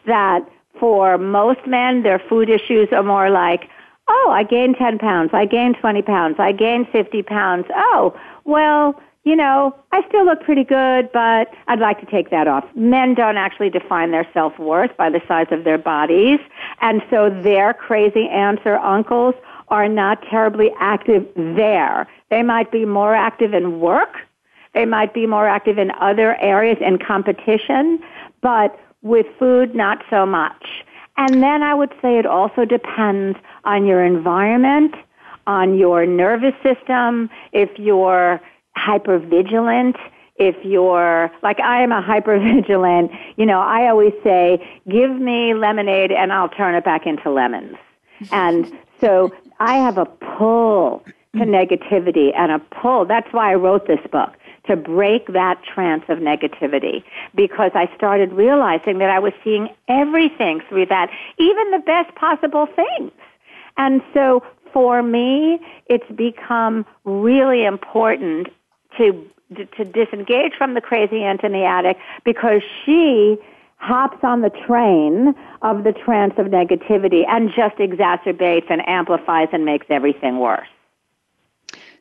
That 0.06 0.48
for 0.80 1.18
most 1.18 1.60
men, 1.68 2.04
their 2.04 2.22
food 2.30 2.50
issues 2.50 2.88
are 2.94 3.04
more 3.04 3.30
like, 3.30 3.70
oh, 4.08 4.30
I 4.32 4.44
gained 4.44 4.78
10 4.78 5.00
pounds, 5.00 5.32
I 5.34 5.46
gained 5.46 5.78
20 5.80 6.02
pounds, 6.02 6.36
I 6.40 6.52
gained 6.52 6.88
50 6.90 7.24
pounds. 7.24 7.66
Oh, 7.76 8.18
well, 8.46 9.00
you 9.24 9.36
know, 9.36 9.76
I 9.92 10.08
still 10.08 10.26
look 10.26 10.42
pretty 10.42 10.64
good, 10.64 11.12
but 11.12 11.54
I'd 11.68 11.80
like 11.80 12.00
to 12.00 12.06
take 12.06 12.30
that 12.30 12.48
off. 12.48 12.64
Men 12.76 13.14
don't 13.14 13.36
actually 13.36 13.70
define 13.70 14.12
their 14.12 14.26
self-worth 14.34 14.96
by 14.96 15.10
the 15.10 15.22
size 15.28 15.48
of 15.52 15.66
their 15.66 15.78
bodies, 15.78 16.40
and 16.82 17.02
so 17.10 17.30
their 17.30 17.74
crazy 17.74 18.30
aunts 18.30 18.62
or 18.66 18.78
uncles 18.80 19.36
are 19.68 19.90
not 19.90 20.22
terribly 20.30 20.72
active 20.80 21.28
there. 21.36 22.08
They 22.30 22.42
might 22.42 22.72
be 22.72 22.86
more 22.86 23.16
active 23.16 23.54
in 23.54 23.82
work. 23.82 24.16
They 24.74 24.86
might 24.86 25.14
be 25.14 25.26
more 25.26 25.48
active 25.48 25.78
in 25.78 25.92
other 26.00 26.38
areas 26.38 26.78
in 26.80 26.98
competition, 26.98 28.00
but 28.42 28.80
with 29.02 29.26
food, 29.38 29.76
not 29.76 30.04
so 30.10 30.26
much. 30.26 30.86
And 31.18 31.42
then 31.42 31.64
I 31.64 31.74
would 31.74 31.94
say 32.02 32.20
it 32.20 32.26
also 32.26 32.64
depends 32.64 33.38
on 33.64 33.86
your 33.86 34.06
environment, 34.06 34.96
on 35.48 35.78
your 35.78 36.06
nervous 36.06 36.54
system, 36.62 37.30
if 37.52 37.70
you're 37.78 38.40
hypervigilant, 38.78 39.98
if 40.36 40.56
you're 40.64 41.32
like 41.42 41.60
I 41.60 41.82
am 41.82 41.92
a 41.92 42.02
hypervigilant, 42.08 43.18
you 43.38 43.46
know, 43.46 43.60
I 43.60 43.90
always 43.90 44.14
say, 44.24 44.66
give 44.88 45.12
me 45.12 45.54
lemonade 45.54 46.12
and 46.12 46.32
I'll 46.32 46.50
turn 46.50 46.76
it 46.76 46.86
back 46.86 47.08
into 47.08 47.32
lemons. 47.32 47.76
And 48.32 48.72
so 49.02 49.32
I 49.60 49.76
have 49.76 49.98
a 49.98 50.06
pull 50.06 51.04
to 51.34 51.40
mm. 51.40 51.50
negativity 51.50 52.36
and 52.36 52.52
a 52.52 52.60
pull. 52.60 53.06
That's 53.06 53.32
why 53.32 53.52
I 53.52 53.56
wrote 53.56 53.88
this 53.88 54.00
book 54.12 54.37
to 54.68 54.76
break 54.76 55.28
that 55.28 55.62
trance 55.64 56.04
of 56.10 56.20
negativity 56.20 57.04
because 57.36 57.72
I 57.74 57.90
started 57.96 58.34
realizing 58.34 59.00
that 59.00 59.10
I 59.10 59.20
was 59.20 59.34
seeing 59.44 59.70
everything 59.88 60.62
through 60.70 60.88
that, 60.88 61.10
even 61.38 61.72
the 61.72 61.80
best 61.80 62.14
possible 62.16 62.68
things. 62.68 63.12
And 63.78 64.02
so 64.14 64.44
for 64.74 65.02
me, 65.02 65.60
it's 65.88 66.10
become 66.12 66.86
really 67.06 67.66
important 67.66 68.48
to 68.98 69.30
to 69.56 69.86
disengage 69.86 70.52
from 70.58 70.74
the 70.74 70.82
crazy 70.82 71.24
aunt 71.24 71.42
in 71.42 71.54
the 71.54 71.64
attic 71.64 71.98
because 72.26 72.62
she 72.86 73.38
hops 73.78 74.18
on 74.24 74.42
the 74.42 74.50
train 74.50 75.34
of 75.62 75.84
the 75.84 75.94
trance 75.94 76.34
of 76.38 76.48
negativity 76.48 77.24
and 77.28 77.50
just 77.56 77.78
exacerbates 77.78 78.66
and 78.70 78.88
amplifies 78.90 79.48
and 79.54 79.64
makes 79.64 79.86
everything 79.90 80.40
worse. 80.40 80.68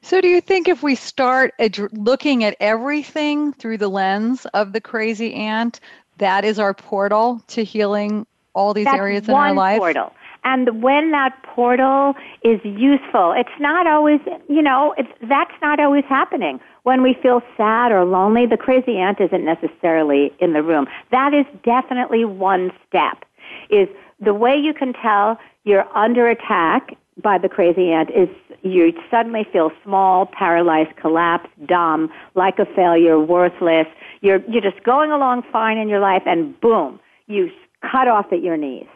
So, 0.07 0.21
do 0.21 0.29
you 0.29 0.41
think 0.41 0.69
if 0.69 0.85
we 0.85 0.95
start 0.95 1.53
ad- 1.59 1.81
looking 1.93 2.45
at 2.45 2.57
everything 2.61 3.53
through 3.53 3.79
the 3.79 3.89
lens 3.89 4.47
of 4.55 4.73
the 4.73 4.81
crazy 4.81 5.35
ant, 5.35 5.81
that 6.19 6.45
is 6.45 6.61
our 6.61 6.75
portal 6.75 7.43
to 7.49 7.65
healing 7.65 8.25
all 8.55 8.73
these 8.73 8.85
That's 8.85 8.97
areas 8.97 9.29
in 9.29 9.35
our 9.35 9.53
life? 9.53 9.79
Portal. 9.81 10.13
And 10.45 10.81
when 10.81 11.11
that 11.11 11.37
portal 11.43 12.15
is 12.43 12.61
useful, 12.63 13.35
it's 13.37 13.59
not 13.59 13.89
always, 13.89 14.21
you 14.49 14.63
know, 14.63 14.95
it's, 14.97 15.11
that's 15.23 15.51
not 15.61 15.81
always 15.81 16.05
happening. 16.05 16.61
When 16.85 17.03
we 17.03 17.15
feel 17.21 17.43
sad 17.57 17.91
or 17.91 18.05
lonely, 18.05 18.47
the 18.47 18.57
crazy 18.57 18.99
aunt 18.99 19.21
isn't 19.21 19.45
necessarily 19.45 20.33
in 20.39 20.53
the 20.53 20.63
room. 20.63 20.87
That 21.11 21.35
is 21.35 21.47
definitely 21.65 22.25
one 22.25 22.71
step, 22.87 23.25
is 23.71 23.89
the 24.21 24.35
way 24.35 24.55
you 24.57 24.73
can 24.73 24.93
tell 24.93 25.37
you're 25.65 25.89
under 25.97 26.29
attack 26.29 26.97
by 27.23 27.39
the 27.39 27.49
crazy 27.49 27.91
ant 27.93 28.11
is 28.11 28.29
you 28.63 28.93
suddenly 29.11 29.47
feel 29.53 29.71
small, 29.83 30.27
paralyzed, 30.27 30.97
collapsed, 30.97 31.53
dumb, 31.67 32.11
like 32.35 32.59
a 32.59 32.67
failure, 32.67 33.19
worthless. 33.19 33.87
You're, 34.21 34.41
you're 34.49 34.63
just 34.63 34.83
going 34.83 35.11
along 35.11 35.43
fine 35.51 35.79
in 35.79 35.89
your 35.89 36.01
life 36.01 36.23
and 36.27 36.59
boom, 36.61 37.01
you 37.27 37.51
cut 37.81 38.09
off 38.09 38.27
at 38.33 38.43
your 38.43 38.57
knees. 38.57 38.87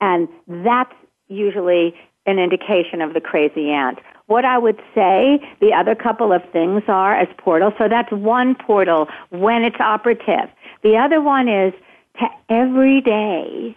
And 0.00 0.28
that's 0.46 0.92
usually 1.28 1.94
an 2.26 2.38
indication 2.38 3.00
of 3.00 3.14
the 3.14 3.20
crazy 3.20 3.70
ant. 3.70 3.98
What 4.26 4.44
I 4.44 4.58
would 4.58 4.80
say 4.94 5.40
the 5.60 5.72
other 5.72 5.94
couple 5.94 6.32
of 6.32 6.42
things 6.52 6.82
are 6.88 7.14
as 7.14 7.28
portals. 7.38 7.74
So 7.78 7.88
that's 7.88 8.10
one 8.10 8.54
portal 8.54 9.08
when 9.30 9.62
it's 9.62 9.80
operative. 9.80 10.50
The 10.82 10.96
other 10.96 11.20
one 11.20 11.48
is 11.48 11.72
to 12.18 12.26
every 12.48 13.00
day 13.00 13.76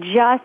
just 0.00 0.44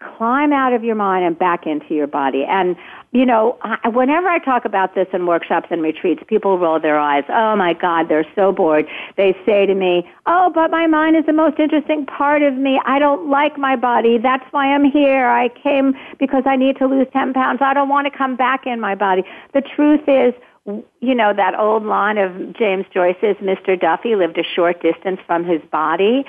climb 0.00 0.52
out 0.52 0.72
of 0.72 0.84
your 0.84 0.94
mind 0.94 1.24
and 1.24 1.38
back 1.38 1.66
into 1.66 1.94
your 1.94 2.06
body. 2.06 2.44
And, 2.44 2.76
you 3.12 3.24
know, 3.24 3.56
I, 3.62 3.88
whenever 3.88 4.28
I 4.28 4.38
talk 4.38 4.64
about 4.64 4.94
this 4.94 5.06
in 5.12 5.26
workshops 5.26 5.68
and 5.70 5.82
retreats, 5.82 6.22
people 6.26 6.58
roll 6.58 6.80
their 6.80 6.98
eyes. 6.98 7.24
Oh 7.28 7.56
my 7.56 7.72
God, 7.74 8.08
they're 8.08 8.26
so 8.34 8.52
bored. 8.52 8.86
They 9.16 9.36
say 9.46 9.66
to 9.66 9.74
me, 9.74 10.08
Oh, 10.26 10.50
but 10.54 10.70
my 10.70 10.86
mind 10.86 11.16
is 11.16 11.24
the 11.26 11.32
most 11.32 11.58
interesting 11.58 12.06
part 12.06 12.42
of 12.42 12.54
me. 12.54 12.80
I 12.84 12.98
don't 12.98 13.30
like 13.30 13.56
my 13.56 13.76
body. 13.76 14.18
That's 14.18 14.44
why 14.50 14.74
I'm 14.74 14.84
here. 14.84 15.28
I 15.28 15.48
came 15.48 15.94
because 16.18 16.42
I 16.46 16.56
need 16.56 16.76
to 16.78 16.86
lose 16.86 17.06
10 17.12 17.32
pounds. 17.32 17.60
I 17.62 17.72
don't 17.72 17.88
want 17.88 18.10
to 18.10 18.16
come 18.16 18.36
back 18.36 18.66
in 18.66 18.80
my 18.80 18.94
body. 18.94 19.22
The 19.52 19.62
truth 19.62 20.08
is, 20.08 20.34
you 20.66 21.14
know, 21.14 21.34
that 21.34 21.58
old 21.58 21.84
line 21.84 22.16
of 22.16 22.54
James 22.54 22.86
Joyce's 22.92 23.36
Mr. 23.36 23.78
Duffy 23.78 24.16
lived 24.16 24.38
a 24.38 24.42
short 24.42 24.80
distance 24.80 25.20
from 25.26 25.44
his 25.44 25.60
body. 25.70 26.24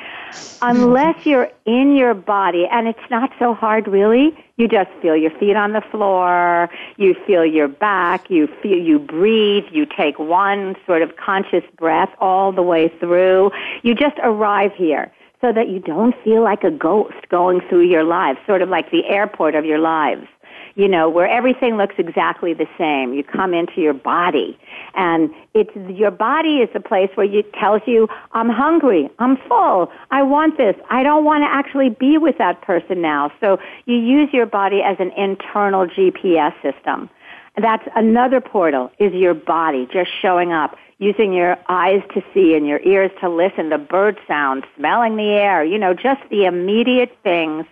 Unless 0.61 1.23
hmm. 1.23 1.29
you're 1.29 1.51
in 1.65 1.95
your 1.95 2.13
body, 2.13 2.67
and 2.69 2.87
it's 2.87 3.09
not 3.09 3.31
so 3.39 3.53
hard 3.53 3.87
really, 3.87 4.37
you 4.57 4.67
just 4.67 4.89
feel 5.01 5.15
your 5.15 5.31
feet 5.31 5.55
on 5.55 5.71
the 5.71 5.81
floor, 5.89 6.69
you 6.97 7.15
feel 7.25 7.45
your 7.45 7.69
back, 7.69 8.29
you 8.29 8.47
feel, 8.61 8.77
you 8.77 8.99
breathe, 8.99 9.63
you 9.71 9.85
take 9.85 10.19
one 10.19 10.75
sort 10.85 11.01
of 11.01 11.15
conscious 11.15 11.63
breath 11.77 12.09
all 12.19 12.51
the 12.51 12.63
way 12.63 12.89
through. 12.99 13.51
You 13.83 13.95
just 13.95 14.17
arrive 14.21 14.73
here 14.75 15.13
so 15.39 15.53
that 15.53 15.69
you 15.69 15.79
don't 15.79 16.15
feel 16.23 16.43
like 16.43 16.63
a 16.63 16.71
ghost 16.71 17.29
going 17.29 17.61
through 17.69 17.83
your 17.83 18.03
lives, 18.03 18.39
sort 18.45 18.61
of 18.61 18.67
like 18.67 18.91
the 18.91 19.05
airport 19.05 19.55
of 19.55 19.63
your 19.63 19.79
lives 19.79 20.27
you 20.75 20.89
know, 20.89 21.09
where 21.09 21.27
everything 21.27 21.77
looks 21.77 21.95
exactly 21.97 22.53
the 22.53 22.67
same. 22.77 23.13
You 23.13 23.23
come 23.23 23.53
into 23.53 23.79
your 23.79 23.93
body 23.93 24.57
and 24.93 25.33
it's, 25.53 25.71
your 25.89 26.11
body 26.11 26.57
is 26.57 26.69
the 26.73 26.81
place 26.81 27.09
where 27.15 27.25
it 27.25 27.51
tells 27.53 27.81
you, 27.85 28.07
I'm 28.33 28.49
hungry, 28.49 29.09
I'm 29.19 29.37
full, 29.47 29.91
I 30.11 30.23
want 30.23 30.57
this, 30.57 30.75
I 30.89 31.01
don't 31.01 31.23
want 31.23 31.43
to 31.43 31.47
actually 31.47 31.89
be 31.89 32.17
with 32.17 32.37
that 32.37 32.61
person 32.61 33.01
now. 33.01 33.31
So 33.39 33.57
you 33.85 33.95
use 33.95 34.29
your 34.33 34.45
body 34.45 34.81
as 34.81 34.97
an 34.99 35.11
internal 35.11 35.87
GPS 35.87 36.53
system. 36.61 37.09
That's 37.57 37.87
another 37.95 38.41
portal 38.41 38.91
is 38.99 39.13
your 39.13 39.33
body 39.33 39.87
just 39.91 40.11
showing 40.21 40.51
up 40.51 40.75
using 40.97 41.33
your 41.33 41.57
eyes 41.67 42.01
to 42.13 42.23
see 42.33 42.55
and 42.55 42.65
your 42.65 42.79
ears 42.79 43.11
to 43.19 43.29
listen, 43.29 43.69
the 43.69 43.77
bird 43.77 44.17
sounds, 44.27 44.63
smelling 44.77 45.17
the 45.17 45.29
air, 45.29 45.63
you 45.63 45.77
know, 45.77 45.93
just 45.93 46.21
the 46.29 46.45
immediate 46.45 47.17
things 47.21 47.65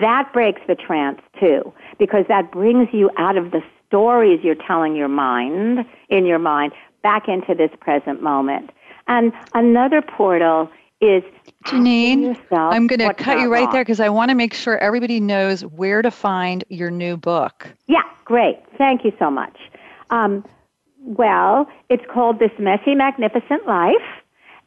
that 0.00 0.30
breaks 0.32 0.60
the 0.66 0.74
trance 0.74 1.20
too, 1.38 1.72
because 1.98 2.24
that 2.28 2.50
brings 2.50 2.88
you 2.92 3.10
out 3.18 3.36
of 3.36 3.50
the 3.50 3.60
stories 3.86 4.40
you're 4.42 4.54
telling 4.54 4.96
your 4.96 5.08
mind, 5.08 5.84
in 6.08 6.24
your 6.24 6.38
mind, 6.38 6.72
back 7.02 7.28
into 7.28 7.54
this 7.54 7.70
present 7.80 8.22
moment. 8.22 8.70
And 9.08 9.32
another 9.54 10.00
portal 10.00 10.70
is 11.00 11.22
Geneen, 11.66 12.36
I'm 12.50 12.86
going 12.86 13.00
to 13.00 13.12
cut 13.14 13.40
you 13.40 13.52
right 13.52 13.64
wrong. 13.64 13.72
there 13.72 13.82
because 13.82 14.00
I 14.00 14.08
want 14.08 14.30
to 14.30 14.34
make 14.34 14.54
sure 14.54 14.78
everybody 14.78 15.20
knows 15.20 15.62
where 15.62 16.00
to 16.00 16.10
find 16.10 16.64
your 16.68 16.90
new 16.90 17.16
book. 17.16 17.68
Yeah, 17.86 18.02
great. 18.24 18.60
Thank 18.78 19.04
you 19.04 19.12
so 19.18 19.30
much. 19.30 19.56
Um, 20.10 20.44
well, 21.04 21.66
it's 21.88 22.04
called 22.12 22.38
This 22.38 22.52
Messy 22.58 22.94
Magnificent 22.94 23.66
Life, 23.66 23.94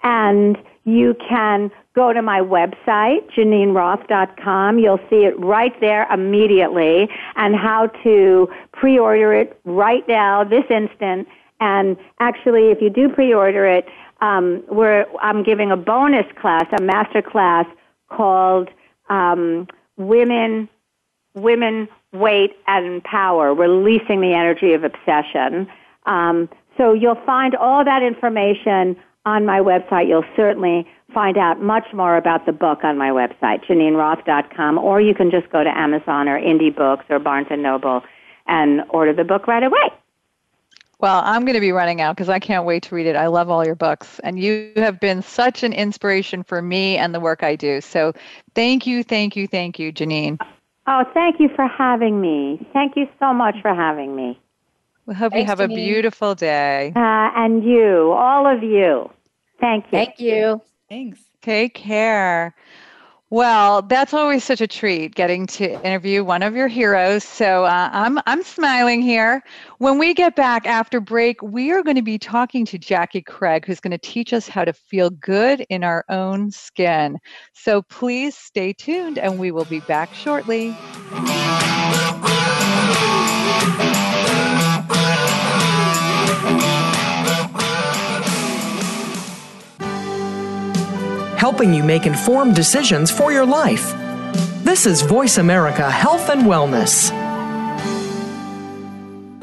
and 0.04 0.58
you 0.84 1.16
can 1.28 1.72
go 1.96 2.12
to 2.12 2.22
my 2.22 2.42
website, 2.42 3.32
GeneenRoth.com. 3.36 4.80
You'll 4.80 5.00
see 5.10 5.24
it 5.24 5.40
right 5.40 5.74
there 5.80 6.06
immediately 6.12 7.08
and 7.36 7.56
how 7.56 7.88
to 8.04 8.50
pre-order 8.74 9.34
it 9.34 9.60
right 9.64 10.06
now, 10.08 10.44
this 10.44 10.66
instant. 10.70 11.28
And 11.62 11.96
actually, 12.20 12.72
if 12.72 12.82
you 12.82 12.90
do 12.90 13.08
pre-order 13.08 13.66
it, 13.66 13.86
um, 14.22 14.64
we're, 14.70 15.06
I'm 15.22 15.44
giving 15.44 15.72
a 15.72 15.78
bonus 15.78 16.26
class, 16.40 16.66
a 16.78 16.82
master 16.82 17.22
class 17.22 17.66
called 18.10 18.70
um, 19.10 19.68
Women, 19.98 20.68
Women, 21.34 21.88
Weight, 22.12 22.58
and 22.68 23.04
Power, 23.04 23.54
Releasing 23.54 24.22
the 24.22 24.34
Energy 24.34 24.74
of 24.74 24.84
Obsession. 24.84 25.68
Um, 26.06 26.50
so 26.78 26.94
you'll 26.94 27.22
find 27.26 27.56
all 27.56 27.86
that 27.86 28.04
information 28.04 28.98
on 29.26 29.46
my 29.46 29.60
website. 29.60 30.08
You'll 30.08 30.26
certainly 30.36 30.88
find 31.16 31.38
out 31.38 31.62
much 31.62 31.86
more 31.94 32.18
about 32.18 32.46
the 32.46 32.52
book 32.52 32.84
on 32.84 32.98
my 32.98 33.10
website, 33.10 33.66
GeneenRoth.com, 33.66 34.78
or 34.78 35.02
you 35.02 35.16
can 35.16 35.32
just 35.32 35.50
go 35.50 35.64
to 35.64 35.70
Amazon 35.70 36.28
or 36.28 36.38
Indie 36.38 36.76
Books 36.76 37.06
or 37.10 37.18
Barnes 37.18 37.48
& 37.50 37.52
Noble 37.52 38.04
and 38.46 38.82
order 38.90 39.14
the 39.14 39.24
book 39.24 39.48
right 39.48 39.64
away. 39.64 39.90
Well, 41.00 41.22
I'm 41.26 41.42
going 41.46 41.56
to 41.56 41.62
be 41.62 41.72
running 41.72 42.02
out 42.02 42.16
because 42.16 42.30
I 42.30 42.40
can't 42.40 42.66
wait 42.66 42.84
to 42.84 42.96
read 42.96 43.06
it. 43.06 43.16
I 43.16 43.28
love 43.28 43.50
all 43.50 43.66
your 43.66 43.76
books, 43.76 44.20
and 44.20 44.40
you 44.40 44.72
have 44.76 45.00
been 45.00 45.22
such 45.22 45.64
an 45.64 45.74
inspiration 45.74 46.44
for 46.44 46.62
me 46.62 46.98
and 46.98 47.16
the 47.16 47.20
work 47.20 47.44
I 47.44 47.56
do. 47.56 47.82
So 47.82 48.14
thank 48.54 48.86
you, 48.86 49.04
thank 49.04 49.36
you, 49.36 49.48
thank 49.48 49.80
you, 49.80 49.92
Geneen. 49.92 50.40
Oh, 50.88 51.04
thank 51.14 51.40
you 51.40 51.50
for 51.56 51.68
having 51.68 52.22
me. 52.22 52.66
Thank 52.74 52.96
you 52.96 53.08
so 53.20 53.34
much 53.34 53.56
for 53.62 53.74
having 53.74 54.16
me. 54.16 54.40
We 55.06 55.16
hope 55.16 55.32
Thanks, 55.32 55.44
you 55.44 55.48
have 55.48 55.60
Geneen. 55.60 55.74
a 55.74 55.76
beautiful 55.76 56.36
day. 56.36 56.94
Uh, 56.96 57.00
and 57.36 57.64
you, 57.64 58.12
all 58.12 58.48
of 58.48 58.64
you. 58.64 59.10
Thank 59.60 59.86
you. 59.86 59.92
Thank 59.92 60.20
you. 60.20 60.62
Thanks. 60.90 61.20
Take 61.42 61.74
care. 61.74 62.56
Well, 63.32 63.82
that's 63.82 64.14
always 64.14 64.44
such 64.44 64.62
a 64.62 64.68
treat 64.68 65.16
getting 65.16 65.48
to 65.48 65.84
interview 65.84 66.24
one 66.24 66.44
of 66.44 66.56
your 66.56 66.68
heroes. 66.68 67.24
So 67.24 67.66
uh, 67.66 67.90
I'm 67.92 68.20
I'm 68.28 68.44
smiling 68.44 69.02
here. 69.02 69.44
When 69.80 69.98
we 69.98 70.14
get 70.14 70.36
back 70.36 70.68
after 70.68 71.02
break, 71.02 71.42
we 71.42 71.72
are 71.72 71.82
going 71.82 71.96
to 71.96 72.04
be 72.04 72.20
talking 72.20 72.66
to 72.68 72.78
Jackie 72.78 73.24
Craig, 73.24 73.66
who's 73.66 73.80
going 73.80 73.92
to 73.92 73.98
teach 73.98 74.32
us 74.32 74.48
how 74.48 74.64
to 74.64 74.74
feel 74.74 75.10
good 75.10 75.66
in 75.70 75.84
our 75.84 76.06
own 76.08 76.52
skin. 76.52 77.18
So 77.54 77.82
please 77.82 78.38
stay 78.38 78.74
tuned, 78.74 79.18
and 79.18 79.40
we 79.40 79.52
will 79.52 79.66
be 79.66 79.80
back 79.82 80.14
shortly. 80.14 80.76
Helping 91.46 91.76
you 91.76 91.84
make 91.84 92.08
informed 92.08 92.56
decisions 92.56 93.12
for 93.12 93.32
your 93.32 93.46
life. 93.46 93.94
This 94.64 94.88
is 94.88 95.04
Voice 95.04 95.38
America 95.38 95.92
Health 95.92 96.32
and 96.32 96.42
Wellness. 96.42 97.12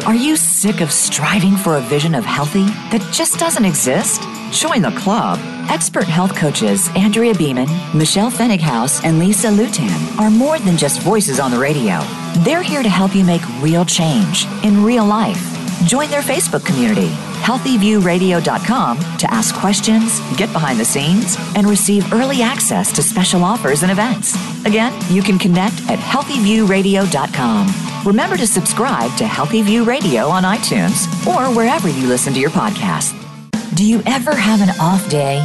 Are 0.05 0.14
you 0.16 0.34
sick 0.34 0.80
of 0.80 0.90
striving 0.90 1.55
for 1.55 1.76
a 1.76 1.80
vision 1.80 2.16
of 2.16 2.24
healthy 2.24 2.64
that 2.90 3.09
just 3.12 3.38
doesn't 3.38 3.64
exist? 3.64 4.20
Join 4.50 4.82
the 4.82 4.90
club. 4.98 5.38
Expert 5.70 6.09
health 6.09 6.34
coaches 6.34 6.88
Andrea 6.96 7.34
Beaman, 7.34 7.68
Michelle 7.96 8.32
Pfennighaus, 8.32 9.05
and 9.05 9.20
Lisa 9.20 9.46
Lutan 9.46 10.18
are 10.18 10.28
more 10.28 10.59
than 10.59 10.76
just 10.76 11.03
voices 11.03 11.38
on 11.38 11.53
the 11.53 11.59
radio. 11.59 12.00
They're 12.38 12.64
here 12.64 12.82
to 12.82 12.88
help 12.88 13.14
you 13.14 13.22
make 13.24 13.42
real 13.61 13.84
change 13.84 14.44
in 14.64 14.82
real 14.82 15.07
life. 15.07 15.61
Join 15.86 16.10
their 16.10 16.22
Facebook 16.22 16.64
community 16.64 17.10
healthyviewradio.com 17.42 18.98
to 19.18 19.34
ask 19.34 19.54
questions, 19.56 20.20
get 20.36 20.52
behind 20.52 20.78
the 20.78 20.84
scenes, 20.84 21.36
and 21.56 21.66
receive 21.66 22.12
early 22.12 22.40
access 22.40 22.92
to 22.92 23.02
special 23.02 23.42
offers 23.42 23.82
and 23.82 23.90
events. 23.90 24.34
Again, 24.64 24.92
you 25.10 25.22
can 25.22 25.38
connect 25.38 25.74
at 25.90 25.98
healthyviewradio.com. 25.98 28.06
Remember 28.06 28.36
to 28.36 28.46
subscribe 28.46 29.14
to 29.16 29.26
Healthy 29.26 29.62
View 29.62 29.84
Radio 29.84 30.28
on 30.28 30.44
iTunes 30.44 31.06
or 31.26 31.54
wherever 31.54 31.88
you 31.88 32.06
listen 32.06 32.32
to 32.32 32.40
your 32.40 32.50
podcast. 32.50 33.18
Do 33.74 33.84
you 33.84 34.02
ever 34.06 34.34
have 34.34 34.60
an 34.60 34.70
off 34.80 35.08
day? 35.10 35.44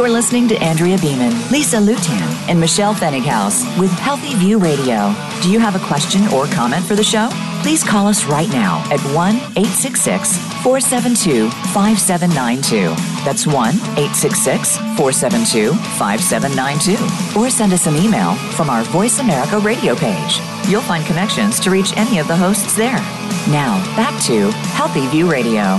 You're 0.00 0.08
listening 0.08 0.48
to 0.48 0.56
Andrea 0.62 0.96
Beaman, 0.96 1.28
Lisa 1.50 1.76
Lutan, 1.76 2.48
and 2.48 2.58
Michelle 2.58 2.94
Pfennighaus 2.94 3.78
with 3.78 3.90
Healthy 3.90 4.34
View 4.36 4.58
Radio. 4.58 5.14
Do 5.42 5.52
you 5.52 5.58
have 5.58 5.76
a 5.76 5.86
question 5.86 6.26
or 6.28 6.46
comment 6.46 6.86
for 6.86 6.94
the 6.94 7.04
show? 7.04 7.28
Please 7.60 7.84
call 7.84 8.06
us 8.06 8.24
right 8.24 8.48
now 8.48 8.82
at 8.90 8.98
1 9.14 9.36
866 9.36 10.38
472 10.64 11.50
5792. 11.74 12.94
That's 13.26 13.46
1 13.46 13.54
866 14.00 14.78
472 14.96 15.74
5792. 16.00 17.38
Or 17.38 17.50
send 17.50 17.74
us 17.74 17.86
an 17.86 17.96
email 17.96 18.36
from 18.56 18.70
our 18.70 18.84
Voice 18.84 19.18
America 19.18 19.58
radio 19.58 19.94
page. 19.94 20.40
You'll 20.66 20.80
find 20.80 21.04
connections 21.04 21.60
to 21.60 21.70
reach 21.70 21.94
any 21.98 22.18
of 22.18 22.26
the 22.26 22.36
hosts 22.36 22.74
there. 22.74 23.04
Now, 23.52 23.76
back 23.96 24.18
to 24.24 24.50
Healthy 24.72 25.08
View 25.08 25.30
Radio. 25.30 25.78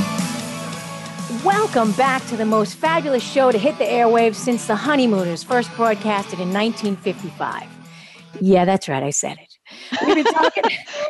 Welcome 1.64 1.92
back 1.92 2.26
to 2.26 2.36
the 2.36 2.44
most 2.44 2.74
fabulous 2.74 3.22
show 3.22 3.52
to 3.52 3.58
hit 3.58 3.78
the 3.78 3.84
airwaves 3.84 4.34
since 4.34 4.66
the 4.66 4.76
Honeymooners 4.76 5.44
first 5.44 5.74
broadcasted 5.76 6.40
in 6.40 6.52
1955. 6.52 7.68
Yeah, 8.42 8.66
that's 8.66 8.90
right. 8.90 9.04
I 9.04 9.12
said 9.12 9.38
it. 9.38 10.04
We've 10.04 10.16
been 10.16 10.34
talking, 10.34 10.64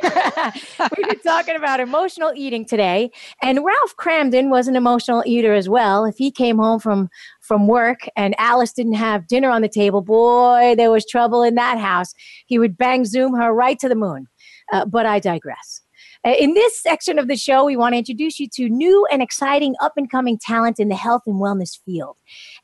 we've 0.97 1.07
been 1.07 1.19
talking 1.21 1.55
about 1.55 1.79
emotional 1.79 2.33
eating 2.35 2.65
today, 2.65 3.11
and 3.41 3.63
Ralph 3.63 3.95
Kramden 3.95 4.49
was 4.49 4.67
an 4.67 4.75
emotional 4.75 5.23
eater 5.25 5.53
as 5.53 5.69
well. 5.69 6.03
If 6.03 6.17
he 6.17 6.31
came 6.31 6.57
home 6.57 6.81
from 6.81 7.07
from 7.39 7.67
work 7.67 8.01
and 8.17 8.35
Alice 8.37 8.73
didn't 8.73 8.95
have 8.95 9.27
dinner 9.27 9.49
on 9.49 9.61
the 9.61 9.69
table, 9.69 10.01
boy, 10.01 10.75
there 10.75 10.91
was 10.91 11.05
trouble 11.05 11.43
in 11.43 11.55
that 11.55 11.79
house. 11.79 12.13
He 12.45 12.59
would 12.59 12.77
bang 12.77 13.05
zoom 13.05 13.35
her 13.35 13.53
right 13.53 13.79
to 13.79 13.87
the 13.87 13.95
moon. 13.95 14.27
Uh, 14.73 14.83
but 14.85 15.05
I 15.05 15.19
digress. 15.19 15.81
Uh, 16.23 16.33
in 16.37 16.53
this 16.53 16.79
section 16.79 17.17
of 17.17 17.27
the 17.27 17.35
show, 17.35 17.65
we 17.65 17.75
want 17.75 17.93
to 17.93 17.97
introduce 17.97 18.39
you 18.39 18.47
to 18.47 18.69
new 18.69 19.07
and 19.11 19.23
exciting 19.23 19.73
up 19.81 19.93
and 19.97 20.11
coming 20.11 20.37
talent 20.37 20.79
in 20.79 20.87
the 20.87 20.95
health 20.95 21.23
and 21.25 21.37
wellness 21.37 21.79
field. 21.83 22.15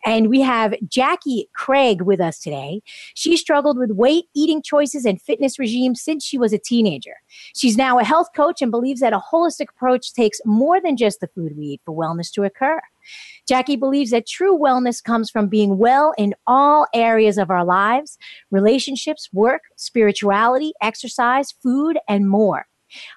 And 0.05 0.29
we 0.29 0.41
have 0.41 0.75
Jackie 0.87 1.49
Craig 1.55 2.03
with 2.03 2.21
us 2.21 2.37
today. 2.37 2.81
She 3.15 3.35
struggled 3.35 3.79
with 3.79 3.89
weight, 3.89 4.25
eating 4.35 4.61
choices, 4.61 5.05
and 5.05 5.19
fitness 5.19 5.57
regimes 5.57 6.03
since 6.03 6.23
she 6.23 6.37
was 6.37 6.53
a 6.53 6.59
teenager. 6.59 7.15
She's 7.55 7.77
now 7.77 7.97
a 7.97 8.03
health 8.03 8.27
coach 8.35 8.61
and 8.61 8.69
believes 8.69 9.01
that 9.01 9.13
a 9.13 9.19
holistic 9.19 9.69
approach 9.75 10.13
takes 10.13 10.39
more 10.45 10.79
than 10.79 10.95
just 10.95 11.19
the 11.19 11.27
food 11.27 11.57
we 11.57 11.65
eat 11.65 11.81
for 11.83 11.95
wellness 11.95 12.31
to 12.33 12.43
occur. 12.43 12.79
Jackie 13.47 13.75
believes 13.75 14.11
that 14.11 14.27
true 14.27 14.55
wellness 14.55 15.03
comes 15.03 15.31
from 15.31 15.47
being 15.47 15.79
well 15.79 16.13
in 16.17 16.35
all 16.45 16.85
areas 16.93 17.39
of 17.39 17.49
our 17.49 17.65
lives 17.65 18.19
relationships, 18.51 19.29
work, 19.33 19.63
spirituality, 19.77 20.73
exercise, 20.79 21.53
food, 21.63 21.97
and 22.07 22.29
more. 22.29 22.67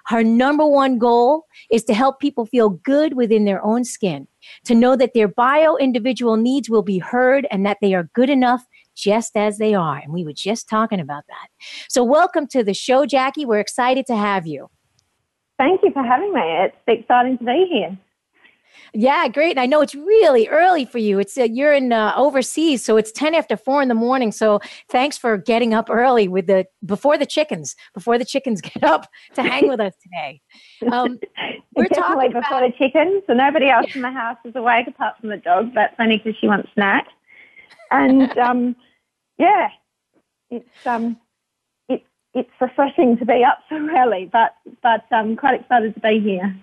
Her 0.05 0.23
number 0.23 0.65
one 0.65 0.97
goal 0.97 1.45
is 1.69 1.83
to 1.85 1.93
help 1.93 2.19
people 2.19 2.45
feel 2.45 2.69
good 2.69 3.15
within 3.15 3.45
their 3.45 3.63
own 3.63 3.83
skin, 3.83 4.27
to 4.65 4.75
know 4.75 4.95
that 4.95 5.13
their 5.13 5.27
bio 5.27 5.75
individual 5.75 6.37
needs 6.37 6.69
will 6.69 6.81
be 6.81 6.99
heard 6.99 7.47
and 7.51 7.65
that 7.65 7.77
they 7.81 7.93
are 7.93 8.09
good 8.13 8.29
enough 8.29 8.65
just 8.95 9.35
as 9.35 9.57
they 9.57 9.73
are. 9.73 9.97
And 9.97 10.13
we 10.13 10.23
were 10.23 10.33
just 10.33 10.69
talking 10.69 10.99
about 10.99 11.23
that. 11.27 11.47
So, 11.89 12.03
welcome 12.03 12.47
to 12.47 12.63
the 12.63 12.73
show, 12.73 13.05
Jackie. 13.05 13.45
We're 13.45 13.59
excited 13.59 14.05
to 14.07 14.15
have 14.15 14.45
you. 14.45 14.69
Thank 15.57 15.81
you 15.83 15.91
for 15.91 16.03
having 16.03 16.33
me. 16.33 16.41
It's 16.43 16.75
exciting 16.87 17.37
to 17.37 17.43
be 17.43 17.67
here. 17.71 17.97
Yeah, 18.93 19.27
great. 19.29 19.51
And 19.51 19.59
I 19.61 19.65
know 19.67 19.79
it's 19.81 19.95
really 19.95 20.49
early 20.49 20.83
for 20.83 20.97
you. 20.97 21.17
It's 21.17 21.37
uh, 21.37 21.43
you're 21.43 21.71
in 21.71 21.93
uh, 21.93 22.13
overseas, 22.17 22.83
so 22.83 22.97
it's 22.97 23.11
ten 23.11 23.33
after 23.33 23.55
four 23.55 23.81
in 23.81 23.87
the 23.87 23.93
morning. 23.95 24.33
So 24.33 24.59
thanks 24.89 25.17
for 25.17 25.37
getting 25.37 25.73
up 25.73 25.89
early 25.89 26.27
with 26.27 26.47
the 26.47 26.65
before 26.85 27.17
the 27.17 27.25
chickens, 27.25 27.75
before 27.93 28.17
the 28.17 28.25
chickens 28.25 28.59
get 28.73 28.83
up 28.83 29.07
to 29.35 29.43
hang 29.43 29.69
with 29.69 29.79
us 29.79 29.93
today. 30.03 30.41
Um, 30.91 31.19
we're 31.75 31.85
Definitely 31.85 31.93
talking 31.93 32.31
before 32.33 32.57
about- 32.57 32.71
the 32.71 32.77
chickens, 32.77 33.23
so 33.27 33.33
nobody 33.33 33.69
else 33.69 33.95
in 33.95 34.01
the 34.01 34.11
house 34.11 34.37
is 34.43 34.55
awake 34.55 34.87
apart 34.87 35.15
from 35.21 35.29
the 35.29 35.37
dog. 35.37 35.73
That's 35.73 35.95
only 35.97 36.17
because 36.17 36.35
she 36.41 36.47
wants 36.47 36.67
snacks. 36.73 37.13
And 37.91 38.37
um, 38.37 38.75
yeah, 39.37 39.69
it's 40.49 40.85
um, 40.85 41.17
it's 42.33 42.49
refreshing 42.59 43.17
to 43.17 43.25
be 43.25 43.43
up 43.43 43.59
so 43.69 43.75
early, 43.75 44.29
but 44.31 44.55
but 44.81 45.05
I'm 45.11 45.31
um, 45.31 45.35
quite 45.35 45.61
excited 45.61 45.93
to 45.95 45.99
be 45.99 46.19
here. 46.19 46.55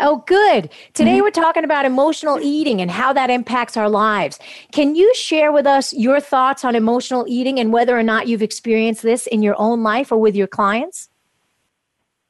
Oh, 0.00 0.24
good. 0.26 0.70
Today 0.92 1.20
we're 1.20 1.30
talking 1.30 1.62
about 1.62 1.84
emotional 1.84 2.40
eating 2.40 2.80
and 2.80 2.90
how 2.90 3.12
that 3.12 3.30
impacts 3.30 3.76
our 3.76 3.88
lives. 3.88 4.40
Can 4.72 4.96
you 4.96 5.14
share 5.14 5.52
with 5.52 5.66
us 5.66 5.92
your 5.92 6.20
thoughts 6.20 6.64
on 6.64 6.74
emotional 6.74 7.24
eating 7.28 7.60
and 7.60 7.72
whether 7.72 7.96
or 7.96 8.02
not 8.02 8.26
you've 8.26 8.42
experienced 8.42 9.02
this 9.02 9.28
in 9.28 9.42
your 9.42 9.54
own 9.56 9.84
life 9.84 10.10
or 10.10 10.20
with 10.20 10.34
your 10.34 10.48
clients? 10.48 11.08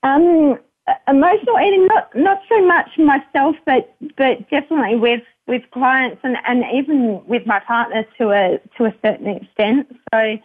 Um, 0.03 0.59
emotional 1.09 1.59
eating, 1.59 1.87
not 1.87 2.15
not 2.15 2.41
so 2.49 2.67
much 2.67 2.91
myself, 2.99 3.57
but 3.65 3.95
but 4.17 4.49
definitely 4.51 4.97
with 4.97 5.23
with 5.47 5.63
clients 5.73 6.21
and, 6.23 6.37
and 6.47 6.65
even 6.75 7.25
with 7.27 7.47
my 7.47 7.61
partner 7.61 8.05
to 8.19 8.31
a 8.31 8.61
to 8.77 8.85
a 8.85 8.95
certain 9.03 9.29
extent. 9.29 9.95
So, 10.13 10.39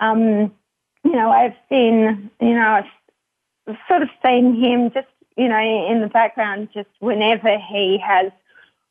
um, 0.00 0.52
you 1.06 1.12
know, 1.12 1.30
I've 1.30 1.54
seen, 1.68 2.30
you 2.40 2.54
know, 2.54 2.82
I've 3.68 3.76
sort 3.88 4.02
of 4.02 4.08
seen 4.24 4.62
him 4.62 4.90
just 4.92 5.08
you 5.36 5.48
know, 5.48 5.90
in 5.90 6.00
the 6.00 6.08
background, 6.08 6.68
just 6.72 6.88
whenever 6.98 7.58
he 7.58 7.98
has 7.98 8.32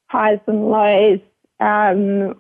highs 0.08 0.40
and 0.48 0.70
lows, 0.70 1.20
um, 1.60 2.40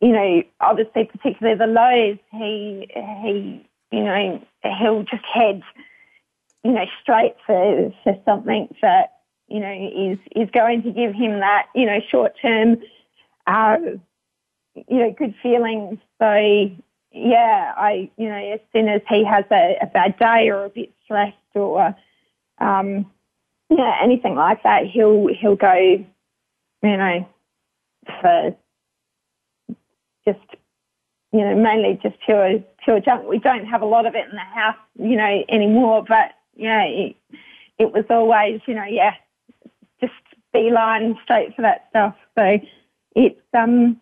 you 0.00 0.12
know, 0.12 0.42
obviously 0.60 1.04
particularly 1.04 1.58
the 1.58 1.66
lows, 1.66 2.18
he 2.30 2.88
he 3.22 3.66
you 3.90 4.04
know 4.04 4.40
he'll 4.78 5.02
just 5.02 5.24
head 5.32 5.62
you 6.62 6.72
know 6.72 6.84
straight 7.02 7.34
for 7.46 7.92
for 8.02 8.16
something 8.24 8.68
that 8.82 9.14
you 9.48 9.60
know 9.60 9.72
is 9.72 10.18
is 10.36 10.50
going 10.52 10.82
to 10.82 10.90
give 10.90 11.14
him 11.14 11.40
that 11.40 11.66
you 11.74 11.86
know 11.86 12.00
short 12.10 12.32
term 12.40 12.76
uh, 13.46 13.76
you 14.74 14.98
know 14.98 15.14
good 15.16 15.34
feelings. 15.42 15.98
So 16.20 16.70
yeah, 17.14 17.72
I 17.76 18.10
you 18.16 18.28
know 18.28 18.34
as 18.54 18.60
soon 18.72 18.88
as 18.88 19.00
he 19.08 19.24
has 19.24 19.44
a, 19.50 19.76
a 19.80 19.86
bad 19.86 20.18
day 20.18 20.50
or 20.50 20.64
a 20.64 20.68
bit 20.68 20.92
stressed 21.04 21.36
or 21.54 21.94
um, 22.58 23.06
yeah, 23.70 23.96
anything 24.02 24.34
like 24.34 24.62
that, 24.64 24.86
he'll 24.86 25.28
he'll 25.28 25.56
go, 25.56 25.74
you 25.74 26.06
know, 26.82 27.28
for 28.20 28.56
just 30.26 30.40
you 31.32 31.40
know 31.40 31.54
mainly 31.54 32.00
just 32.02 32.16
pure 32.26 32.58
pure 32.82 33.00
junk. 33.00 33.28
We 33.28 33.38
don't 33.38 33.66
have 33.66 33.82
a 33.82 33.86
lot 33.86 34.06
of 34.06 34.16
it 34.16 34.28
in 34.28 34.34
the 34.34 34.40
house, 34.40 34.76
you 34.98 35.16
know, 35.16 35.44
anymore. 35.48 36.04
But 36.06 36.32
yeah, 36.56 36.82
it, 36.82 37.16
it 37.78 37.92
was 37.92 38.04
always, 38.10 38.60
you 38.66 38.74
know, 38.74 38.84
yeah, 38.84 39.14
just 40.00 40.12
beeline 40.52 41.16
straight 41.22 41.54
for 41.54 41.62
that 41.62 41.86
stuff. 41.90 42.16
So 42.36 42.58
it's 43.14 43.40
um 43.56 44.00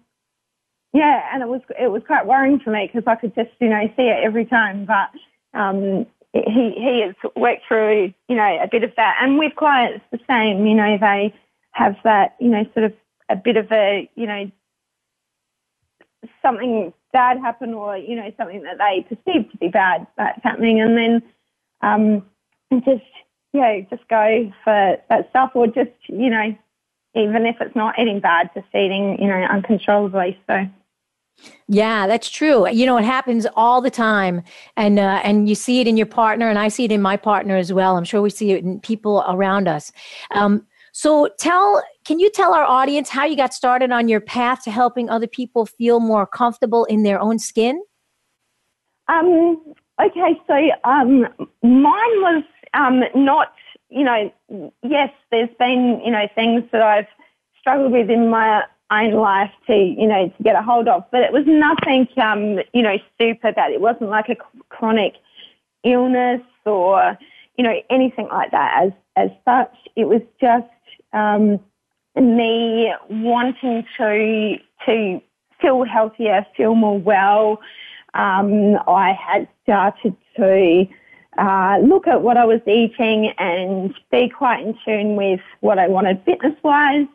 yeah, 0.93 1.23
and 1.33 1.43
it 1.43 1.49
was 1.49 1.63
it 1.81 1.89
was 1.89 2.03
quite 2.07 2.27
worrying 2.27 2.61
for 2.61 2.71
me 2.71 2.87
because 2.87 3.07
I 3.07 3.17
could 3.17 3.35
just 3.35 3.51
you 3.61 3.69
know 3.69 3.87
see 3.97 4.03
it 4.03 4.23
every 4.23 4.45
time, 4.45 4.85
but 4.85 5.11
um 5.59 6.07
he 6.35 6.75
he 6.77 7.03
has 7.07 7.15
worked 7.35 7.63
through 7.67 8.13
you 8.29 8.37
know 8.37 8.59
a 8.63 8.69
bit 8.71 8.85
of 8.85 8.93
that, 8.97 9.17
and 9.21 9.39
with 9.39 9.55
clients 9.57 10.05
the 10.11 10.21
same. 10.29 10.67
You 10.67 10.75
know 10.75 10.99
they 11.01 11.35
have 11.73 11.97
that 12.05 12.37
you 12.41 12.49
know 12.49 12.65
sort 12.75 12.85
of 12.85 12.93
a 13.31 13.37
bit 13.37 13.57
of 13.57 13.73
a 13.73 14.09
you 14.17 14.27
know 14.27 14.51
something 16.43 16.93
bad 17.13 17.39
happen 17.39 17.73
or 17.73 17.97
you 17.97 18.15
know 18.15 18.31
something 18.37 18.63
that 18.63 18.77
they 18.79 19.03
perceive 19.03 19.51
to 19.51 19.57
be 19.57 19.69
bad 19.69 20.07
that's 20.19 20.43
happening, 20.43 20.81
and 20.81 20.97
then 20.97 21.23
um, 21.81 22.27
just 22.85 23.03
yeah 23.55 23.81
just 23.89 24.07
go 24.09 24.53
for 24.63 24.99
that 25.09 25.31
stuff 25.31 25.53
or 25.55 25.67
just 25.69 25.91
you 26.09 26.29
know 26.29 26.55
even 27.15 27.47
if 27.47 27.57
it's 27.61 27.77
not 27.77 27.99
eating 27.99 28.21
bad, 28.21 28.51
just 28.55 28.69
eating 28.75 29.19
you 29.23 29.29
know 29.29 29.37
uncontrollably. 29.37 30.39
So. 30.47 30.67
Yeah, 31.69 32.07
that's 32.07 32.29
true. 32.29 32.69
You 32.69 32.87
know, 32.87 32.97
it 32.97 33.05
happens 33.05 33.47
all 33.57 33.81
the 33.81 33.91
time, 33.91 34.43
and 34.77 34.99
uh, 34.99 35.21
and 35.25 35.49
you 35.49 35.55
see 35.55 35.81
it 35.81 35.89
in 35.89 35.97
your 35.97 36.07
partner, 36.07 36.49
and 36.49 36.59
I 36.59 36.69
see 36.69 36.85
it 36.85 36.93
in 36.93 37.03
my 37.03 37.17
partner 37.17 37.57
as 37.57 37.73
well. 37.73 37.97
I'm 37.97 38.05
sure 38.05 38.23
we 38.23 38.31
see 38.31 38.53
it 38.53 38.63
in 38.63 38.81
people 38.81 39.25
around 39.27 39.69
us. 39.69 39.93
Um, 40.33 40.67
so, 40.93 41.29
tell 41.39 41.83
can 42.05 42.19
you 42.19 42.31
tell 42.31 42.53
our 42.53 42.65
audience 42.65 43.09
how 43.09 43.25
you 43.25 43.37
got 43.37 43.55
started 43.55 43.91
on 43.91 44.09
your 44.09 44.21
path 44.21 44.65
to 44.65 44.71
helping 44.71 45.09
other 45.09 45.27
people 45.27 45.67
feel 45.67 46.01
more 46.01 46.27
comfortable 46.27 46.85
in 46.85 47.03
their 47.03 47.21
own 47.21 47.39
skin? 47.39 47.83
Um, 49.09 49.75
okay, 50.01 50.39
so 50.47 50.55
um, 50.85 51.27
mine 51.63 52.17
was 52.21 52.45
um, 52.75 53.03
not. 53.15 53.53
You 53.89 54.05
know, 54.05 54.71
yes, 54.83 55.11
there's 55.31 55.51
been 55.59 56.01
you 56.05 56.11
know 56.11 56.27
things 56.35 56.65
that 56.73 56.83
I've 56.83 57.09
struggled 57.59 57.93
with 57.93 58.11
in 58.11 58.29
my 58.29 58.65
own 58.93 59.13
life 59.13 59.51
to, 59.67 59.75
you 59.75 60.07
know, 60.07 60.29
to 60.29 60.43
get 60.43 60.57
a 60.57 60.63
hold 60.63 60.89
of. 60.89 61.05
But 61.11 61.23
it 61.23 61.33
was 61.33 61.45
nothing, 61.47 62.09
um, 62.23 62.63
you 62.73 62.83
know, 62.83 62.97
super 63.19 63.53
bad. 63.53 63.73
It 63.73 63.81
wasn't 63.81 64.11
like 64.11 64.29
a 64.29 64.37
chronic 64.69 65.15
illness 65.85 66.43
or, 66.65 67.19
you 67.57 67.65
know, 67.65 67.81
anything 67.91 68.29
like 68.31 68.51
that 68.51 68.85
as, 68.85 68.93
as 69.17 69.31
such. 69.45 69.75
It 69.97 70.07
was 70.07 70.23
just, 70.41 70.67
um, 71.13 71.61
me 72.15 72.93
wanting 73.09 73.85
to, 73.97 74.57
to 74.87 75.21
feel 75.61 75.85
healthier, 75.85 76.47
feel 76.57 76.75
more 76.75 76.99
well. 76.99 77.61
Um, 78.15 78.77
I 78.87 79.13
had 79.13 79.49
started 79.63 80.15
to, 80.37 80.87
uh, 81.39 81.79
look 81.79 82.07
at 82.07 82.21
what 82.21 82.37
I 82.37 82.45
was 82.45 82.61
eating 82.67 83.33
and 83.39 83.95
be 84.11 84.29
quite 84.29 84.61
in 84.67 84.77
tune 84.85 85.17
with 85.17 85.41
what 85.61 85.79
I 85.79 85.89
wanted 85.89 86.23
fitness 86.25 86.55
wise. 86.63 87.07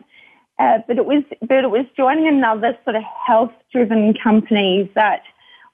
Uh, 0.59 0.79
but 0.87 0.97
it 0.97 1.05
was, 1.05 1.23
but 1.41 1.63
it 1.63 1.69
was 1.69 1.85
joining 1.95 2.27
another 2.27 2.77
sort 2.83 2.95
of 2.95 3.03
health 3.25 3.51
driven 3.71 4.13
company 4.15 4.91
that 4.95 5.21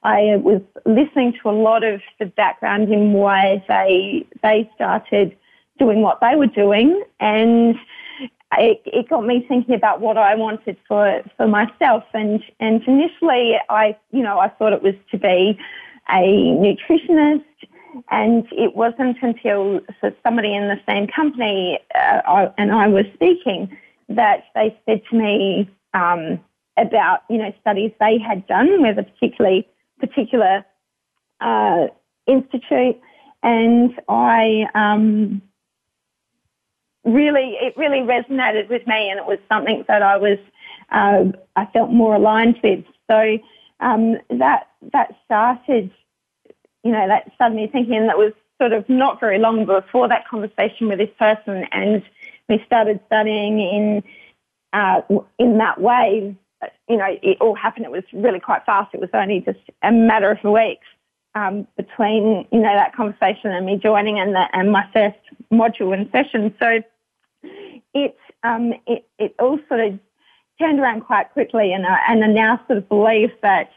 I 0.02 0.36
was 0.36 0.60
listening 0.84 1.32
to 1.42 1.48
a 1.48 1.52
lot 1.52 1.82
of 1.82 2.02
the 2.18 2.26
background 2.26 2.92
in 2.92 3.14
why 3.14 3.64
they, 3.66 4.26
they 4.42 4.70
started 4.74 5.34
doing 5.78 6.02
what 6.02 6.20
they 6.20 6.36
were 6.36 6.46
doing 6.46 7.02
and 7.18 7.76
it, 8.58 8.82
it 8.84 9.08
got 9.08 9.24
me 9.24 9.44
thinking 9.48 9.74
about 9.74 10.00
what 10.00 10.18
I 10.18 10.34
wanted 10.34 10.76
for, 10.86 11.22
for 11.36 11.48
myself. 11.48 12.04
And, 12.12 12.42
and 12.60 12.82
initially 12.86 13.54
I, 13.70 13.96
you 14.12 14.22
know, 14.22 14.38
I 14.38 14.48
thought 14.48 14.74
it 14.74 14.82
was 14.82 14.94
to 15.10 15.18
be 15.18 15.58
a 16.10 16.20
nutritionist 16.20 17.44
and 18.10 18.46
it 18.52 18.76
wasn't 18.76 19.16
until 19.22 19.80
so 20.00 20.12
somebody 20.22 20.54
in 20.54 20.68
the 20.68 20.80
same 20.86 21.06
company 21.06 21.78
uh, 21.94 22.20
I, 22.26 22.52
and 22.58 22.72
I 22.72 22.88
was 22.88 23.06
speaking 23.14 23.74
that 24.08 24.44
they 24.54 24.78
said 24.86 25.02
to 25.10 25.16
me 25.16 25.70
um, 25.92 26.40
about 26.76 27.20
you 27.28 27.38
know 27.38 27.52
studies 27.60 27.92
they 28.00 28.18
had 28.18 28.46
done 28.46 28.82
with 28.82 28.98
a 28.98 29.02
particularly 29.02 29.68
particular 29.98 30.64
uh, 31.40 31.86
institute, 32.26 33.00
and 33.42 33.92
I 34.08 34.66
um, 34.74 35.42
really 37.04 37.56
it 37.60 37.76
really 37.76 38.00
resonated 38.00 38.68
with 38.68 38.86
me, 38.86 39.10
and 39.10 39.18
it 39.18 39.26
was 39.26 39.38
something 39.50 39.84
that 39.88 40.02
I 40.02 40.16
was 40.16 40.38
uh, 40.90 41.24
I 41.56 41.66
felt 41.66 41.90
more 41.90 42.14
aligned 42.14 42.58
with. 42.62 42.84
So 43.10 43.38
um, 43.80 44.16
that 44.30 44.68
that 44.92 45.16
started 45.24 45.90
you 46.84 46.92
know, 46.92 47.08
that 47.08 47.32
suddenly 47.38 47.66
thinking 47.66 48.06
that 48.06 48.18
was 48.18 48.32
sort 48.60 48.72
of 48.72 48.88
not 48.88 49.18
very 49.18 49.38
long 49.38 49.64
before 49.64 50.06
that 50.08 50.28
conversation 50.28 50.88
with 50.88 50.98
this 50.98 51.10
person, 51.18 51.64
and 51.72 52.02
we 52.48 52.62
started 52.66 53.00
studying 53.06 53.60
in 53.60 54.02
uh, 54.72 55.00
in 55.38 55.58
that 55.58 55.80
way. 55.80 56.36
You 56.88 56.96
know, 56.96 57.16
it 57.22 57.38
all 57.40 57.54
happened. 57.54 57.84
It 57.84 57.92
was 57.92 58.04
really 58.12 58.40
quite 58.40 58.64
fast. 58.64 58.94
It 58.94 59.00
was 59.00 59.10
only 59.12 59.40
just 59.40 59.58
a 59.82 59.92
matter 59.92 60.30
of 60.30 60.42
weeks 60.44 60.86
um, 61.34 61.66
between 61.76 62.46
you 62.52 62.60
know 62.60 62.74
that 62.74 62.94
conversation 62.94 63.50
and 63.50 63.66
me 63.66 63.78
joining 63.82 64.18
and 64.18 64.34
the, 64.34 64.44
and 64.52 64.70
my 64.70 64.84
first 64.92 65.18
module 65.52 65.92
and 65.94 66.10
session. 66.10 66.54
So 66.60 66.82
it 67.94 68.16
um, 68.42 68.72
it 68.86 69.06
it 69.18 69.34
all 69.38 69.58
sort 69.68 69.80
of 69.80 69.98
turned 70.60 70.80
around 70.80 71.02
quite 71.02 71.32
quickly, 71.32 71.72
and 71.72 71.86
I, 71.86 71.98
and 72.08 72.24
I 72.24 72.28
now 72.28 72.60
sort 72.66 72.78
of 72.78 72.88
believe 72.88 73.30
that 73.42 73.70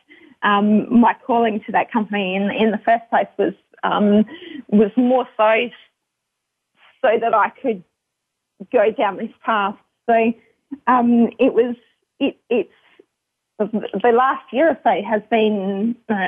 um, 0.44 1.00
my 1.00 1.16
calling 1.26 1.62
to 1.66 1.72
that 1.72 1.92
company 1.92 2.36
in 2.36 2.52
in 2.52 2.72
the 2.72 2.80
first 2.80 3.04
place 3.10 3.28
was 3.38 3.54
um, 3.84 4.26
was 4.70 4.92
more 4.96 5.28
so 5.38 5.70
so 7.02 7.10
that 7.20 7.34
I 7.34 7.50
could 7.62 7.84
go 8.72 8.92
down 8.92 9.18
this 9.18 9.32
path. 9.44 9.76
So 10.10 10.34
um, 10.88 11.30
it 11.40 11.54
was 11.54 11.76
it 12.20 12.38
it's 12.50 12.72
the 13.60 14.12
last 14.12 14.46
year 14.52 14.70
or 14.70 14.78
so 14.84 15.02
has 15.08 15.22
been 15.30 15.96
uh, 16.10 16.28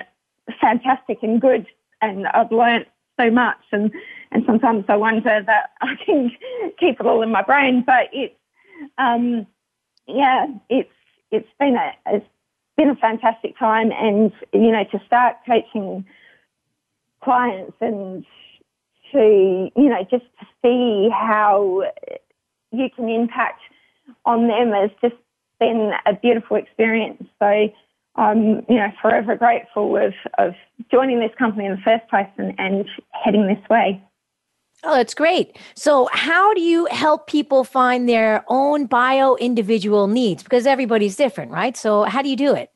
fantastic 0.60 1.20
and 1.22 1.40
good, 1.40 1.68
and 2.02 2.28
I've 2.28 2.52
learnt 2.52 2.88
so 3.20 3.30
much. 3.30 3.60
And 3.72 3.92
and 4.32 4.44
sometimes 4.46 4.86
I 4.88 4.96
wonder 4.96 5.44
that 5.46 5.72
I 5.82 5.96
can 6.06 6.32
keep 6.80 7.00
it 7.00 7.06
all 7.06 7.22
in 7.22 7.32
my 7.32 7.44
brain, 7.44 7.84
but 7.86 8.10
it's 8.12 8.36
um, 8.98 9.46
yeah, 10.08 10.48
it's 10.70 10.90
it's 11.32 11.50
been 11.60 11.76
a, 11.76 11.92
a 12.16 12.22
been 12.80 12.90
a 12.90 12.96
fantastic 12.96 13.60
time 13.60 13.92
and, 13.92 14.32
you 14.54 14.72
know, 14.72 14.86
to 14.86 15.02
start 15.06 15.36
coaching 15.46 16.06
clients 17.22 17.76
and 17.82 18.26
to, 19.12 19.70
you 19.76 19.90
know, 19.90 20.02
just 20.10 20.26
to 20.40 20.46
see 20.62 21.10
how 21.12 21.84
you 22.72 22.90
can 22.96 23.10
impact 23.10 23.62
on 24.26 24.48
them 24.48 24.72
has 24.72 24.92
just 25.02 25.22
been 25.60 25.92
a 26.06 26.14
beautiful 26.14 26.58
experience. 26.58 27.24
So 27.40 27.70
I'm, 28.16 28.66
you 28.70 28.76
know, 28.76 28.92
forever 29.02 29.36
grateful 29.36 29.98
of, 29.98 30.14
of 30.38 30.54
joining 30.92 31.20
this 31.20 31.32
company 31.38 31.66
in 31.66 31.72
the 31.72 31.82
first 31.84 32.08
place 32.10 32.28
and, 32.38 32.54
and 32.58 32.86
heading 33.12 33.48
this 33.48 33.70
way. 33.70 34.04
Oh, 34.84 34.96
that's 34.96 35.14
great. 35.14 35.58
So, 35.76 36.08
how 36.14 36.54
do 36.54 36.62
you 36.62 36.88
help 36.90 37.28
people 37.28 37.66
find 37.66 38.08
their 38.08 38.46
own 38.48 38.86
bio 38.86 39.36
individual 39.36 40.08
needs? 40.08 40.42
Because 40.42 40.66
everybody's 40.66 41.18
different, 41.18 41.52
right? 41.52 41.76
So, 41.76 42.04
how 42.04 42.22
do 42.22 42.30
you 42.30 42.38
do 42.38 42.56
it? 42.56 42.72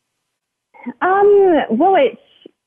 Um, 1.02 1.64
well, 1.72 1.96
it's 1.96 2.20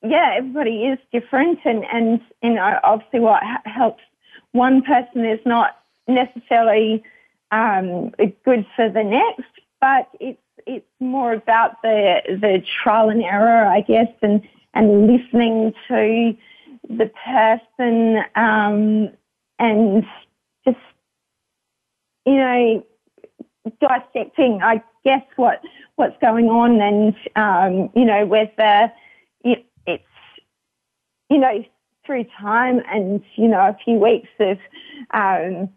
yeah, 0.09 0.35
everybody 0.37 0.85
is 0.85 0.99
different, 1.13 1.61
and 1.65 1.85
and 1.85 2.21
you 2.43 2.55
know, 2.55 2.79
obviously, 2.83 3.21
what 3.21 3.43
helps 3.65 4.03
one 4.53 4.83
person 4.83 5.25
is 5.25 5.41
not 5.45 5.79
necessarily 6.09 7.03
um, 7.51 8.11
good 8.45 8.67
for 8.75 8.89
the 8.89 9.05
next, 9.05 9.51
but 9.81 10.09
it's 10.21 10.41
it's 10.67 10.87
more 11.01 11.33
about 11.33 11.81
the 11.83 12.21
the 12.29 12.63
trial 12.83 13.09
and 13.09 13.23
error, 13.23 13.67
I 13.67 13.81
guess, 13.81 14.09
and 14.23 14.43
and 14.75 15.07
listening 15.07 15.73
to 15.89 16.37
the 16.89 17.11
person 17.25 18.19
um, 18.35 19.11
and 19.59 20.05
just 20.65 20.79
you 22.25 22.37
know 22.37 22.87
dissecting, 23.81 24.61
I 24.63 24.83
guess, 25.05 25.23
what 25.37 25.61
what's 25.97 26.17
going 26.21 26.47
on, 26.47 26.81
and 26.81 27.15
um, 27.37 27.91
you 27.95 28.05
know 28.05 28.27
whether 28.27 28.93
you 31.31 31.39
know 31.39 31.65
through 32.05 32.25
time 32.41 32.81
and 32.89 33.23
you 33.35 33.49
know 33.49 33.61
a 33.61 33.77
few 33.85 33.95
weeks 33.95 34.29
of 34.39 34.59
um, 35.13 35.69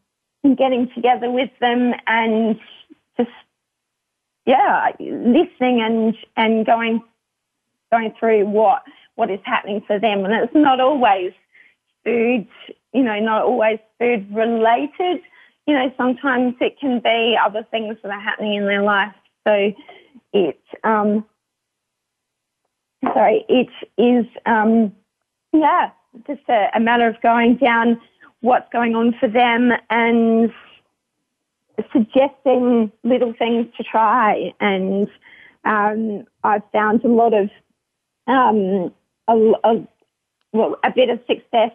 getting 0.55 0.89
together 0.93 1.29
with 1.31 1.49
them 1.59 1.93
and 2.07 2.59
just 3.17 3.29
yeah 4.45 4.91
listening 4.99 5.81
and 5.81 6.15
and 6.37 6.65
going 6.65 7.01
going 7.91 8.13
through 8.19 8.45
what 8.45 8.83
what 9.19 9.29
is 9.29 9.39
happening 9.43 9.83
for 9.85 9.99
them, 9.99 10.23
and 10.23 10.33
it's 10.33 10.55
not 10.55 10.79
always 10.79 11.33
food, 12.05 12.47
you 12.93 13.03
know, 13.03 13.19
not 13.19 13.43
always 13.43 13.79
food 13.99 14.25
related. 14.33 15.21
You 15.67 15.73
know, 15.73 15.93
sometimes 15.97 16.55
it 16.61 16.79
can 16.79 17.01
be 17.01 17.37
other 17.43 17.67
things 17.69 17.97
that 18.01 18.11
are 18.11 18.19
happening 18.19 18.55
in 18.55 18.65
their 18.65 18.81
life. 18.81 19.13
So 19.45 19.73
it, 20.31 20.61
um, 20.85 21.25
sorry, 23.03 23.45
it 23.49 23.67
is, 24.01 24.25
um, 24.45 24.93
yeah, 25.53 25.91
just 26.27 26.41
a, 26.49 26.67
a 26.75 26.79
matter 26.79 27.07
of 27.07 27.21
going 27.21 27.55
down 27.57 27.99
what's 28.41 28.71
going 28.71 28.95
on 28.95 29.13
for 29.19 29.27
them 29.27 29.71
and 29.89 30.51
suggesting 31.91 32.91
little 33.03 33.33
things 33.37 33.67
to 33.77 33.83
try. 33.83 34.53
And 34.59 35.07
um, 35.65 36.25
I've 36.43 36.63
found 36.71 37.03
a 37.03 37.09
lot 37.09 37.33
of, 37.33 37.49
um, 38.27 38.93
a, 39.27 39.53
a, 39.63 39.87
well, 40.53 40.77
a 40.83 40.91
bit 40.91 41.09
of 41.09 41.19
success 41.27 41.71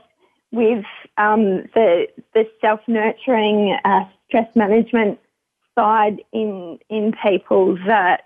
with 0.54 0.84
um, 1.18 1.64
the 1.74 2.06
the 2.32 2.48
self 2.60 2.80
nurturing 2.86 3.76
uh, 3.84 4.04
stress 4.28 4.48
management 4.54 5.18
side 5.74 6.22
in 6.32 6.78
in 6.88 7.12
people 7.22 7.76
that 7.86 8.22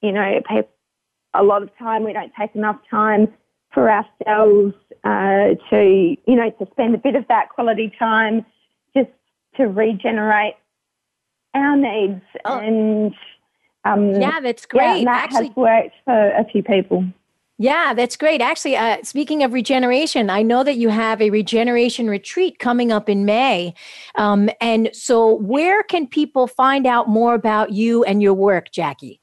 you 0.00 0.12
know 0.12 0.40
a 1.34 1.42
lot 1.42 1.62
of 1.62 1.76
time 1.78 2.04
we 2.04 2.12
don't 2.12 2.32
take 2.38 2.54
enough 2.54 2.78
time 2.88 3.32
for 3.74 3.90
ourselves 3.90 4.74
uh, 5.04 5.54
to 5.70 6.16
you 6.26 6.36
know 6.36 6.50
to 6.58 6.66
spend 6.70 6.94
a 6.94 6.98
bit 6.98 7.16
of 7.16 7.26
that 7.28 7.50
quality 7.50 7.92
time 7.98 8.46
just 8.96 9.10
to 9.56 9.64
regenerate 9.64 10.54
our 11.54 11.76
needs 11.76 12.22
oh. 12.44 12.58
and 12.58 13.14
um, 13.84 14.20
yeah 14.20 14.40
that's 14.40 14.64
great 14.64 15.00
yeah, 15.00 15.04
that 15.04 15.24
Actually, 15.24 15.48
has 15.48 15.56
worked 15.56 15.94
for 16.04 16.30
a 16.30 16.44
few 16.50 16.62
people 16.62 17.04
yeah, 17.56 17.94
that's 17.94 18.16
great. 18.16 18.40
Actually, 18.40 18.76
uh, 18.76 18.96
speaking 19.04 19.44
of 19.44 19.52
regeneration, 19.52 20.28
I 20.28 20.42
know 20.42 20.64
that 20.64 20.76
you 20.76 20.88
have 20.88 21.22
a 21.22 21.30
regeneration 21.30 22.10
retreat 22.10 22.58
coming 22.58 22.90
up 22.90 23.08
in 23.08 23.24
May. 23.24 23.74
Um, 24.16 24.50
and 24.60 24.90
so, 24.92 25.36
where 25.36 25.84
can 25.84 26.08
people 26.08 26.48
find 26.48 26.84
out 26.84 27.08
more 27.08 27.32
about 27.32 27.70
you 27.70 28.02
and 28.02 28.20
your 28.20 28.34
work, 28.34 28.72
Jackie? 28.72 29.20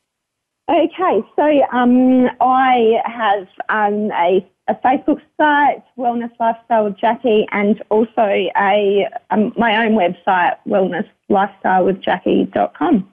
Okay, 0.69 1.23
so 1.35 1.63
um, 1.73 2.29
I 2.39 3.01
have 3.05 3.47
um, 3.69 4.11
a, 4.11 4.47
a, 4.69 4.75
Facebook 4.75 5.19
site, 5.35 5.83
Wellness 5.97 6.29
Lifestyle 6.39 6.83
with 6.85 6.97
Jackie, 6.97 7.47
and 7.51 7.81
also 7.89 8.21
a 8.21 9.09
um, 9.31 9.51
my 9.57 9.83
own 9.83 9.93
website, 9.93 10.57
wellnesslifestylewithjackie.com. 10.67 13.11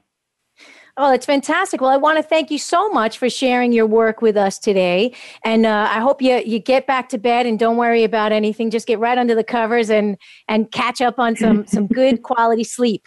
Oh, 1.00 1.12
that's 1.12 1.26
fantastic. 1.26 1.80
Well, 1.80 1.90
I 1.90 1.96
want 1.96 2.18
to 2.18 2.24
thank 2.24 2.50
you 2.50 2.58
so 2.58 2.90
much 2.90 3.18
for 3.18 3.30
sharing 3.30 3.72
your 3.72 3.86
work 3.86 4.20
with 4.20 4.36
us 4.36 4.58
today. 4.58 5.14
And 5.44 5.64
uh, 5.64 5.86
I 5.88 6.00
hope 6.00 6.20
you, 6.20 6.42
you 6.44 6.58
get 6.58 6.88
back 6.88 7.08
to 7.10 7.18
bed 7.18 7.46
and 7.46 7.56
don't 7.56 7.76
worry 7.76 8.02
about 8.02 8.32
anything. 8.32 8.68
Just 8.68 8.88
get 8.88 8.98
right 8.98 9.16
under 9.16 9.36
the 9.36 9.44
covers 9.44 9.90
and, 9.90 10.16
and 10.48 10.72
catch 10.72 11.00
up 11.00 11.20
on 11.20 11.36
some, 11.36 11.68
some 11.68 11.86
good 11.86 12.24
quality 12.24 12.64
sleep. 12.64 13.06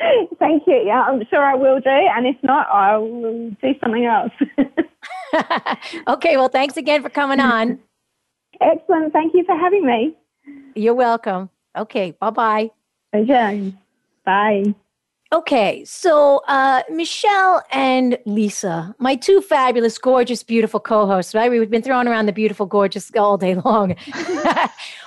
Thank 0.38 0.66
you. 0.66 0.82
Yeah, 0.84 1.02
I'm 1.02 1.22
sure 1.28 1.42
I 1.42 1.54
will 1.54 1.80
do. 1.80 1.90
And 1.90 2.26
if 2.26 2.36
not, 2.42 2.66
I 2.72 2.96
will 2.96 3.50
do 3.50 3.74
something 3.82 4.06
else. 4.06 4.32
okay. 6.08 6.36
Well, 6.36 6.48
thanks 6.48 6.76
again 6.76 7.02
for 7.02 7.10
coming 7.10 7.40
on. 7.40 7.78
Excellent. 8.60 9.12
Thank 9.12 9.34
you 9.34 9.44
for 9.44 9.56
having 9.56 9.86
me. 9.86 10.16
You're 10.74 10.94
welcome. 10.94 11.50
Okay. 11.76 12.12
Bye 12.12 12.30
bye. 12.30 12.70
Okay. 13.14 13.74
Bye. 14.24 14.74
Okay, 15.32 15.84
so 15.84 16.42
uh, 16.48 16.82
Michelle 16.90 17.62
and 17.70 18.18
Lisa, 18.26 18.92
my 18.98 19.14
two 19.14 19.40
fabulous, 19.40 19.96
gorgeous, 19.96 20.42
beautiful 20.42 20.80
co 20.80 21.06
hosts, 21.06 21.36
right? 21.36 21.48
We've 21.48 21.70
been 21.70 21.82
throwing 21.82 22.08
around 22.08 22.26
the 22.26 22.32
beautiful, 22.32 22.66
gorgeous 22.66 23.12
all 23.16 23.38
day 23.38 23.54
long. 23.54 23.94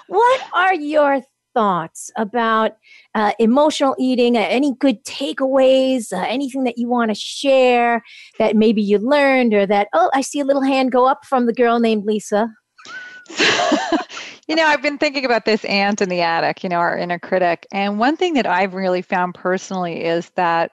what 0.07 0.41
are 0.53 0.75
your 0.75 1.21
thoughts 1.53 2.11
about 2.17 2.77
uh, 3.15 3.31
emotional 3.39 3.95
eating? 3.99 4.37
Uh, 4.37 4.41
any 4.41 4.73
good 4.79 5.03
takeaways? 5.05 6.11
Uh, 6.11 6.25
anything 6.27 6.63
that 6.63 6.77
you 6.77 6.87
want 6.87 7.09
to 7.09 7.15
share 7.15 8.03
that 8.39 8.55
maybe 8.55 8.81
you 8.81 8.97
learned 8.97 9.53
or 9.53 9.65
that, 9.65 9.87
oh, 9.93 10.09
I 10.13 10.21
see 10.21 10.39
a 10.39 10.45
little 10.45 10.63
hand 10.63 10.91
go 10.91 11.07
up 11.07 11.25
from 11.25 11.45
the 11.45 11.53
girl 11.53 11.79
named 11.79 12.05
Lisa? 12.05 12.49
you 14.47 14.57
know, 14.57 14.65
I've 14.65 14.81
been 14.81 14.97
thinking 14.97 15.23
about 15.23 15.45
this 15.45 15.63
ant 15.65 16.01
in 16.01 16.09
the 16.09 16.19
attic, 16.19 16.63
you 16.63 16.69
know, 16.69 16.77
our 16.77 16.97
inner 16.97 17.17
critic. 17.17 17.65
And 17.71 17.97
one 17.97 18.17
thing 18.17 18.33
that 18.33 18.45
I've 18.45 18.73
really 18.73 19.01
found 19.01 19.35
personally 19.35 20.03
is 20.03 20.31
that 20.31 20.71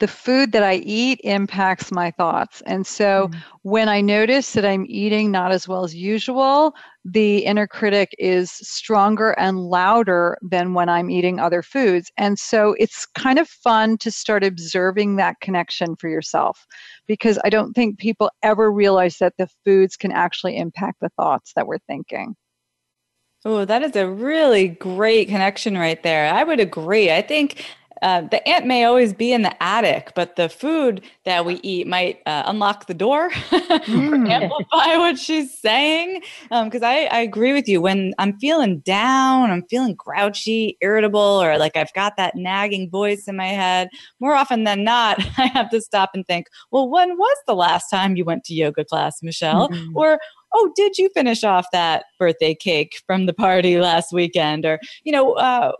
the 0.00 0.08
food 0.08 0.50
that 0.52 0.64
I 0.64 0.76
eat 0.76 1.20
impacts 1.22 1.92
my 1.92 2.10
thoughts. 2.10 2.62
And 2.66 2.84
so 2.84 3.28
mm-hmm. 3.28 3.38
when 3.62 3.88
I 3.88 4.00
notice 4.00 4.54
that 4.54 4.64
I'm 4.64 4.86
eating 4.88 5.30
not 5.30 5.52
as 5.52 5.68
well 5.68 5.84
as 5.84 5.94
usual, 5.94 6.74
the 7.04 7.38
inner 7.38 7.68
critic 7.68 8.12
is 8.18 8.50
stronger 8.50 9.32
and 9.38 9.58
louder 9.58 10.36
than 10.42 10.74
when 10.74 10.88
I'm 10.88 11.08
eating 11.08 11.38
other 11.38 11.62
foods. 11.62 12.10
And 12.16 12.36
so 12.36 12.74
it's 12.80 13.06
kind 13.06 13.38
of 13.38 13.48
fun 13.48 13.98
to 13.98 14.10
start 14.10 14.42
observing 14.42 15.14
that 15.16 15.38
connection 15.40 15.94
for 15.94 16.08
yourself 16.08 16.66
because 17.06 17.38
I 17.44 17.50
don't 17.50 17.72
think 17.72 18.00
people 18.00 18.32
ever 18.42 18.72
realize 18.72 19.18
that 19.18 19.34
the 19.38 19.48
foods 19.64 19.96
can 19.96 20.10
actually 20.10 20.56
impact 20.56 20.98
the 21.00 21.10
thoughts 21.10 21.52
that 21.54 21.68
we're 21.68 21.78
thinking. 21.86 22.34
Oh, 23.44 23.64
that 23.64 23.82
is 23.82 23.96
a 23.96 24.08
really 24.08 24.68
great 24.68 25.28
connection 25.28 25.76
right 25.76 26.00
there. 26.02 26.32
I 26.32 26.44
would 26.44 26.60
agree. 26.60 27.10
I 27.10 27.22
think 27.22 27.64
uh, 28.02 28.22
the 28.22 28.46
ant 28.48 28.66
may 28.66 28.84
always 28.84 29.12
be 29.12 29.32
in 29.32 29.42
the 29.42 29.62
attic, 29.62 30.12
but 30.16 30.34
the 30.34 30.48
food 30.48 31.02
that 31.24 31.46
we 31.46 31.60
eat 31.62 31.86
might 31.86 32.20
uh, 32.26 32.42
unlock 32.46 32.86
the 32.86 32.94
door 32.94 33.30
mm. 33.50 34.28
amplify 34.28 34.96
what 34.96 35.18
she's 35.18 35.56
saying. 35.56 36.20
Because 36.50 36.82
um, 36.82 36.88
I, 36.88 37.08
I 37.12 37.20
agree 37.20 37.52
with 37.52 37.68
you. 37.68 37.80
When 37.80 38.12
I'm 38.18 38.38
feeling 38.40 38.80
down, 38.80 39.52
I'm 39.52 39.62
feeling 39.68 39.94
grouchy, 39.94 40.76
irritable, 40.80 41.20
or 41.20 41.58
like 41.58 41.76
I've 41.76 41.92
got 41.94 42.16
that 42.16 42.34
nagging 42.34 42.90
voice 42.90 43.28
in 43.28 43.36
my 43.36 43.48
head, 43.48 43.88
more 44.18 44.34
often 44.34 44.64
than 44.64 44.82
not, 44.82 45.18
I 45.38 45.46
have 45.46 45.70
to 45.70 45.80
stop 45.80 46.10
and 46.12 46.26
think, 46.26 46.48
well, 46.72 46.88
when 46.88 47.16
was 47.16 47.36
the 47.46 47.54
last 47.54 47.88
time 47.88 48.16
you 48.16 48.24
went 48.24 48.42
to 48.44 48.54
yoga 48.54 48.84
class, 48.84 49.22
Michelle? 49.22 49.68
Mm-hmm. 49.68 49.96
Or 49.96 50.18
oh, 50.54 50.72
did 50.76 50.98
you 50.98 51.08
finish 51.14 51.44
off 51.44 51.66
that 51.72 52.04
birthday 52.18 52.54
cake 52.54 52.92
from 53.06 53.26
the 53.26 53.34
party 53.34 53.78
last 53.80 54.12
weekend? 54.12 54.64
Or, 54.64 54.78
you 55.04 55.12
know, 55.12 55.32
uh, 55.34 55.72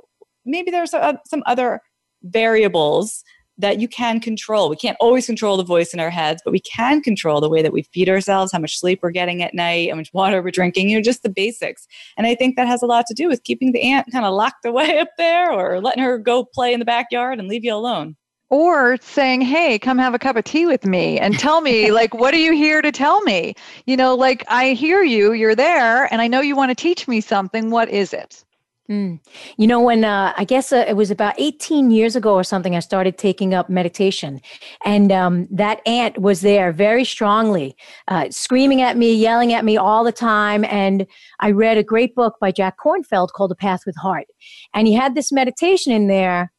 maybe 0.45 0.71
there's 0.71 0.95
uh, 0.95 1.15
some 1.27 1.43
other 1.47 1.81
variables 2.23 3.25
that 3.59 3.79
you 3.79 3.87
can 3.87 4.19
control. 4.19 4.71
We 4.71 4.77
can't 4.77 4.97
always 4.99 5.27
control 5.27 5.57
the 5.57 5.65
voice 5.65 5.93
in 5.93 6.01
our 6.01 6.11
heads, 6.11 6.41
but 6.45 6.53
we 6.53 6.61
can 6.61 7.03
control 7.03 7.41
the 7.41 7.51
way 7.51 7.63
that 7.63 7.73
we 7.73 7.83
feed 7.93 8.09
ourselves, 8.09 8.51
how 8.51 8.59
much 8.59 8.79
sleep 8.79 9.01
we're 9.03 9.11
getting 9.11 9.43
at 9.43 9.55
night, 9.55 9.91
how 9.91 9.97
much 9.97 10.11
water 10.13 10.43
we're 10.43 10.51
drinking, 10.51 10.89
you 10.89 10.97
know, 10.97 11.03
just 11.03 11.23
the 11.23 11.29
basics. 11.29 11.87
And 12.17 12.27
I 12.27 12.35
think 12.35 12.57
that 12.57 12.67
has 12.67 12.83
a 12.83 12.87
lot 12.87 13.07
to 13.07 13.15
do 13.15 13.29
with 13.29 13.45
keeping 13.45 13.73
the 13.73 13.83
ant 13.83 14.11
kind 14.11 14.25
of 14.25 14.33
locked 14.33 14.65
away 14.65 14.99
up 14.99 15.11
there 15.19 15.53
or 15.53 15.81
letting 15.81 16.03
her 16.03 16.19
go 16.19 16.45
play 16.45 16.73
in 16.73 16.81
the 16.81 16.87
backyard 16.87 17.39
and 17.39 17.49
leave 17.49 17.65
you 17.65 17.75
alone 17.75 18.17
or 18.53 18.99
saying 19.01 19.41
hey 19.41 19.79
come 19.79 19.97
have 19.97 20.13
a 20.13 20.19
cup 20.19 20.37
of 20.37 20.45
tea 20.45 20.67
with 20.67 20.85
me 20.85 21.19
and 21.19 21.39
tell 21.39 21.63
me 21.63 21.91
like 22.01 22.15
what 22.15 22.35
are 22.35 22.39
you 22.39 22.53
here 22.53 22.83
to 22.83 22.93
tell 22.93 23.23
me 23.23 23.55
you 23.87 23.97
know 23.97 24.15
like 24.15 24.45
i 24.49 24.75
hear 24.75 25.03
you 25.03 25.33
you're 25.33 25.57
there 25.57 26.13
and 26.13 26.21
i 26.21 26.29
know 26.29 26.41
you 26.41 26.55
want 26.55 26.71
to 26.71 26.75
teach 26.75 27.09
me 27.09 27.21
something 27.21 27.71
what 27.71 27.89
is 27.89 28.13
it 28.13 28.45
mm. 28.91 29.19
you 29.57 29.67
know 29.67 29.81
when 29.81 30.05
uh, 30.05 30.35
i 30.37 30.45
guess 30.45 30.71
uh, 30.71 30.85
it 30.87 30.97
was 30.97 31.11
about 31.11 31.35
18 31.39 31.91
years 31.91 32.15
ago 32.15 32.35
or 32.35 32.45
something 32.45 32.77
i 32.77 32.81
started 32.81 33.17
taking 33.17 33.55
up 33.55 33.71
meditation 33.71 34.39
and 34.85 35.11
um, 35.11 35.49
that 35.51 35.81
ant 35.87 36.19
was 36.19 36.43
there 36.43 36.73
very 36.73 37.07
strongly 37.07 37.75
uh, 38.09 38.29
screaming 38.29 38.83
at 38.83 38.99
me 38.99 39.15
yelling 39.15 39.55
at 39.55 39.65
me 39.65 39.79
all 39.79 40.05
the 40.05 40.13
time 40.13 40.63
and 40.67 41.07
i 41.41 41.51
read 41.51 41.79
a 41.79 41.83
great 41.83 42.15
book 42.15 42.37
by 42.39 42.53
Jack 42.53 42.77
Kornfield 42.79 43.33
called 43.33 43.51
a 43.51 43.57
path 43.57 43.87
with 43.87 43.97
heart 43.97 44.27
and 44.75 44.87
he 44.87 44.93
had 44.93 45.15
this 45.15 45.33
meditation 45.33 45.91
in 45.91 46.07
there 46.07 46.53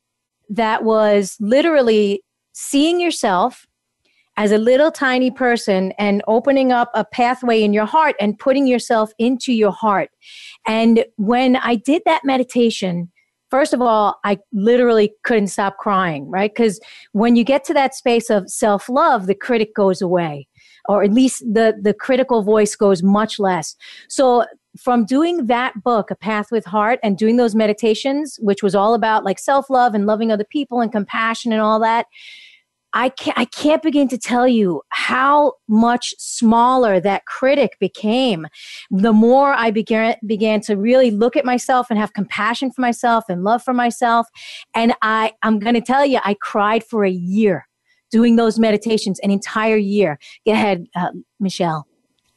that 0.50 0.84
was 0.84 1.38
literally 1.39 2.24
seeing 2.54 3.00
yourself 3.00 3.66
as 4.36 4.52
a 4.52 4.58
little 4.58 4.91
tiny 4.91 5.30
person 5.30 5.91
and 6.00 6.24
opening 6.28 6.72
up 6.72 6.89
a 6.94 7.06
pathway 7.06 7.62
in 7.62 7.74
your 7.74 7.86
heart 7.86 8.16
and 8.20 8.39
putting 8.39 8.66
yourself 8.66 9.12
into 9.20 9.54
your 9.54 9.72
heart. 9.72 10.10
And 10.66 11.06
when 11.18 11.56
I 11.58 11.76
did 11.76 12.02
that 12.06 12.26
meditation, 12.26 13.12
first 13.52 13.74
of 13.74 13.82
all, 13.82 14.20
I 14.24 14.39
literally 14.52 15.14
couldn't 15.24 15.48
stop 15.48 15.78
crying, 15.78 16.30
right? 16.30 16.52
Because 16.54 16.80
when 17.12 17.36
you 17.36 17.44
get 17.44 17.64
to 17.66 17.74
that 17.76 17.94
space 17.94 18.32
of 18.32 18.50
self 18.50 18.89
love, 18.89 19.28
the 19.28 19.36
critic 19.36 19.76
goes 19.76 20.02
away. 20.02 20.48
Or 20.88 21.04
at 21.04 21.14
least 21.14 21.42
the, 21.42 21.78
the 21.82 21.94
critical 21.94 22.44
voice 22.44 22.76
goes 22.76 23.02
much 23.02 23.40
less. 23.40 23.76
So 24.10 24.46
from 24.78 25.06
doing 25.06 25.48
that 25.48 25.84
book, 25.84 26.12
A 26.12 26.16
Path 26.16 26.52
with 26.52 26.66
Heart, 26.66 27.00
and 27.04 27.18
doing 27.18 27.38
those 27.38 27.56
meditations, 27.56 28.38
which 28.42 28.64
was 28.64 28.76
all 28.76 28.94
about 28.94 29.24
like 29.24 29.40
self 29.40 29.70
love 29.70 29.94
and 29.94 30.06
loving 30.06 30.32
other 30.32 30.44
people 30.44 30.82
and 30.82 30.92
compassion 30.92 31.54
and 31.54 31.62
all 31.62 31.80
that, 31.80 32.08
I 32.94 33.10
can't, 33.10 33.38
I 33.38 33.46
can't 33.46 33.82
begin 33.82 34.08
to 34.10 34.18
tell 34.18 34.48
you 34.48 34.84
how 34.90 35.54
much 35.68 36.14
smaller 36.20 37.00
that 37.00 37.26
critic 37.26 37.78
became. 37.80 38.48
The 38.92 39.14
more 39.14 39.54
I 39.54 39.72
began, 39.72 40.16
began 40.26 40.62
to 40.62 40.78
really 40.78 41.10
look 41.10 41.36
at 41.36 41.46
myself 41.46 41.88
and 41.90 41.98
have 41.98 42.14
compassion 42.14 42.72
for 42.72 42.82
myself 42.82 43.26
and 43.30 43.44
love 43.44 43.64
for 43.64 43.74
myself. 43.74 44.28
And 44.76 44.94
I, 45.02 45.34
I'm 45.42 45.58
going 45.58 45.74
to 45.74 45.82
tell 45.82 46.06
you, 46.06 46.20
I 46.24 46.36
cried 46.36 46.84
for 46.84 47.04
a 47.04 47.12
year 47.12 47.68
doing 48.14 48.36
those 48.36 48.59
meditations, 48.59 49.20
an 49.22 49.32
entire 49.32 49.76
year. 49.76 50.20
Go 50.45 50.51
ahead, 50.51 50.86
uh, 50.95 51.09
Michelle. 51.39 51.88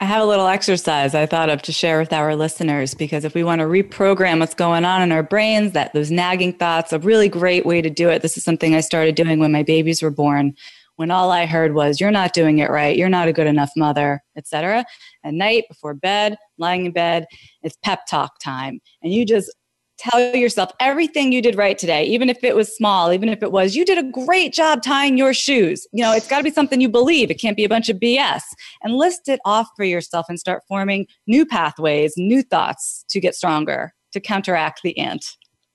I 0.00 0.06
have 0.06 0.22
a 0.22 0.26
little 0.26 0.46
exercise 0.46 1.14
I 1.14 1.26
thought 1.26 1.50
of 1.50 1.60
to 1.62 1.72
share 1.72 1.98
with 1.98 2.12
our 2.14 2.34
listeners 2.34 2.94
because 2.94 3.24
if 3.24 3.34
we 3.34 3.44
want 3.44 3.60
to 3.60 3.66
reprogram 3.66 4.40
what's 4.40 4.54
going 4.54 4.86
on 4.86 5.02
in 5.02 5.12
our 5.12 5.22
brains, 5.22 5.72
that 5.72 5.92
those 5.92 6.10
nagging 6.10 6.54
thoughts, 6.54 6.92
a 6.92 6.98
really 6.98 7.28
great 7.28 7.66
way 7.66 7.82
to 7.82 7.90
do 7.90 8.08
it. 8.08 8.22
This 8.22 8.38
is 8.38 8.44
something 8.44 8.74
I 8.74 8.80
started 8.80 9.14
doing 9.14 9.38
when 9.38 9.52
my 9.52 9.62
babies 9.62 10.02
were 10.02 10.10
born, 10.10 10.54
when 10.96 11.10
all 11.10 11.30
I 11.30 11.44
heard 11.44 11.74
was, 11.74 12.00
"You're 12.00 12.10
not 12.10 12.32
doing 12.32 12.58
it 12.58 12.70
right. 12.70 12.96
You're 12.96 13.10
not 13.10 13.28
a 13.28 13.32
good 13.32 13.46
enough 13.46 13.70
mother," 13.76 14.22
etc. 14.34 14.84
At 15.24 15.34
night 15.34 15.64
before 15.68 15.94
bed, 15.94 16.36
lying 16.58 16.86
in 16.86 16.92
bed, 16.92 17.26
it's 17.62 17.76
pep 17.82 18.00
talk 18.06 18.38
time, 18.38 18.80
and 19.02 19.12
you 19.12 19.24
just 19.26 19.54
tell 19.98 20.34
yourself 20.34 20.70
everything 20.80 21.32
you 21.32 21.40
did 21.40 21.56
right 21.56 21.78
today, 21.78 22.04
even 22.04 22.28
if 22.28 22.42
it 22.44 22.54
was 22.54 22.74
small, 22.74 23.12
even 23.12 23.28
if 23.28 23.42
it 23.42 23.52
was, 23.52 23.74
you 23.74 23.84
did 23.84 23.98
a 23.98 24.02
great 24.02 24.52
job 24.52 24.82
tying 24.82 25.16
your 25.16 25.32
shoes. 25.32 25.86
You 25.92 26.02
know, 26.02 26.12
it's 26.12 26.28
got 26.28 26.38
to 26.38 26.44
be 26.44 26.50
something 26.50 26.80
you 26.80 26.88
believe. 26.88 27.30
It 27.30 27.40
can't 27.40 27.56
be 27.56 27.64
a 27.64 27.68
bunch 27.68 27.88
of 27.88 27.98
BS. 27.98 28.42
And 28.82 28.94
list 28.94 29.28
it 29.28 29.40
off 29.44 29.68
for 29.76 29.84
yourself 29.84 30.26
and 30.28 30.38
start 30.38 30.62
forming 30.68 31.06
new 31.26 31.46
pathways, 31.46 32.14
new 32.16 32.42
thoughts 32.42 33.04
to 33.08 33.20
get 33.20 33.34
stronger, 33.34 33.94
to 34.12 34.20
counteract 34.20 34.82
the 34.82 34.96
ant. 34.98 35.24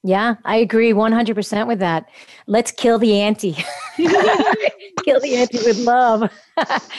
Yeah, 0.03 0.35
I 0.45 0.55
agree 0.55 0.93
100% 0.93 1.67
with 1.67 1.79
that. 1.79 2.09
Let's 2.47 2.71
kill 2.71 2.97
the 2.97 3.21
ante. 3.21 3.53
kill 3.95 5.19
the 5.19 5.35
ante 5.35 5.57
with 5.59 5.77
love. 5.79 6.31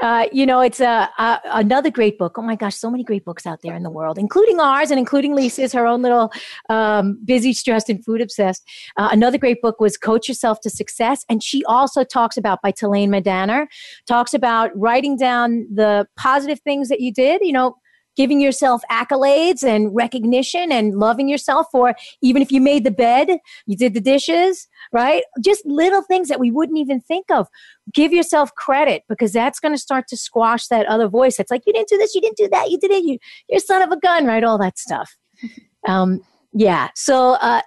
Uh, 0.00 0.26
you 0.32 0.46
know, 0.46 0.60
it's 0.60 0.80
a, 0.80 1.08
a, 1.18 1.40
another 1.44 1.90
great 1.90 2.18
book. 2.18 2.38
Oh 2.38 2.42
my 2.42 2.54
gosh, 2.54 2.76
so 2.76 2.90
many 2.90 3.02
great 3.02 3.24
books 3.24 3.46
out 3.46 3.62
there 3.62 3.74
in 3.74 3.82
the 3.82 3.90
world, 3.90 4.18
including 4.18 4.60
ours 4.60 4.90
and 4.90 4.98
including 4.98 5.34
Lisa's, 5.34 5.72
her 5.72 5.86
own 5.86 6.02
little 6.02 6.32
um, 6.68 7.18
busy, 7.24 7.52
stressed, 7.52 7.90
and 7.90 8.04
food 8.04 8.20
obsessed. 8.20 8.68
Uh, 8.96 9.08
another 9.10 9.38
great 9.38 9.60
book 9.60 9.80
was 9.80 9.96
Coach 9.96 10.28
Yourself 10.28 10.60
to 10.60 10.70
Success, 10.70 11.24
and 11.28 11.42
she 11.42 11.64
also 11.64 12.04
talks 12.04 12.36
about 12.36 12.62
by 12.62 12.72
Talane 12.72 13.08
Miedaner, 13.08 13.66
talks 14.06 14.34
about 14.34 14.70
writing 14.78 15.16
down 15.16 15.66
the 15.72 16.06
positive 16.16 16.60
things 16.60 16.88
that 16.88 17.00
you 17.00 17.12
did. 17.12 17.40
You 17.42 17.52
know, 17.52 17.76
giving 18.18 18.40
yourself 18.40 18.82
accolades 18.90 19.62
and 19.62 19.94
recognition 19.94 20.72
and 20.72 20.98
loving 20.98 21.28
yourself 21.28 21.68
for 21.70 21.94
even 22.20 22.42
if 22.42 22.50
you 22.50 22.60
made 22.60 22.82
the 22.82 22.90
bed, 22.90 23.38
you 23.64 23.76
did 23.76 23.94
the 23.94 24.00
dishes, 24.00 24.66
right? 24.92 25.22
Just 25.40 25.64
little 25.64 26.02
things 26.02 26.26
that 26.26 26.40
we 26.40 26.50
wouldn't 26.50 26.78
even 26.78 27.00
think 27.00 27.30
of. 27.30 27.46
Give 27.94 28.12
yourself 28.12 28.52
credit 28.56 29.04
because 29.08 29.32
that's 29.32 29.60
going 29.60 29.72
to 29.72 29.80
start 29.80 30.08
to 30.08 30.16
squash 30.16 30.66
that 30.66 30.84
other 30.86 31.06
voice. 31.06 31.38
It's 31.38 31.52
like, 31.52 31.62
you 31.64 31.72
didn't 31.72 31.88
do 31.88 31.96
this, 31.96 32.12
you 32.12 32.20
didn't 32.20 32.36
do 32.36 32.48
that, 32.48 32.70
you 32.70 32.78
did 32.78 32.90
it, 32.90 33.04
you, 33.04 33.18
you're 33.48 33.60
son 33.60 33.82
of 33.82 33.92
a 33.92 34.00
gun, 34.00 34.26
right? 34.26 34.42
All 34.42 34.58
that 34.58 34.78
stuff. 34.78 35.16
Um, 35.86 36.20
yeah. 36.52 36.88
So, 36.96 37.34
uh, 37.34 37.62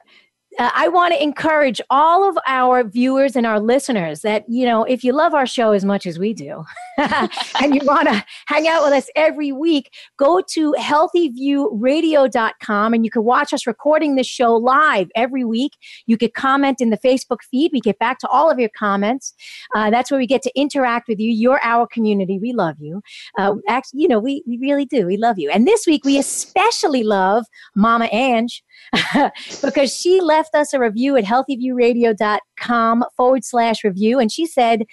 uh, 0.59 0.69
I 0.73 0.89
want 0.89 1.13
to 1.13 1.23
encourage 1.23 1.79
all 1.89 2.27
of 2.27 2.37
our 2.45 2.83
viewers 2.83 3.37
and 3.37 3.45
our 3.45 3.59
listeners 3.59 4.21
that, 4.21 4.43
you 4.49 4.65
know, 4.65 4.83
if 4.83 5.03
you 5.03 5.13
love 5.13 5.33
our 5.33 5.45
show 5.45 5.71
as 5.71 5.85
much 5.85 6.05
as 6.05 6.19
we 6.19 6.33
do 6.33 6.65
and 6.97 7.73
you 7.73 7.79
want 7.83 8.09
to 8.09 8.25
hang 8.47 8.67
out 8.67 8.83
with 8.83 8.91
us 8.91 9.07
every 9.15 9.53
week, 9.53 9.93
go 10.17 10.41
to 10.49 10.75
healthyviewradio.com 10.77 12.93
and 12.93 13.05
you 13.05 13.11
can 13.11 13.23
watch 13.23 13.53
us 13.53 13.65
recording 13.65 14.15
this 14.15 14.27
show 14.27 14.53
live 14.55 15.09
every 15.15 15.45
week. 15.45 15.71
You 16.05 16.17
can 16.17 16.31
comment 16.35 16.81
in 16.81 16.89
the 16.89 16.97
Facebook 16.97 17.39
feed. 17.49 17.71
We 17.71 17.79
get 17.79 17.97
back 17.97 18.19
to 18.19 18.27
all 18.27 18.49
of 18.49 18.59
your 18.59 18.71
comments. 18.77 19.33
Uh, 19.73 19.89
that's 19.89 20.11
where 20.11 20.19
we 20.19 20.27
get 20.27 20.41
to 20.43 20.51
interact 20.59 21.07
with 21.07 21.19
you. 21.19 21.31
You're 21.31 21.61
our 21.63 21.87
community. 21.87 22.39
We 22.39 22.51
love 22.51 22.75
you. 22.79 23.01
Uh, 23.37 23.55
actually, 23.69 24.01
you 24.01 24.09
know, 24.09 24.19
we, 24.19 24.43
we 24.45 24.57
really 24.57 24.85
do. 24.85 25.07
We 25.07 25.15
love 25.15 25.39
you. 25.39 25.49
And 25.49 25.65
this 25.65 25.87
week, 25.87 26.03
we 26.03 26.17
especially 26.17 27.03
love 27.03 27.45
Mama 27.73 28.09
Ange 28.11 28.61
because 29.61 29.95
she 29.95 30.21
left 30.21 30.55
us 30.55 30.73
a 30.73 30.79
review 30.79 31.15
at 31.17 31.23
healthyviewradio.com 31.23 33.03
forward 33.15 33.45
slash 33.45 33.83
review. 33.83 34.19
And 34.19 34.31
she 34.31 34.45
said, 34.45 34.83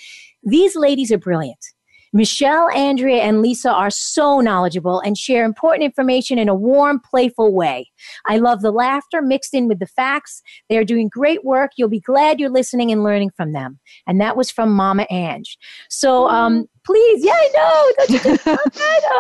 These 0.43 0.77
ladies 0.77 1.13
are 1.13 1.19
brilliant. 1.19 1.65
Michelle, 2.13 2.71
Andrea, 2.71 3.23
and 3.23 3.43
Lisa 3.43 3.71
are 3.71 3.91
so 3.91 4.41
knowledgeable 4.41 5.01
and 5.01 5.17
share 5.17 5.45
important 5.45 5.85
information 5.85 6.39
in 6.39 6.49
a 6.49 6.55
warm, 6.55 7.01
playful 7.01 7.55
way. 7.55 7.91
I 8.27 8.39
love 8.39 8.63
the 8.63 8.71
laughter 8.71 9.21
mixed 9.21 9.53
in 9.53 9.69
with 9.69 9.79
the 9.79 9.87
facts. 9.87 10.43
They 10.69 10.79
are 10.79 10.85
doing 10.85 11.09
great 11.09 11.45
work. 11.45 11.73
You'll 11.77 11.89
be 11.89 12.01
glad 12.01 12.41
you're 12.41 12.49
listening 12.51 12.91
and 12.91 13.03
learning 13.03 13.31
from 13.37 13.53
them. 13.53 13.79
And 14.07 14.21
that 14.21 14.37
was 14.37 14.51
from 14.51 14.73
Mama 14.73 15.07
Ange. 15.11 15.59
So, 15.91 16.29
um, 16.29 16.67
please, 16.85 17.25
yeah, 17.25 17.33
I 17.35 17.51
know. 17.55 18.59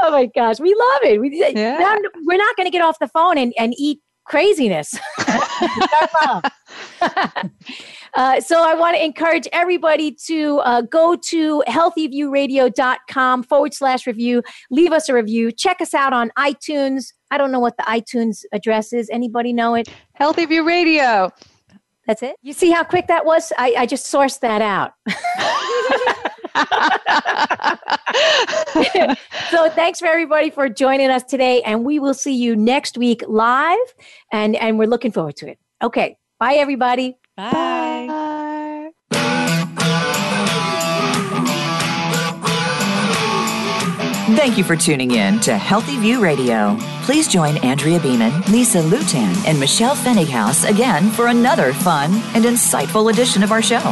oh 0.03 0.11
my 0.11 0.27
gosh, 0.35 0.59
we 0.59 0.75
love 0.75 1.13
it. 1.13 1.21
We, 1.21 1.39
yeah. 1.55 1.97
We're 2.25 2.39
not 2.39 2.57
going 2.57 2.67
to 2.67 2.71
get 2.71 2.83
off 2.83 2.99
the 2.99 3.09
phone 3.09 3.37
and, 3.37 3.53
and 3.59 3.75
eat 3.77 4.01
craziness. 4.29 4.95
uh, 8.15 8.41
so 8.41 8.63
I 8.63 8.75
want 8.75 8.97
to 8.97 9.05
encourage 9.05 9.49
everybody 9.53 10.13
to 10.27 10.59
uh, 10.59 10.83
go 10.83 11.17
to 11.17 11.65
healthyviewradio.com 11.67 13.43
forward 13.43 13.75
slash 13.75 14.07
review. 14.07 14.43
Leave 14.71 14.93
us 14.93 15.09
a 15.09 15.15
review. 15.15 15.51
Check 15.51 15.81
us 15.81 15.95
out 15.95 16.13
on 16.13 16.31
iTunes. 16.39 17.13
I 17.31 17.39
don't 17.39 17.51
know 17.51 17.61
what 17.61 17.77
the 17.77 17.85
iTunes 17.85 18.45
address 18.53 18.93
is. 18.93 19.11
Anybody 19.11 19.53
know 19.53 19.75
it? 19.75 19.89
Healthy 20.15 20.47
View 20.47 20.67
Radio. 20.67 21.31
That's 22.07 22.23
it. 22.23 22.37
You 22.43 22.53
see 22.53 22.71
how 22.71 22.85
quick 22.85 23.07
that 23.09 23.27
was? 23.27 23.53
I, 23.59 23.75
I 23.79 23.87
just 23.87 24.13
sourced 24.13 24.41
that 24.41 24.63
out. 24.63 24.93
so 29.51 29.69
thanks 29.71 29.99
for 29.99 30.07
everybody 30.07 30.51
for 30.51 30.69
joining 30.69 31.11
us 31.11 31.23
today 31.25 31.63
and 31.63 31.85
we 31.85 31.99
will 31.99 32.15
see 32.15 32.35
you 32.35 32.55
next 32.57 32.99
week 32.99 33.23
live 33.29 33.79
and 34.33 34.57
and 34.57 34.79
we're 34.79 34.89
looking 34.89 35.13
forward 35.13 35.37
to 35.37 35.49
it. 35.49 35.59
Okay 35.83 36.17
bye 36.39 36.55
everybody. 36.55 37.17
Bye, 37.37 38.07
bye. 38.07 38.38
Thank 44.49 44.57
you 44.57 44.65
for 44.65 44.77
tuning 44.77 45.11
in 45.11 45.41
to 45.41 45.59
Healthy 45.59 45.99
View 45.99 46.23
Radio. 46.23 46.75
Please 47.03 47.29
join 47.29 47.59
Andrea 47.59 48.01
Beaman, 48.01 48.33
Lisa 48.51 48.79
Lutan, 48.79 49.37
and 49.47 49.61
Michelle 49.61 49.95
Pfennighaus 49.95 50.67
again 50.67 51.11
for 51.11 51.27
another 51.27 51.75
fun 51.75 52.15
and 52.35 52.47
insightful 52.47 53.13
edition 53.13 53.43
of 53.43 53.53
our 53.53 53.61
show. 53.61 53.83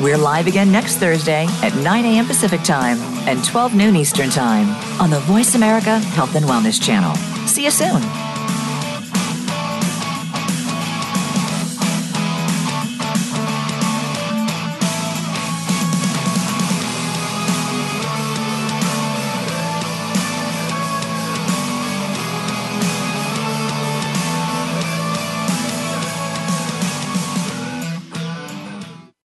We're 0.00 0.16
live 0.16 0.46
again 0.46 0.72
next 0.72 0.96
Thursday 0.96 1.44
at 1.62 1.76
9 1.76 2.04
a.m. 2.06 2.24
Pacific 2.24 2.62
Time 2.62 2.96
and 3.28 3.44
12 3.44 3.74
noon 3.74 3.94
Eastern 3.94 4.30
Time 4.30 4.70
on 5.02 5.10
the 5.10 5.20
Voice 5.20 5.54
America 5.54 5.98
Health 5.98 6.34
and 6.34 6.46
Wellness 6.46 6.82
Channel. 6.82 7.14
See 7.46 7.64
you 7.64 7.70
soon. 7.70 8.00